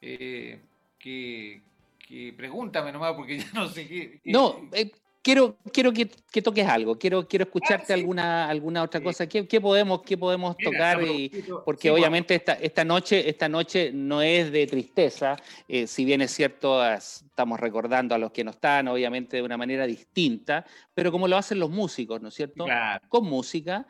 eh, 0.00 0.60
que, 0.98 1.62
que, 1.98 2.32
pregúntame 2.36 2.92
nomás, 2.92 3.14
porque 3.14 3.38
ya 3.38 3.50
no 3.54 3.68
sé 3.68 3.86
qué. 3.86 4.20
no, 4.24 4.68
eh, 4.72 4.90
quiero, 5.26 5.56
quiero 5.72 5.92
que, 5.92 6.06
toques 6.40 6.68
algo, 6.68 6.96
quiero, 7.00 7.26
quiero 7.26 7.46
escucharte 7.46 7.92
alguna, 7.92 8.48
alguna 8.48 8.84
otra 8.84 9.00
cosa. 9.00 9.26
¿Qué, 9.26 9.60
podemos, 9.60 10.02
qué 10.02 10.16
podemos 10.16 10.56
tocar? 10.56 11.02
Y, 11.02 11.44
porque 11.64 11.90
obviamente 11.90 12.36
esta, 12.36 12.52
esta, 12.52 12.84
noche, 12.84 13.28
esta 13.28 13.48
noche 13.48 13.90
no 13.92 14.22
es 14.22 14.52
de 14.52 14.68
tristeza, 14.68 15.34
eh, 15.66 15.88
si 15.88 16.04
bien 16.04 16.20
es 16.20 16.30
cierto, 16.30 16.80
estamos 16.92 17.58
recordando 17.58 18.14
a 18.14 18.18
los 18.18 18.30
que 18.30 18.44
no 18.44 18.52
están, 18.52 18.86
obviamente 18.86 19.38
de 19.38 19.42
una 19.42 19.56
manera 19.56 19.84
distinta, 19.84 20.64
pero 20.94 21.10
como 21.10 21.26
lo 21.26 21.36
hacen 21.36 21.58
los 21.58 21.70
músicos, 21.70 22.22
¿no 22.22 22.28
es 22.28 22.34
cierto? 22.34 22.64
Con 23.08 23.24
música, 23.24 23.84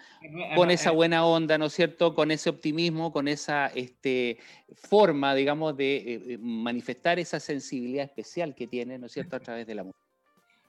con 0.54 0.70
esa 0.70 0.90
buena 0.90 1.26
onda, 1.26 1.58
¿no 1.58 1.66
es 1.66 1.74
cierto? 1.74 2.14
Con 2.14 2.30
ese 2.30 2.48
optimismo, 2.48 3.12
con 3.12 3.28
esa 3.28 3.66
este, 3.74 4.38
forma, 4.72 5.34
digamos, 5.34 5.76
de 5.76 5.96
eh, 6.14 6.38
manifestar 6.40 7.18
esa 7.18 7.40
sensibilidad 7.40 8.06
especial 8.06 8.54
que 8.54 8.66
tiene, 8.66 8.98
¿no 8.98 9.04
es 9.04 9.12
cierto?, 9.12 9.36
a 9.36 9.40
través 9.40 9.66
de 9.66 9.74
la 9.74 9.84
música. 9.84 10.05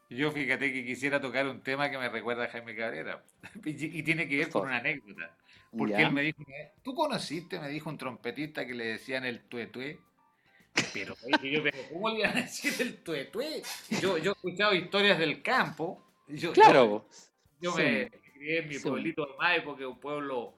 Yo 0.10 0.32
fíjate 0.32 0.72
que 0.72 0.86
quisiera 0.86 1.20
tocar 1.20 1.48
un 1.48 1.62
tema 1.62 1.90
que 1.92 1.98
me 1.98 2.08
recuerda 2.08 2.46
a 2.46 2.50
Jaime 2.50 2.76
Cabrera 2.76 3.24
y 3.66 4.04
tiene 4.04 4.28
que 4.28 4.38
ver 4.38 4.50
con 4.50 4.68
una 4.68 4.78
anécdota. 4.78 5.36
Porque 5.76 6.02
él 6.02 6.12
me 6.12 6.22
dijo, 6.22 6.44
¿tú 6.82 6.96
conociste? 6.96 7.60
Me 7.60 7.70
dijo 7.70 7.90
un 7.90 7.98
trompetista 7.98 8.66
que 8.66 8.74
le 8.74 8.86
decían 8.86 9.26
el 9.26 9.42
tuetue. 9.42 10.00
Pero, 10.94 11.16
yo, 11.44 11.64
pero 11.64 11.78
¿cómo 11.92 12.10
le 12.10 12.20
iban 12.20 12.38
a 12.38 12.42
decir 12.42 12.74
el 12.80 12.98
tuetue? 13.04 13.64
Yo, 14.02 14.18
yo 14.18 14.32
he 14.32 14.36
escuchado 14.36 14.74
historias 14.74 15.20
del 15.20 15.42
campo. 15.42 16.06
Yo, 16.28 16.54
claro. 16.54 17.08
Yo, 17.60 17.74
me 17.76 18.10
crié 18.10 18.60
en 18.60 18.70
mi 18.70 18.80
pueblito 18.80 19.26
de 19.26 19.38
Maipo, 19.38 19.76
que 19.76 19.84
es 19.84 19.90
un 19.90 20.00
pueblo 20.00 20.54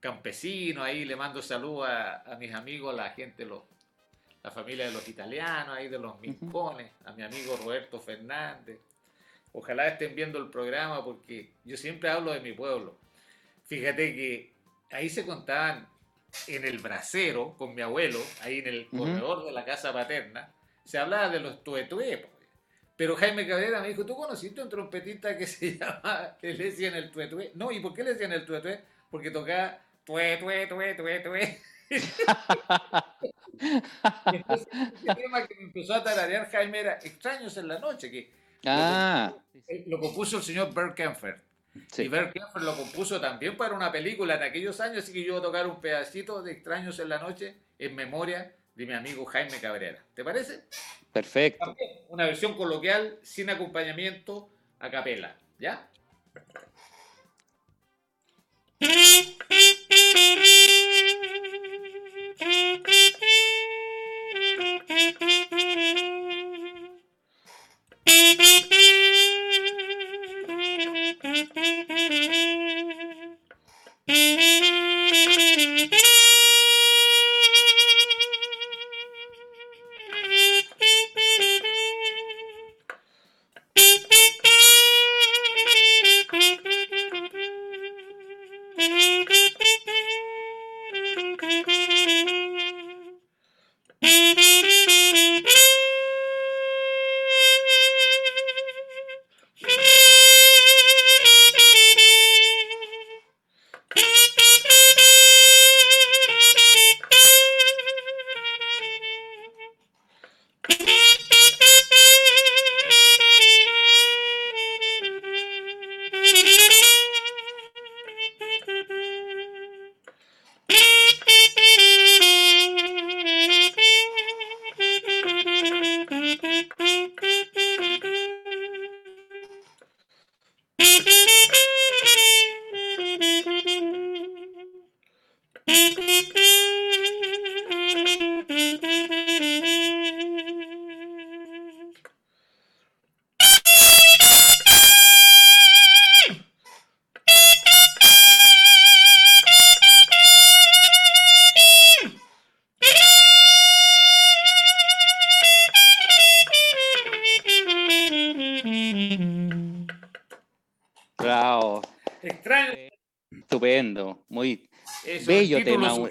campesino. 0.00 0.82
Ahí 0.82 1.04
le 1.04 1.16
mando 1.16 1.40
saludos 1.42 1.88
a, 1.88 2.32
a 2.32 2.36
mis 2.36 2.52
amigos, 2.52 2.92
a 2.92 2.96
la 2.96 3.10
gente, 3.10 3.44
los 3.44 3.62
la 4.44 4.50
familia 4.50 4.86
de 4.86 4.92
los 4.92 5.08
italianos, 5.08 5.74
ahí 5.74 5.88
de 5.88 5.98
los 5.98 6.20
Mincones, 6.20 6.92
a 7.06 7.12
mi 7.12 7.22
amigo 7.22 7.56
Roberto 7.56 7.98
Fernández. 7.98 8.78
Ojalá 9.54 9.88
estén 9.88 10.14
viendo 10.14 10.38
el 10.38 10.50
programa 10.50 11.02
porque 11.02 11.48
yo 11.64 11.78
siempre 11.78 12.10
hablo 12.10 12.30
de 12.32 12.40
mi 12.40 12.52
pueblo. 12.52 12.94
Fíjate 13.64 14.14
que 14.14 14.52
ahí 14.90 15.08
se 15.08 15.24
contaban 15.24 15.88
en 16.46 16.64
el 16.66 16.78
brasero 16.78 17.54
con 17.56 17.74
mi 17.74 17.80
abuelo, 17.80 18.20
ahí 18.42 18.58
en 18.58 18.66
el 18.66 18.88
corredor 18.88 19.46
de 19.46 19.52
la 19.52 19.64
casa 19.64 19.94
paterna, 19.94 20.52
se 20.84 20.98
hablaba 20.98 21.30
de 21.30 21.40
los 21.40 21.64
tuetué. 21.64 22.26
Pero 22.96 23.16
Jaime 23.16 23.48
Cabrera 23.48 23.80
me 23.80 23.88
dijo, 23.88 24.04
¿tú 24.04 24.14
conociste 24.14 24.60
un 24.60 24.68
trompetista 24.68 25.38
que 25.38 25.46
se 25.46 25.78
llama, 25.78 26.36
que 26.38 26.52
le 26.52 26.64
decían 26.64 26.94
el 26.96 27.10
tuetué? 27.10 27.52
No, 27.54 27.72
¿y 27.72 27.80
por 27.80 27.94
qué 27.94 28.04
le 28.04 28.12
decían 28.12 28.32
el 28.32 28.44
tuetué? 28.44 28.84
Porque 29.10 29.30
tocaba 29.30 29.78
tué, 30.04 30.36
tué, 30.36 30.66
tué, 30.66 30.94
tué, 30.94 31.20
tué. 31.20 31.62
Entonces, 34.32 34.68
el 34.72 35.16
tema 35.16 35.46
que 35.46 35.54
me 35.56 35.62
empezó 35.64 35.94
a 35.94 36.02
tararear 36.02 36.50
Jaime 36.50 36.80
era 36.80 36.94
Extraños 37.02 37.56
en 37.56 37.68
la 37.68 37.78
noche, 37.78 38.10
que 38.10 38.30
ah. 38.66 39.34
lo, 39.86 40.00
compuso, 40.00 40.38
el 40.38 40.42
señor 40.42 40.74
Bert 40.74 40.94
Kempfer. 40.94 41.40
Y 41.98 42.08
Bert 42.08 42.32
Kempfer 42.32 42.62
lo 42.62 42.76
compuso 42.76 43.20
también 43.20 43.56
para 43.56 43.74
una 43.74 43.90
película 43.90 44.36
en 44.36 44.42
aquellos 44.42 44.80
años, 44.80 45.04
así 45.04 45.12
que 45.12 45.24
yo 45.24 45.34
voy 45.34 45.40
a 45.40 45.44
tocar 45.44 45.66
un 45.66 45.80
pedacito 45.80 46.42
de 46.42 46.52
Extraños 46.52 46.98
en 46.98 47.08
la 47.08 47.18
noche 47.18 47.56
en 47.78 47.94
memoria 47.94 48.54
de 48.74 48.86
mi 48.86 48.92
amigo 48.92 49.24
Jaime 49.24 49.58
Cabrera. 49.60 50.02
¿Te 50.14 50.24
parece? 50.24 50.64
Perfecto. 51.12 51.76
una 52.08 52.26
versión 52.26 52.56
coloquial 52.56 53.18
sin 53.22 53.48
acompañamiento 53.48 54.50
a 54.80 54.90
capela, 54.90 55.36
¿ya? 55.58 55.88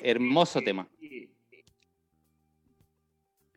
Hermoso 0.02 0.62
tema. 0.62 0.88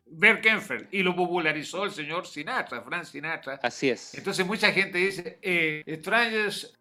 Bert 0.09 0.41
Kenfer, 0.41 0.87
y 0.91 1.03
lo 1.03 1.15
popularizó 1.15 1.83
el 1.83 1.91
señor 1.91 2.25
Sinatra, 2.25 2.81
Frank 2.81 3.03
Sinatra. 3.03 3.59
Así 3.61 3.89
es. 3.89 4.15
Entonces 4.15 4.45
mucha 4.45 4.71
gente 4.71 4.97
dice, 4.97 5.37
eh, 5.41 5.83
extraños, 5.85 6.73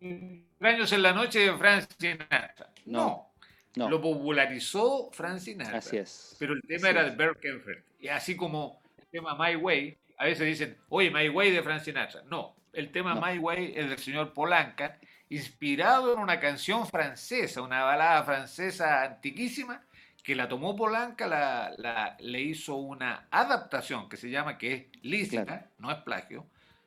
extraños 0.00 0.92
en 0.92 1.02
la 1.02 1.12
noche 1.12 1.40
de 1.40 1.56
Frank 1.56 1.86
Sinatra. 1.98 2.70
No, 2.86 3.32
no, 3.76 3.90
Lo 3.90 4.00
popularizó 4.00 5.10
Frank 5.12 5.38
Sinatra. 5.38 5.78
Así 5.78 5.96
es. 5.96 6.36
Pero 6.38 6.54
el 6.54 6.62
tema 6.62 6.90
era 6.90 7.04
de 7.04 7.16
Bert 7.16 7.40
Kenfer. 7.40 7.84
Y 7.98 8.08
así 8.08 8.36
como 8.36 8.80
el 8.98 9.06
tema 9.08 9.36
My 9.36 9.56
Way, 9.56 9.98
a 10.18 10.26
veces 10.26 10.46
dicen, 10.46 10.76
oye, 10.90 11.10
My 11.10 11.28
Way 11.28 11.50
de 11.50 11.62
Frank 11.62 11.82
Sinatra. 11.82 12.22
No, 12.30 12.54
el 12.72 12.92
tema 12.92 13.14
My 13.14 13.38
Way 13.38 13.72
es 13.74 13.88
del 13.88 13.98
señor 13.98 14.32
Polanca 14.32 14.98
inspirado 15.28 16.12
en 16.12 16.18
una 16.18 16.40
canción 16.40 16.86
francesa, 16.86 17.62
una 17.62 17.84
balada 17.84 18.22
francesa 18.24 19.02
antiquísima, 19.02 19.82
que 20.22 20.34
la 20.34 20.48
tomó 20.48 20.74
Polanca, 20.74 21.26
la, 21.26 22.16
le 22.18 22.40
hizo 22.40 22.76
una 22.76 23.28
adaptación 23.30 24.08
que 24.08 24.16
se 24.16 24.30
llama, 24.30 24.56
que 24.56 24.72
es 24.72 25.02
lícita, 25.02 25.70
no 25.78 25.90
es 25.90 25.98
plagio, 25.98 26.46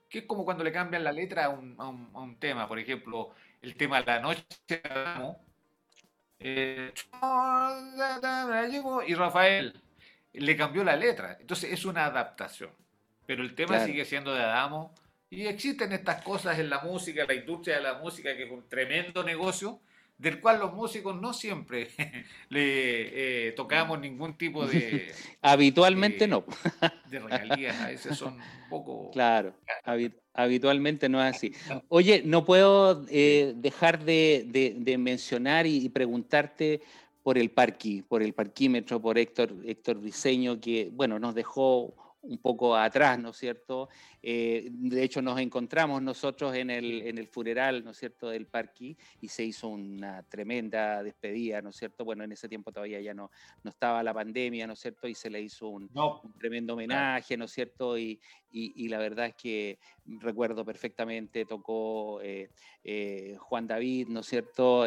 que 0.10 0.20
es 0.20 0.26
como 0.26 0.44
cuando 0.44 0.64
le 0.64 0.72
cambian 0.72 1.04
la 1.04 1.12
letra 1.12 1.46
a 1.46 1.50
un, 1.50 2.38
tema, 2.40 2.68
por 2.68 2.80
ejemplo, 2.80 3.36
el 3.62 3.76
tema 3.76 4.02
La 4.02 4.20
Noche 4.20 4.44
eh, 6.40 6.94
y 9.08 9.14
Rafael 9.14 9.82
le 10.34 10.56
cambió 10.56 10.84
la 10.84 10.96
letra, 10.96 11.38
entonces 11.40 11.72
es 11.72 11.86
una 11.86 12.06
adaptación, 12.06 12.72
pero 13.28 13.44
el 13.44 13.54
tema 13.54 13.80
sigue 13.80 14.06
siendo 14.06 14.34
de 14.34 14.44
Adamo 14.44 14.94
y 15.30 15.46
existen 15.46 15.92
estas 15.92 16.24
cosas 16.24 16.58
en 16.60 16.70
la 16.70 16.80
música, 16.80 17.26
la 17.26 17.34
industria 17.34 17.78
de 17.78 17.84
la 17.84 17.96
música, 17.96 18.36
que 18.36 18.44
es 18.44 18.52
un 18.52 18.68
tremendo 18.70 19.24
negocio, 19.24 19.82
del 20.18 20.40
cual 20.40 20.60
los 20.60 20.74
músicos 20.74 21.20
no 21.20 21.34
siempre 21.34 21.90
le 22.50 23.48
eh, 23.48 23.52
tocamos 23.52 24.00
ningún 24.00 24.38
tipo 24.38 24.66
de... 24.66 25.12
habitualmente 25.42 26.28
no. 26.28 26.44
de 27.10 27.20
regalías, 27.20 27.80
a 27.82 27.88
veces 27.90 28.18
son 28.18 28.34
un 28.36 28.70
poco... 28.70 29.12
Claro, 29.12 29.54
habitualmente 30.34 31.10
no 31.10 31.24
es 31.24 31.36
así. 31.36 31.54
Oye, 31.90 32.24
no 32.26 32.46
puedo 32.46 33.06
eh, 33.10 33.54
dejar 33.58 34.04
de, 34.04 34.96
mencionar 34.98 35.68
y, 35.68 35.90
preguntarte 35.90 36.82
por 37.22 37.38
el 37.38 37.52
parquí, 37.52 38.02
por 38.02 38.24
el 38.24 38.34
parquímetro, 38.34 39.02
por 39.02 39.18
Héctor, 39.18 39.54
Héctor 39.66 40.02
Diseño, 40.02 40.60
que, 40.62 40.90
bueno, 40.92 41.20
nos 41.20 41.36
dejó 41.36 41.94
un 42.28 42.38
poco 42.38 42.76
atrás, 42.76 43.18
¿no 43.20 43.30
es 43.30 43.38
cierto? 43.38 43.90
Eh, 44.22 44.70
de 44.72 45.04
hecho, 45.04 45.22
nos 45.22 45.40
encontramos 45.40 46.02
nosotros 46.02 46.56
en 46.56 46.70
el, 46.70 47.04
en 47.04 47.18
el 47.18 47.28
funeral, 47.28 47.84
¿no 47.84 47.92
es 47.92 47.98
cierto?, 47.98 48.30
del 48.30 48.48
parque 48.48 48.98
y 49.22 49.28
se 49.28 49.44
hizo 49.44 49.70
una 49.70 50.24
tremenda 50.24 51.02
despedida, 51.04 51.62
¿no 51.62 51.70
es 51.70 51.78
cierto? 51.78 52.04
Bueno, 52.04 52.24
en 52.24 52.32
ese 52.32 52.50
tiempo 52.50 52.72
todavía 52.72 53.00
ya 53.00 53.14
no, 53.14 53.32
no 53.64 53.70
estaba 53.70 54.04
la 54.04 54.14
pandemia, 54.14 54.68
¿no 54.68 54.74
es 54.74 54.80
cierto? 54.80 55.08
Y 55.08 55.16
se 55.16 55.30
le 55.30 55.42
hizo 55.42 55.70
un, 55.70 55.90
tremendo 56.38 56.74
homenaje, 56.74 57.38
¿no 57.38 57.46
es 57.46 57.52
cierto? 57.52 57.98
Y, 57.98 58.20
y, 58.52 58.88
la 58.88 58.98
verdad 58.98 59.28
es 59.28 59.36
que 59.36 59.80
recuerdo 60.20 60.64
perfectamente, 60.66 61.46
tocó 61.46 62.22
eh, 62.22 62.50
eh, 62.84 63.36
Juan 63.40 63.68
David, 63.68 64.08
¿no 64.10 64.22
es 64.22 64.28
cierto? 64.28 64.86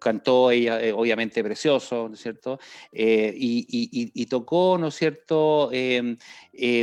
cantó 0.00 0.50
ella, 0.50 0.78
obviamente 0.94 1.42
precioso, 1.42 2.08
¿no 2.08 2.14
es 2.14 2.20
cierto? 2.20 2.58
Y, 2.92 4.26
tocó, 4.26 4.78
¿no 4.78 4.88
es 4.88 4.94
cierto? 4.94 5.70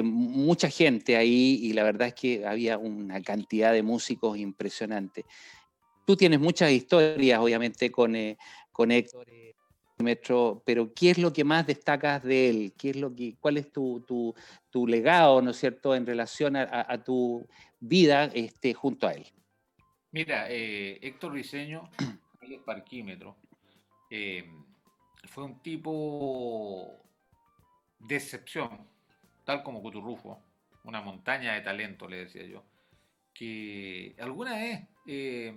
mucha 0.03 0.69
gente 0.69 1.17
ahí 1.17 1.59
y 1.63 1.73
la 1.73 1.83
verdad 1.83 2.09
es 2.09 2.13
que 2.13 2.45
había 2.45 2.77
una 2.77 3.21
cantidad 3.21 3.73
de 3.73 3.83
músicos 3.83 4.37
impresionante. 4.37 5.25
Tú 6.07 6.15
tienes 6.15 6.39
muchas 6.39 6.71
historias, 6.71 7.37
obviamente, 7.37 7.91
con, 7.91 8.15
eh, 8.15 8.37
con 8.71 8.91
Héctor, 8.91 9.27
eh, 10.05 10.61
pero 10.65 10.93
¿qué 10.93 11.11
es 11.11 11.17
lo 11.17 11.33
que 11.33 11.43
más 11.43 11.65
destacas 11.67 12.23
de 12.23 12.49
él? 12.49 12.73
¿Qué 12.77 12.91
es 12.91 12.95
lo 12.95 13.15
que, 13.15 13.35
¿Cuál 13.39 13.57
es 13.57 13.71
tu, 13.71 14.03
tu, 14.69 14.87
legado, 14.87 15.41
¿no 15.41 15.51
es 15.51 15.57
cierto?, 15.57 15.95
en 15.95 16.05
relación 16.05 16.55
a, 16.55 17.03
tu 17.03 17.47
vida 17.79 18.25
este, 18.25 18.73
junto 18.75 19.07
a 19.07 19.13
él. 19.13 19.25
Mira, 20.11 20.49
eh, 20.49 20.99
Héctor 21.01 21.33
Riseño, 21.33 21.89
el 22.41 22.59
parquímetro, 22.65 23.37
fue 25.25 25.43
un 25.43 25.61
tipo 25.61 27.01
de 27.99 28.15
excepción, 28.15 28.87
tal 29.43 29.63
como 29.63 29.81
Cuturrufo 29.81 30.43
una 30.87 31.01
montaña 31.01 31.53
de 31.53 31.61
talento, 31.61 32.07
le 32.07 32.17
decía 32.17 32.43
yo. 32.45 32.63
que 33.33 34.15
alguna 34.19 34.55
vez 34.55 34.87
eh, 35.05 35.53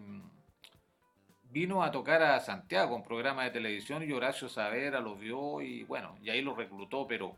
vino 1.51 1.83
a 1.83 1.91
tocar 1.91 2.23
a 2.23 2.41
Santiago, 2.41 2.95
un 2.95 3.03
programa 3.03 3.45
de 3.45 3.51
televisión, 3.51 4.03
y 4.03 4.13
Horacio 4.13 4.49
Saavedra 4.49 5.01
lo 5.01 5.17
vio 5.17 5.61
y 5.61 5.83
bueno, 5.85 6.17
y 6.23 6.31
ahí 6.31 6.43
lo 6.43 6.55
reclutó, 6.55 7.07
pero 7.07 7.35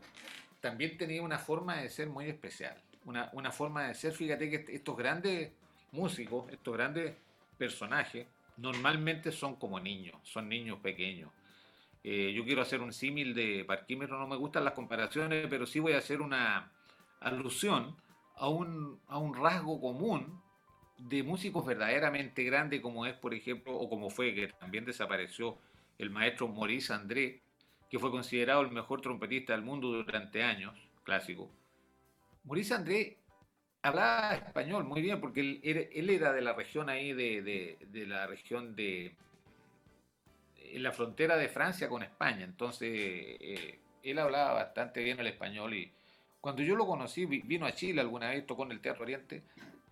también 0.61 0.97
tenía 0.97 1.21
una 1.21 1.39
forma 1.39 1.77
de 1.77 1.89
ser 1.89 2.07
muy 2.07 2.25
especial, 2.29 2.75
una, 3.05 3.29
una 3.33 3.51
forma 3.51 3.87
de 3.87 3.95
ser, 3.95 4.13
fíjate 4.13 4.49
que 4.49 4.75
estos 4.75 4.95
grandes 4.95 5.51
músicos, 5.91 6.51
estos 6.51 6.73
grandes 6.75 7.15
personajes, 7.57 8.27
normalmente 8.57 9.31
son 9.31 9.55
como 9.55 9.79
niños, 9.79 10.15
son 10.23 10.47
niños 10.47 10.79
pequeños. 10.79 11.31
Eh, 12.03 12.33
yo 12.35 12.43
quiero 12.43 12.61
hacer 12.61 12.81
un 12.81 12.91
símil 12.91 13.33
de 13.33 13.63
parquímetro, 13.65 14.19
no 14.19 14.27
me 14.27 14.35
gustan 14.35 14.65
las 14.65 14.73
comparaciones, 14.73 15.47
pero 15.49 15.65
sí 15.65 15.79
voy 15.79 15.93
a 15.93 15.99
hacer 15.99 16.21
una 16.21 16.71
alusión 17.21 17.95
a 18.35 18.49
un, 18.49 18.99
a 19.07 19.17
un 19.17 19.35
rasgo 19.35 19.79
común 19.79 20.42
de 20.97 21.23
músicos 21.23 21.65
verdaderamente 21.65 22.43
grandes 22.43 22.81
como 22.81 23.05
es, 23.05 23.13
por 23.13 23.33
ejemplo, 23.33 23.75
o 23.75 23.89
como 23.89 24.09
fue, 24.09 24.33
que 24.33 24.47
también 24.47 24.85
desapareció 24.85 25.57
el 25.97 26.09
maestro 26.09 26.47
Maurice 26.47 26.93
André, 26.93 27.41
que 27.89 27.99
fue 27.99 28.11
considerado 28.11 28.61
el 28.61 28.71
mejor 28.71 29.01
trompetista 29.01 29.53
del 29.53 29.61
mundo 29.61 29.89
durante 29.89 30.43
años, 30.43 30.73
clásico. 31.03 31.51
Maurice 32.43 32.73
André 32.73 33.17
hablaba 33.81 34.35
español 34.35 34.85
muy 34.85 35.01
bien, 35.01 35.19
porque 35.19 35.59
él, 35.61 36.09
era 36.09 36.33
de 36.33 36.41
la 36.41 36.53
región 36.53 36.89
ahí, 36.89 37.13
de, 37.13 37.77
de, 37.89 38.07
la 38.07 38.27
región 38.27 38.75
de... 38.75 39.15
en 40.57 40.83
la 40.83 40.91
frontera 40.91 41.37
de 41.37 41.49
Francia 41.49 41.89
con 41.89 42.01
España, 42.01 42.43
entonces 42.45 42.89
eh, 42.91 43.79
él 44.03 44.19
hablaba 44.19 44.53
bastante 44.53 45.03
bien 45.03 45.19
el 45.19 45.27
español 45.27 45.73
y 45.73 45.91
cuando 46.43 46.61
yo 46.61 46.75
lo 46.75 46.85
conocí, 46.85 47.25
vino 47.25 47.65
a 47.65 47.73
Chile 47.73 48.01
alguna 48.01 48.29
vez, 48.29 48.45
tocó 48.45 48.65
en 48.65 48.73
el 48.73 48.81
Teatro 48.81 49.03
Oriente, 49.03 49.43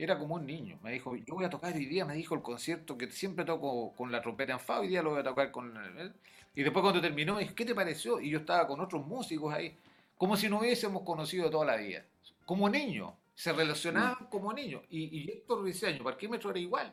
era 0.04 0.18
como 0.18 0.36
un 0.36 0.48
niño. 0.48 0.80
Me 0.82 0.92
dijo, 0.92 1.16
yo 1.16 1.36
voy 1.36 1.46
a 1.46 1.50
tocar 1.50 1.76
hoy 1.76 1.86
día, 1.86 2.06
me 2.06 2.16
dijo 2.16 2.34
el 2.34 2.42
concierto 2.42 2.98
que 2.98 3.10
siempre 3.12 3.46
toco 3.46 3.94
con 3.96 4.12
la 4.12 4.22
trompeta 4.22 4.54
en 4.54 4.60
fa, 4.60 4.80
hoy 4.80 4.88
día 4.88 5.04
lo 5.04 5.12
voy 5.12 5.20
a 5.20 5.24
tocar 5.24 5.52
con... 5.52 5.78
él. 5.98 6.14
Y 6.56 6.64
después 6.64 6.82
cuando 6.82 7.00
terminó, 7.00 7.36
me 7.36 7.42
dijo, 7.42 7.56
¿qué 7.56 7.66
te 7.66 7.76
pareció? 7.76 8.20
Y 8.20 8.30
yo 8.30 8.40
estaba 8.40 8.68
con 8.68 8.80
otros 8.80 9.06
músicos 9.06 9.54
ahí, 9.54 9.78
como 10.18 10.36
si 10.36 10.50
no 10.50 10.60
hubiésemos 10.60 11.04
conocido 11.04 11.50
toda 11.50 11.66
la 11.66 11.76
vida. 11.76 12.04
Como 12.46 12.68
niño, 12.68 13.16
se 13.36 13.54
relacionaban 13.54 14.28
como 14.30 14.52
niños. 14.52 14.82
Y, 14.90 15.04
y 15.18 15.32
Héctor 15.32 15.60
Ruiseño, 15.60 16.04
Parquímetro 16.04 16.50
era 16.50 16.60
igual. 16.60 16.92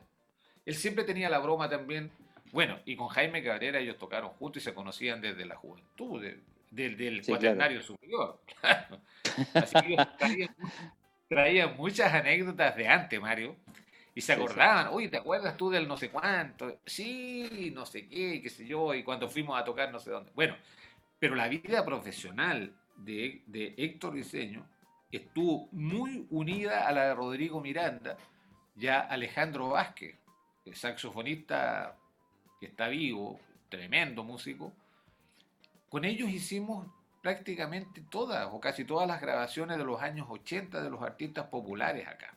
Él 0.67 0.75
siempre 0.75 1.05
tenía 1.05 1.31
la 1.31 1.39
broma 1.39 1.69
también. 1.69 2.11
Bueno, 2.53 2.79
y 2.85 2.95
con 2.95 3.09
Jaime 3.09 3.43
Cabrera 3.43 3.81
ellos 3.81 3.97
tocaron 3.97 4.31
juntos 4.31 4.63
y 4.63 4.65
se 4.65 4.75
conocían 4.75 5.21
desde 5.21 5.47
la 5.47 5.57
juventud, 5.57 6.23
del, 6.71 6.97
del 6.97 7.25
cuaternario 7.25 7.83
superior. 7.83 8.39
Así 9.55 9.75
que 9.81 9.97
traían, 11.29 11.77
muchas 11.77 12.13
anécdotas 12.13 12.77
de 12.77 12.89
antes, 12.89 13.21
Mario. 13.21 13.57
Y 14.15 14.21
se 14.21 14.33
acordaban, 14.33 14.89
oye, 14.89 15.09
¿te 15.09 15.19
acuerdas 15.19 15.57
tú 15.57 15.71
del 15.71 15.87
no 15.87 15.97
sé 15.97 16.11
cuánto? 16.11 16.81
Sí, 16.85 17.71
no 17.73 17.87
sé 17.87 18.09
qué, 18.09 18.43
qué 18.43 18.51
sé 18.51 18.67
yo, 18.67 18.93
y 18.93 19.05
cuando 19.05 19.29
fuimos 19.29 19.61
a 19.61 19.65
tocar 19.65 19.93
no 19.93 20.01
sé 20.01 20.11
dónde. 20.11 20.33
Bueno, 20.35 20.57
pero 21.21 21.37
la 21.37 21.47
vida 21.47 21.85
profesional 21.85 22.75
de, 22.97 23.43
de 23.47 23.75
Héctor 23.77 24.15
Diseño 24.15 24.67
estuvo 25.13 25.69
muy 25.71 26.27
unida 26.31 26.89
a 26.89 26.93
la 26.93 27.07
de 27.07 27.15
Rodrigo 27.15 27.61
Miranda, 27.61 28.17
ya 28.75 29.01
Alejandro 29.01 29.69
Vázquez, 29.69 30.17
el 30.65 30.75
saxofonista 30.75 31.97
que 32.59 32.67
está 32.67 32.89
vivo, 32.89 33.39
tremendo 33.69 34.25
músico. 34.25 34.73
Con 35.89 36.05
ellos 36.05 36.29
hicimos 36.29 36.87
prácticamente 37.23 38.03
todas 38.09 38.49
o 38.53 38.61
casi 38.61 38.85
todas 38.85 39.09
las 39.09 39.21
grabaciones 39.21 39.79
de 39.79 39.85
los 39.85 40.01
años 40.01 40.27
80 40.29 40.83
de 40.83 40.91
los 40.91 41.03
artistas 41.03 41.47
populares 41.47 42.07
acá. 42.07 42.35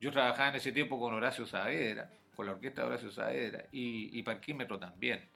Yo 0.00 0.10
trabajaba 0.10 0.50
en 0.50 0.56
ese 0.56 0.72
tiempo 0.72 0.98
con 0.98 1.14
Horacio 1.14 1.46
Saavedra, 1.46 2.10
con 2.34 2.46
la 2.46 2.52
orquesta 2.52 2.82
de 2.82 2.88
Horacio 2.88 3.10
Saavedra 3.10 3.64
y, 3.70 4.18
y 4.18 4.22
Parquímetro 4.22 4.78
también. 4.78 5.28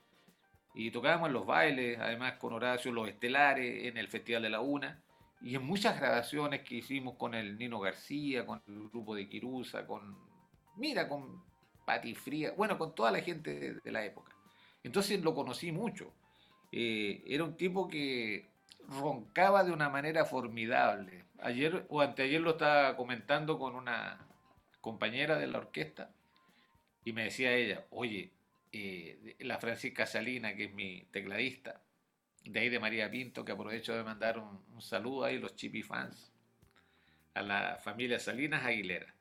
Y 0.75 0.91
tocábamos 0.91 1.31
los 1.31 1.47
bailes, 1.47 1.99
además 1.99 2.35
con 2.35 2.53
Horacio, 2.53 2.93
los 2.93 3.09
estelares, 3.09 3.87
en 3.87 3.97
el 3.97 4.09
Festival 4.09 4.43
de 4.43 4.51
la 4.51 4.61
Una 4.61 5.01
y 5.41 5.55
en 5.55 5.65
muchas 5.65 5.99
grabaciones 5.99 6.63
que 6.63 6.77
hicimos 6.77 7.17
con 7.17 7.35
el 7.35 7.59
Nino 7.59 7.79
García, 7.79 8.47
con 8.47 8.63
el 8.67 8.89
grupo 8.89 9.15
de 9.15 9.29
Quirusa, 9.29 9.87
con, 9.87 10.17
mira, 10.77 11.09
con 11.09 11.43
Pati 11.85 12.15
Fría, 12.15 12.53
bueno, 12.57 12.79
con 12.79 12.95
toda 12.95 13.11
la 13.11 13.21
gente 13.21 13.81
de, 13.83 13.93
la 13.93 14.05
época. 14.05 14.33
Entonces 14.83 15.23
lo 15.23 15.35
conocí 15.35 15.73
mucho. 15.73 16.13
Eh, 16.73 17.23
era 17.27 17.45
un 17.45 17.57
tipo 17.57 17.89
que 17.89 18.49
roncaba 18.89 19.65
de 19.65 19.73
una 19.73 19.89
manera 19.89 20.25
formidable. 20.25 21.25
Ayer 21.39 21.87
o 21.89 22.01
anteayer 22.01 22.41
lo 22.41 22.53
estaba 22.53 22.97
comentando 22.97 23.59
con 23.59 23.75
una 23.75 24.27
compañera 24.81 25.39
de 25.39 25.47
la 25.47 25.59
orquesta 25.59 26.11
y 27.05 27.13
me 27.13 27.25
decía 27.25 27.53
ella, 27.55 27.85
oye, 27.91 28.31
eh, 28.73 29.37
la 29.41 29.59
Francisca 29.59 30.07
Salina, 30.07 30.55
que 30.55 30.65
es 30.65 30.75
mi 30.75 31.07
tecladista, 31.11 31.81
de 32.45 32.61
ahí 32.61 32.69
de 32.69 32.79
María 32.79 33.11
Pinto, 33.11 33.45
que 33.45 33.53
aprovecho 33.53 33.95
de 33.95 34.05
mandar 34.05 34.39
un, 34.39 34.81
saludo 34.81 35.25
ahí, 35.25 35.39
los 35.39 35.57
chipi 35.57 35.83
fans, 35.83 36.33
a 37.35 37.43
la 37.43 37.79
familia 37.83 38.19
Salinas 38.19 38.65
Aguilera. 38.65 39.15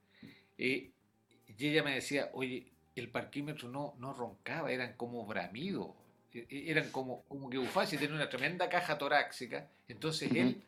y 0.58 0.94
ella 1.58 1.84
me 1.84 1.96
decía, 1.96 2.30
oye, 2.34 2.72
el 2.96 3.10
parquímetro 3.10 3.70
no, 3.70 3.96
no 3.98 4.14
roncaba, 4.14 4.72
eran 4.72 4.94
como 4.94 5.26
bramidos 5.26 5.96
e, 6.36 6.72
eran 6.72 6.92
como, 6.92 7.24
como 7.24 7.50
que 7.50 7.58
Bufasi 7.58 7.98
tenía 7.98 8.16
una 8.16 8.30
tremenda 8.30 8.70
caja 8.70 8.98
torácica, 8.98 9.70
entonces 9.88 10.32
él, 10.34 10.62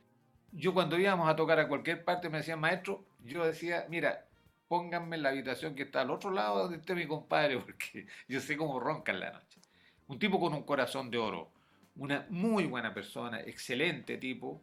yo 0.51 0.74
cuando 0.74 0.97
íbamos 0.97 1.30
a 1.30 1.36
tocar 1.36 1.59
a 1.59 1.68
cualquier 1.68 2.03
parte 2.03 2.30
me 2.30 2.38
decía, 2.38 2.55
maestro, 2.55 3.03
yo 3.24 3.45
decía, 3.45 3.86
mira, 3.89 4.26
pónganme 4.68 5.18
en 5.18 5.24
la 5.24 5.30
habitación 5.30 5.76
que 5.76 5.84
está 5.84 6.01
al 6.01 6.11
otro 6.11 6.32
lado 6.32 6.63
donde 6.63 6.78
esté 6.78 6.95
mi 6.95 7.07
compadre, 7.07 7.57
porque 7.65 8.07
yo 8.28 8.39
sé 8.39 8.57
cómo 8.57 8.80
ronca 8.80 9.11
en 9.11 9.20
la 9.20 9.32
noche. 9.32 9.59
Un 10.07 10.20
tipo 10.20 10.39
con 10.39 10.53
un 10.53 10.63
corazón 10.63 11.11
de 11.11 11.18
oro, 11.18 11.49
una 11.97 12.26
muy 12.30 12.65
buena 12.65 12.93
persona, 12.93 13.41
excelente 13.41 14.18
tipo, 14.18 14.61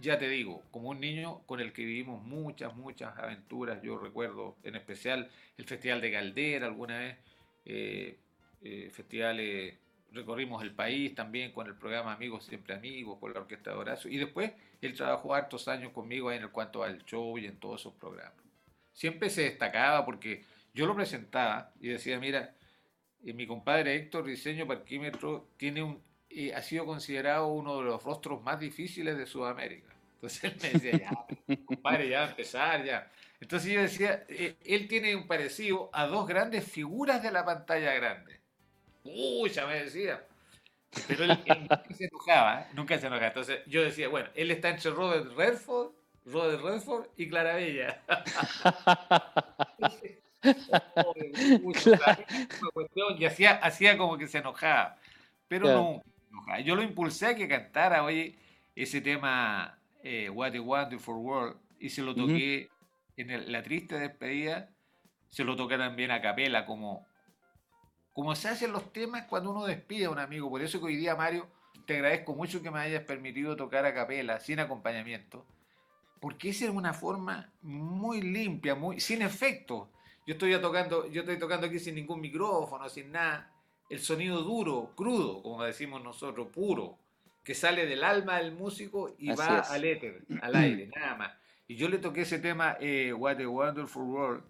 ya 0.00 0.18
te 0.18 0.28
digo, 0.28 0.62
como 0.70 0.90
un 0.90 1.00
niño 1.00 1.42
con 1.46 1.60
el 1.60 1.72
que 1.72 1.84
vivimos 1.84 2.22
muchas, 2.22 2.74
muchas 2.74 3.16
aventuras, 3.16 3.80
yo 3.82 3.98
recuerdo 3.98 4.56
en 4.64 4.74
especial 4.74 5.30
el 5.56 5.64
Festival 5.64 6.00
de 6.00 6.12
Caldera 6.12 6.66
alguna 6.66 6.98
vez, 6.98 7.16
eh, 7.64 8.18
eh, 8.62 8.90
festivales 8.92 9.74
recorrimos 10.12 10.62
el 10.62 10.72
país 10.72 11.14
también 11.14 11.52
con 11.52 11.66
el 11.66 11.74
programa 11.74 12.12
Amigos 12.12 12.44
Siempre 12.44 12.74
Amigos, 12.74 13.18
con 13.18 13.32
la 13.32 13.40
Orquesta 13.40 13.70
de 13.70 13.76
Horacio, 13.76 14.10
y 14.10 14.18
después 14.18 14.52
él 14.80 14.94
trabajó 14.94 15.34
hartos 15.34 15.68
años 15.68 15.92
conmigo 15.92 16.30
en 16.30 16.42
el 16.42 16.50
cuanto 16.50 16.82
al 16.82 17.04
show 17.04 17.38
y 17.38 17.46
en 17.46 17.56
todos 17.58 17.80
esos 17.80 17.94
programas. 17.94 18.34
Siempre 18.92 19.30
se 19.30 19.42
destacaba 19.42 20.04
porque 20.04 20.44
yo 20.74 20.86
lo 20.86 20.94
presentaba 20.94 21.72
y 21.80 21.88
decía, 21.88 22.18
mira, 22.18 22.54
eh, 23.24 23.32
mi 23.32 23.46
compadre 23.46 23.96
Héctor 23.96 24.26
Diseño 24.26 24.66
Parquímetro 24.66 25.48
tiene 25.56 25.82
un, 25.82 26.02
eh, 26.28 26.54
ha 26.54 26.62
sido 26.62 26.84
considerado 26.84 27.48
uno 27.48 27.78
de 27.78 27.84
los 27.84 28.02
rostros 28.02 28.42
más 28.42 28.60
difíciles 28.60 29.16
de 29.16 29.26
Sudamérica. 29.26 29.94
Entonces 30.14 30.44
él 30.44 30.56
me 30.62 30.68
decía, 30.70 30.98
ya, 31.48 31.56
compadre, 31.64 32.08
ya 32.08 32.28
empezar, 32.28 32.84
ya. 32.84 33.10
Entonces 33.40 33.72
yo 33.72 33.80
decía, 33.80 34.24
eh, 34.28 34.56
él 34.64 34.86
tiene 34.88 35.16
un 35.16 35.26
parecido 35.26 35.90
a 35.92 36.06
dos 36.06 36.28
grandes 36.28 36.70
figuras 36.70 37.22
de 37.22 37.32
la 37.32 37.44
pantalla 37.44 37.92
grande 37.94 38.41
Uy, 39.04 39.50
ya 39.50 39.66
me 39.66 39.84
decía. 39.84 40.24
Pero 41.08 41.24
él, 41.24 41.38
nunca 41.46 41.82
se 41.94 42.04
enojaba, 42.04 42.60
¿eh? 42.60 42.66
nunca 42.74 42.98
se 42.98 43.06
enojaba. 43.06 43.28
Entonces 43.28 43.60
yo 43.66 43.82
decía, 43.82 44.08
bueno, 44.08 44.28
él 44.34 44.50
está 44.50 44.68
entre 44.68 44.90
Robert 44.90 45.32
Redford, 45.36 45.92
Robert 46.26 46.62
Redford 46.62 47.06
y 47.16 47.28
Clara 47.28 47.54
Bella. 47.54 48.02
y 53.18 53.24
hacía, 53.24 53.52
hacía 53.56 53.96
como 53.96 54.18
que 54.18 54.28
se 54.28 54.38
enojaba, 54.38 54.98
pero 55.48 55.66
no 55.66 56.02
enojaba. 56.30 56.60
Yo 56.60 56.76
lo 56.76 56.82
impulsé 56.82 57.28
a 57.28 57.34
que 57.34 57.48
cantara, 57.48 58.04
oye, 58.04 58.36
ese 58.76 59.00
tema 59.00 59.78
eh, 60.02 60.28
What 60.28 60.54
a 60.54 60.60
Wonderful 60.60 61.16
World, 61.16 61.56
y 61.78 61.88
se 61.88 62.02
lo 62.02 62.14
toqué 62.14 62.68
en 63.16 63.50
la 63.50 63.62
triste 63.62 63.98
despedida, 63.98 64.68
se 65.30 65.44
lo 65.44 65.56
toqué 65.56 65.78
también 65.78 66.10
a 66.10 66.20
capela 66.20 66.66
como 66.66 67.06
como 68.12 68.34
se 68.34 68.48
hacen 68.48 68.72
los 68.72 68.92
temas 68.92 69.24
cuando 69.24 69.50
uno 69.50 69.64
despide 69.64 70.06
a 70.06 70.10
un 70.10 70.18
amigo. 70.18 70.50
Por 70.50 70.62
eso 70.62 70.78
que 70.78 70.86
hoy 70.86 70.96
día, 70.96 71.16
Mario, 71.16 71.48
te 71.86 71.94
agradezco 71.94 72.34
mucho 72.34 72.62
que 72.62 72.70
me 72.70 72.80
hayas 72.80 73.04
permitido 73.04 73.56
tocar 73.56 73.84
a 73.86 73.94
capela, 73.94 74.38
sin 74.40 74.60
acompañamiento, 74.60 75.44
porque 76.20 76.50
esa 76.50 76.66
es 76.66 76.70
una 76.70 76.92
forma 76.92 77.50
muy 77.62 78.20
limpia, 78.22 78.74
muy 78.74 79.00
sin 79.00 79.22
efecto. 79.22 79.90
Yo 80.26 80.34
estoy 80.34 80.56
tocando, 80.60 81.08
yo 81.08 81.22
estoy 81.22 81.38
tocando 81.38 81.66
aquí 81.66 81.78
sin 81.78 81.96
ningún 81.96 82.20
micrófono, 82.20 82.88
sin 82.88 83.10
nada. 83.10 83.50
El 83.90 83.98
sonido 83.98 84.42
duro, 84.42 84.92
crudo, 84.94 85.42
como 85.42 85.64
decimos 85.64 86.02
nosotros, 86.02 86.48
puro, 86.48 86.96
que 87.42 87.54
sale 87.54 87.86
del 87.86 88.04
alma 88.04 88.38
del 88.38 88.52
músico 88.52 89.14
y 89.18 89.32
va 89.34 89.60
al 89.60 89.84
éter, 89.84 90.22
al 90.42 90.54
aire, 90.54 90.88
nada 90.94 91.16
más. 91.16 91.32
Y 91.66 91.74
yo 91.76 91.88
le 91.88 91.98
toqué 91.98 92.22
ese 92.22 92.38
tema, 92.38 92.76
eh, 92.80 93.12
What 93.12 93.40
a 93.40 93.48
Wonderful 93.48 94.04
World, 94.04 94.44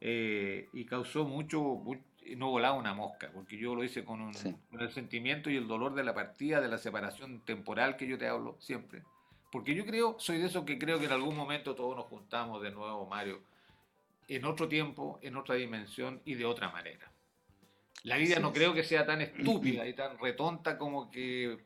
eh, 0.00 0.68
y 0.72 0.86
causó 0.86 1.24
mucho, 1.24 1.60
no 2.36 2.50
volaba 2.50 2.76
una 2.76 2.94
mosca, 2.94 3.30
porque 3.32 3.56
yo 3.56 3.74
lo 3.74 3.84
hice 3.84 4.04
con, 4.04 4.32
el 4.80 4.90
sentimiento 4.90 5.50
y 5.50 5.56
el 5.56 5.66
dolor 5.66 5.94
de 5.94 6.04
la 6.04 6.14
partida, 6.14 6.60
de 6.60 6.68
la 6.68 6.78
separación 6.78 7.40
temporal 7.40 7.96
que 7.96 8.06
yo 8.06 8.18
te 8.18 8.28
hablo 8.28 8.56
siempre. 8.58 9.02
Porque 9.50 9.74
yo 9.74 9.86
creo, 9.86 10.16
soy 10.18 10.38
de 10.38 10.46
esos 10.46 10.64
que 10.64 10.78
creo 10.78 10.98
que 10.98 11.06
en 11.06 11.12
algún 11.12 11.36
momento 11.36 11.74
todos 11.74 11.96
nos 11.96 12.06
juntamos 12.06 12.62
de 12.62 12.70
nuevo, 12.70 13.06
Mario. 13.06 13.40
en 14.28 14.44
otro 14.44 14.68
tiempo, 14.68 15.18
en 15.22 15.36
otra 15.36 15.54
dimensión 15.54 16.20
y 16.24 16.34
de 16.34 16.44
otra 16.44 16.70
manera. 16.70 17.10
La 18.02 18.16
vida 18.16 18.38
no 18.38 18.52
creo 18.52 18.74
que 18.74 18.84
sea 18.84 19.06
tan 19.06 19.20
estúpida 19.22 19.86
y 19.86 19.94
tan 19.94 20.18
retonta 20.18 20.76
como 20.76 21.10
que 21.10 21.58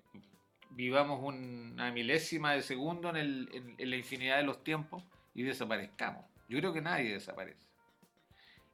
vivamos 0.71 1.21
una 1.23 1.91
milésima 1.91 2.53
de 2.53 2.63
segundo 2.63 3.15
en, 3.15 3.49
en 3.79 3.91
la 3.91 3.97
infinidad 3.97 4.37
de 4.37 4.45
los 4.45 4.63
tiempos 4.63 5.03
y 5.35 5.43
desaparezcamos. 5.43 6.25
Yo 6.49 6.59
creo 6.59 6.73
que 6.73 6.81
nadie 6.81 7.13
desaparece. 7.13 7.72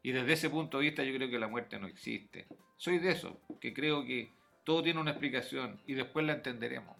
Y 0.03 0.13
desde 0.13 0.33
ese 0.33 0.51
punto 0.51 0.79
de 0.79 0.85
vista 0.85 1.05
yo 1.05 1.15
creo 1.15 1.29
que 1.29 1.39
la 1.39 1.49
muerte 1.49 1.79
no 1.79 1.87
existe. 1.87 2.47
Soy 2.77 2.99
de 2.99 3.11
eso, 3.11 3.41
que 3.61 3.75
creo 3.75 4.05
que 4.05 4.31
todo 4.65 4.83
tiene 4.83 5.01
una 5.01 5.11
explicación 5.11 5.81
y 5.87 5.95
después 5.95 6.25
la 6.25 6.35
entenderemos. 6.35 6.97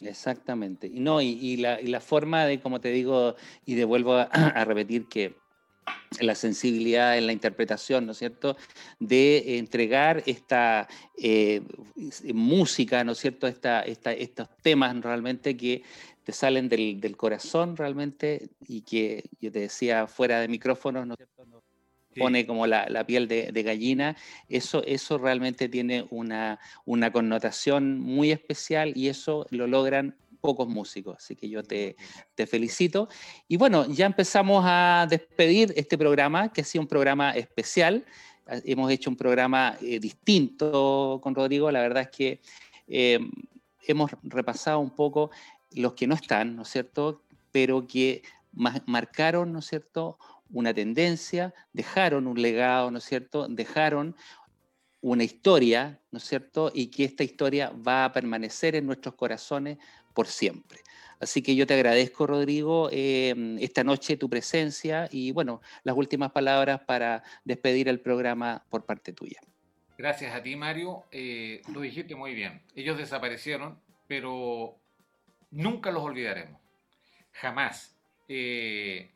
Exactamente. 0.00 0.86
Y, 0.86 1.00
no, 1.00 1.20
y, 1.20 1.56
la, 1.56 2.00
forma 2.00 2.44
de, 2.44 2.60
como 2.60 2.80
te 2.80 2.90
digo, 2.90 3.36
y 3.64 3.74
devuelvo 3.74 4.14
a, 4.14 4.64
repetir 4.64 5.06
que 5.08 5.34
la 6.20 6.34
sensibilidad 6.34 7.18
en 7.18 7.26
la 7.26 7.32
interpretación, 7.32 8.06
¿no 8.06 8.12
es 8.12 8.18
cierto?, 8.18 8.56
de 8.98 9.58
entregar 9.58 10.22
esta 10.26 10.88
eh, 11.18 11.62
música, 12.32 13.04
¿no 13.04 13.12
es 13.12 13.18
cierto?, 13.18 13.46
esta, 13.46 13.82
estos 13.82 14.48
temas 14.62 14.98
realmente 15.00 15.56
que 15.56 15.82
te 16.24 16.32
salen 16.32 16.68
del, 16.68 17.16
corazón 17.16 17.76
realmente 17.76 18.48
y 18.66 18.80
que 18.80 19.24
yo 19.40 19.52
te 19.52 19.60
decía 19.60 20.06
fuera 20.06 20.40
de 20.40 20.48
micrófonos, 20.48 21.06
¿no 21.06 21.14
es 21.14 21.18
cierto?, 21.18 21.33
pone 22.16 22.46
como 22.46 22.66
la, 22.66 23.06
piel 23.06 23.28
de, 23.28 23.62
gallina, 23.62 24.16
eso, 24.48 24.82
eso 24.84 25.18
realmente 25.18 25.68
tiene 25.68 26.06
una, 26.10 26.58
una, 26.84 27.12
connotación 27.12 28.00
muy 28.00 28.30
especial 28.30 28.92
y 28.96 29.08
eso 29.08 29.46
lo 29.50 29.66
logran 29.66 30.16
pocos 30.40 30.68
músicos, 30.68 31.16
así 31.16 31.36
que 31.36 31.48
yo 31.48 31.62
te, 31.62 31.96
te, 32.34 32.46
felicito. 32.46 33.08
Y 33.48 33.56
bueno, 33.56 33.86
ya 33.86 34.04
empezamos 34.04 34.62
a 34.66 35.06
despedir 35.08 35.72
este 35.74 35.96
programa, 35.96 36.52
que 36.52 36.60
ha 36.60 36.64
sido 36.64 36.82
un 36.82 36.88
programa 36.88 37.30
especial. 37.30 38.04
Ah, 38.46 38.60
hemos 38.64 38.90
hecho 38.90 39.08
un 39.08 39.16
programa 39.16 39.78
eh, 39.80 39.98
distinto 39.98 41.18
con 41.22 41.34
Rodrigo, 41.34 41.70
la 41.70 41.80
verdad 41.80 42.02
es 42.02 42.10
que 42.10 42.40
eh, 42.88 43.18
hemos 43.86 44.10
repasado 44.22 44.80
un 44.80 44.90
poco 44.90 45.30
los 45.72 45.94
que 45.94 46.06
no 46.06 46.14
están, 46.14 46.56
¿no 46.56 46.62
es 46.62 46.68
cierto? 46.68 47.22
Pero 47.50 47.86
que 47.86 48.22
marcaron, 48.52 49.52
¿no 49.52 49.60
es 49.60 49.66
cierto?, 49.66 50.18
una 50.50 50.74
tendencia, 50.74 51.54
dejaron 51.72 52.26
un 52.26 52.40
legado, 52.40 52.90
¿no 52.90 52.98
es 52.98 53.04
cierto? 53.04 53.48
Dejaron 53.48 54.16
una 55.00 55.24
historia, 55.24 56.00
¿no 56.10 56.18
es 56.18 56.24
cierto? 56.24 56.70
Y 56.74 56.86
que 56.86 57.04
esta 57.04 57.24
historia 57.24 57.70
va 57.70 58.06
a 58.06 58.12
permanecer 58.12 58.74
en 58.74 58.86
nuestros 58.86 59.14
corazones 59.14 59.78
por 60.14 60.26
siempre. 60.26 60.80
Así 61.20 61.42
que 61.42 61.54
yo 61.54 61.66
te 61.66 61.74
agradezco, 61.74 62.26
Rodrigo, 62.26 62.88
em, 62.92 63.58
esta 63.58 63.84
noche 63.84 64.16
tu 64.16 64.28
presencia 64.28 65.08
y, 65.10 65.32
bueno, 65.32 65.60
las 65.82 65.96
últimas 65.96 66.32
palabras 66.32 66.80
para 66.86 67.22
despedir 67.44 67.88
el 67.88 68.00
programa 68.00 68.64
por 68.68 68.84
parte 68.84 69.12
tuya. 69.12 69.40
Gracias 69.96 70.34
a 70.34 70.42
ti, 70.42 70.56
Mario. 70.56 71.04
Eh, 71.12 71.62
lo 71.72 71.80
dijiste 71.80 72.14
muy 72.14 72.34
bien. 72.34 72.62
Ellos 72.74 72.98
desaparecieron, 72.98 73.78
pero 74.08 74.76
nunca 75.50 75.90
los 75.90 76.02
olvidaremos. 76.02 76.60
Jamás. 77.32 77.96
Eh, 78.28 79.10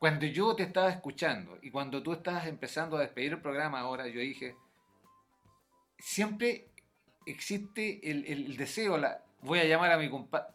cuando 0.00 0.24
yo 0.24 0.56
te 0.56 0.62
estaba 0.62 0.88
escuchando 0.88 1.58
y 1.60 1.70
cuando 1.70 2.02
tú 2.02 2.14
estabas 2.14 2.46
empezando 2.46 2.96
a 2.96 3.00
despedir 3.00 3.32
el 3.32 3.40
programa 3.42 3.80
ahora, 3.80 4.08
yo 4.08 4.18
dije, 4.18 4.56
siempre 5.98 6.68
existe 7.26 8.00
el, 8.10 8.56
deseo, 8.56 8.96
la, 8.96 9.22
voy 9.42 9.58
a 9.58 9.64
llamar 9.64 9.92
a 9.92 9.98
mi 9.98 10.08
compadre, 10.08 10.48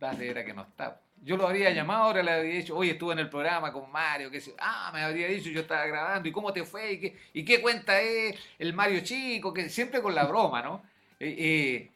era 0.00 0.44
que 0.44 0.52
no 0.52 0.62
está. 0.62 1.00
Yo 1.22 1.36
lo 1.36 1.46
habría 1.46 1.70
llamado, 1.70 2.02
ahora 2.02 2.20
le 2.20 2.32
habría 2.32 2.54
dicho, 2.54 2.76
oye, 2.76 2.90
estuve 2.90 3.12
en 3.12 3.20
el 3.20 3.30
programa 3.30 3.72
con 3.72 3.92
Mario, 3.92 4.28
que 4.28 4.42
ah, 4.58 4.90
me 4.92 5.02
habría 5.02 5.28
dicho, 5.28 5.50
yo 5.50 5.60
estaba 5.60 5.86
grabando, 5.86 6.28
¿y 6.28 6.32
cómo 6.32 6.52
te 6.52 6.64
fue? 6.64 6.94
¿Y 6.94 6.98
qué, 6.98 7.16
y 7.34 7.44
qué 7.44 7.62
cuenta 7.62 8.00
es 8.00 8.36
el 8.58 8.74
Mario 8.74 9.04
Chico? 9.04 9.54
Que 9.54 9.68
siempre 9.68 10.02
con 10.02 10.16
la 10.16 10.24
broma, 10.26 10.62
¿no? 10.62 10.82
Eh, 11.20 11.36
eh, 11.38 11.90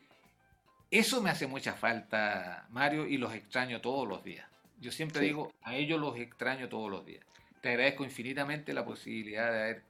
eso 0.92 1.20
me 1.20 1.30
hace 1.30 1.48
mucha 1.48 1.72
falta, 1.72 2.66
Mario, 2.70 3.04
y 3.04 3.18
los 3.18 3.34
extraño 3.34 3.80
todos 3.80 4.06
los 4.06 4.22
días. 4.22 4.51
Yo 4.82 4.90
siempre 4.90 5.20
digo, 5.20 5.52
a 5.62 5.76
ellos 5.76 6.00
los 6.00 6.18
extraño 6.18 6.68
todos 6.68 6.90
los 6.90 7.06
días. 7.06 7.24
Te 7.60 7.68
agradezco 7.68 8.02
infinitamente 8.02 8.72
la 8.72 8.84
posibilidad 8.84 9.52
de 9.52 9.58
haber 9.62 9.82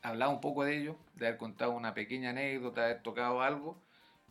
hablado 0.00 0.30
un 0.30 0.40
poco 0.40 0.64
de 0.64 0.78
ellos, 0.78 0.96
de 1.14 1.26
haber 1.26 1.38
contado 1.38 1.72
una 1.72 1.92
pequeña 1.92 2.30
anécdota, 2.30 2.80
de 2.80 2.86
haber 2.92 3.02
tocado 3.02 3.42
algo. 3.42 3.78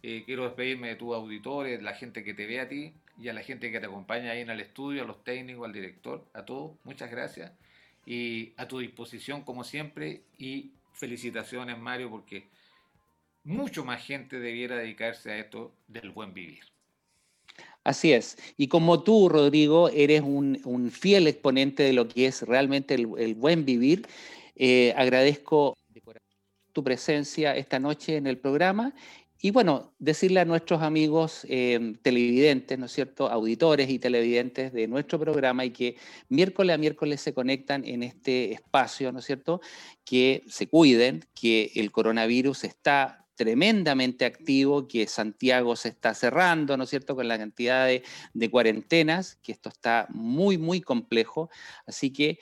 Eh, 0.02 0.24
quiero 0.26 0.46
despedirme 0.46 0.88
de 0.88 0.96
tus 0.96 1.14
auditores, 1.14 1.78
de 1.78 1.84
la 1.84 1.94
gente 1.94 2.24
que 2.24 2.34
te 2.34 2.48
ve 2.48 2.60
a 2.60 2.68
ti 2.68 2.96
y 3.20 3.28
a 3.28 3.34
la 3.34 3.44
gente 3.44 3.72
que 3.72 3.80
te 3.80 3.86
acompaña 3.86 4.32
ahí 4.32 4.42
en 4.42 4.50
el 4.50 4.62
estudio, 4.62 5.04
a 5.04 5.06
los 5.06 5.24
técnicos, 5.24 5.68
al 5.68 5.74
director, 5.74 6.26
a 6.34 6.44
todos. 6.44 6.76
Muchas 6.84 7.12
gracias. 7.12 7.52
Y 8.04 8.54
a 8.58 8.68
tu 8.68 8.80
disposición 8.80 9.44
como 9.44 9.64
siempre 9.64 10.24
y 10.40 10.72
felicitaciones 10.94 11.78
Mario 11.78 12.10
porque 12.10 12.48
mucho 13.44 13.86
más 13.86 14.04
gente 14.04 14.40
debiera 14.40 14.76
dedicarse 14.76 15.34
a 15.34 15.38
esto 15.38 15.72
del 15.88 16.10
buen 16.10 16.34
vivir. 16.34 16.64
Así 17.88 18.12
es. 18.12 18.38
Y 18.58 18.68
como 18.68 19.02
tú, 19.02 19.30
Rodrigo, 19.30 19.88
eres 19.88 20.22
un, 20.22 20.92
fiel 20.92 21.26
exponente 21.26 21.84
de 21.84 21.94
lo 21.94 22.10
que 22.10 22.26
es 22.26 22.42
realmente 22.42 22.96
el, 22.96 23.36
buen 23.36 23.64
vivir, 23.64 24.06
eh, 24.58 24.94
agradezco 24.98 25.78
tu 26.74 26.84
presencia 26.84 27.56
esta 27.56 27.80
noche 27.80 28.18
en 28.18 28.28
el 28.28 28.40
programa 28.40 28.94
y 29.42 29.52
bueno, 29.52 29.94
decirle 30.00 30.42
a 30.42 30.46
nuestros 30.46 30.82
amigos 30.82 31.46
eh, 31.48 31.94
televidentes, 32.02 32.78
¿no 32.78 32.88
es 32.88 32.92
cierto?, 32.92 33.30
auditores 33.30 33.90
y 33.90 34.00
televidentes 34.00 34.74
de 34.74 34.88
nuestro 34.90 35.18
programa 35.18 35.64
y 35.64 35.72
que 35.72 35.96
miércoles 36.28 36.74
a 36.74 36.78
miércoles 36.78 37.22
se 37.22 37.34
conectan 37.34 37.86
en 37.86 38.04
este 38.04 38.52
espacio, 38.52 39.14
¿no 39.14 39.20
es 39.20 39.26
cierto?, 39.26 39.62
que 40.04 40.44
se 40.50 40.68
cuiden, 40.68 41.24
que 41.34 41.72
el 41.76 41.94
coronavirus 41.94 42.66
está 42.66 43.27
tremendamente 43.38 44.26
activo, 44.26 44.88
que 44.88 45.08
Santiago 45.08 45.78
se 45.78 45.90
está 45.90 46.14
cerrando, 46.14 46.76
¿no 46.76 46.84
es 46.84 46.90
cierto?, 46.90 47.16
con 47.16 47.28
la 47.30 47.38
cantidad 47.38 47.88
de, 47.88 48.50
cuarentenas, 48.52 49.38
que 49.42 49.54
esto 49.54 49.70
está 49.70 50.08
muy, 50.10 50.58
muy 50.58 50.82
complejo. 50.82 51.50
Así 51.86 52.12
que 52.12 52.40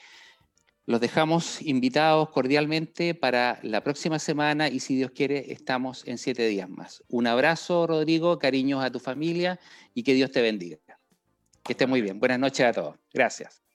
los 0.86 1.00
dejamos 1.00 1.62
invitados 1.62 2.30
cordialmente 2.30 3.14
para 3.14 3.60
la 3.62 3.82
próxima 3.82 4.18
semana 4.18 4.68
y 4.68 4.80
si 4.80 4.96
Dios 4.96 5.10
quiere, 5.12 5.52
estamos 5.52 6.06
en 6.06 6.18
siete 6.18 6.46
días 6.48 6.68
más. 6.68 7.04
Un 7.08 7.26
abrazo, 7.26 7.86
Rodrigo, 7.86 8.38
cariños 8.38 8.82
a 8.82 8.90
tu 8.90 8.98
familia 8.98 9.60
y 9.94 10.02
que 10.02 10.14
Dios 10.14 10.30
te 10.30 10.42
bendiga. 10.42 10.78
Que 11.62 11.72
esté 11.72 11.86
muy 11.86 12.00
bien. 12.00 12.18
Buenas 12.18 12.38
noches 12.38 12.66
a 12.66 12.72
todos. 12.72 12.96
Gracias. 13.12 13.65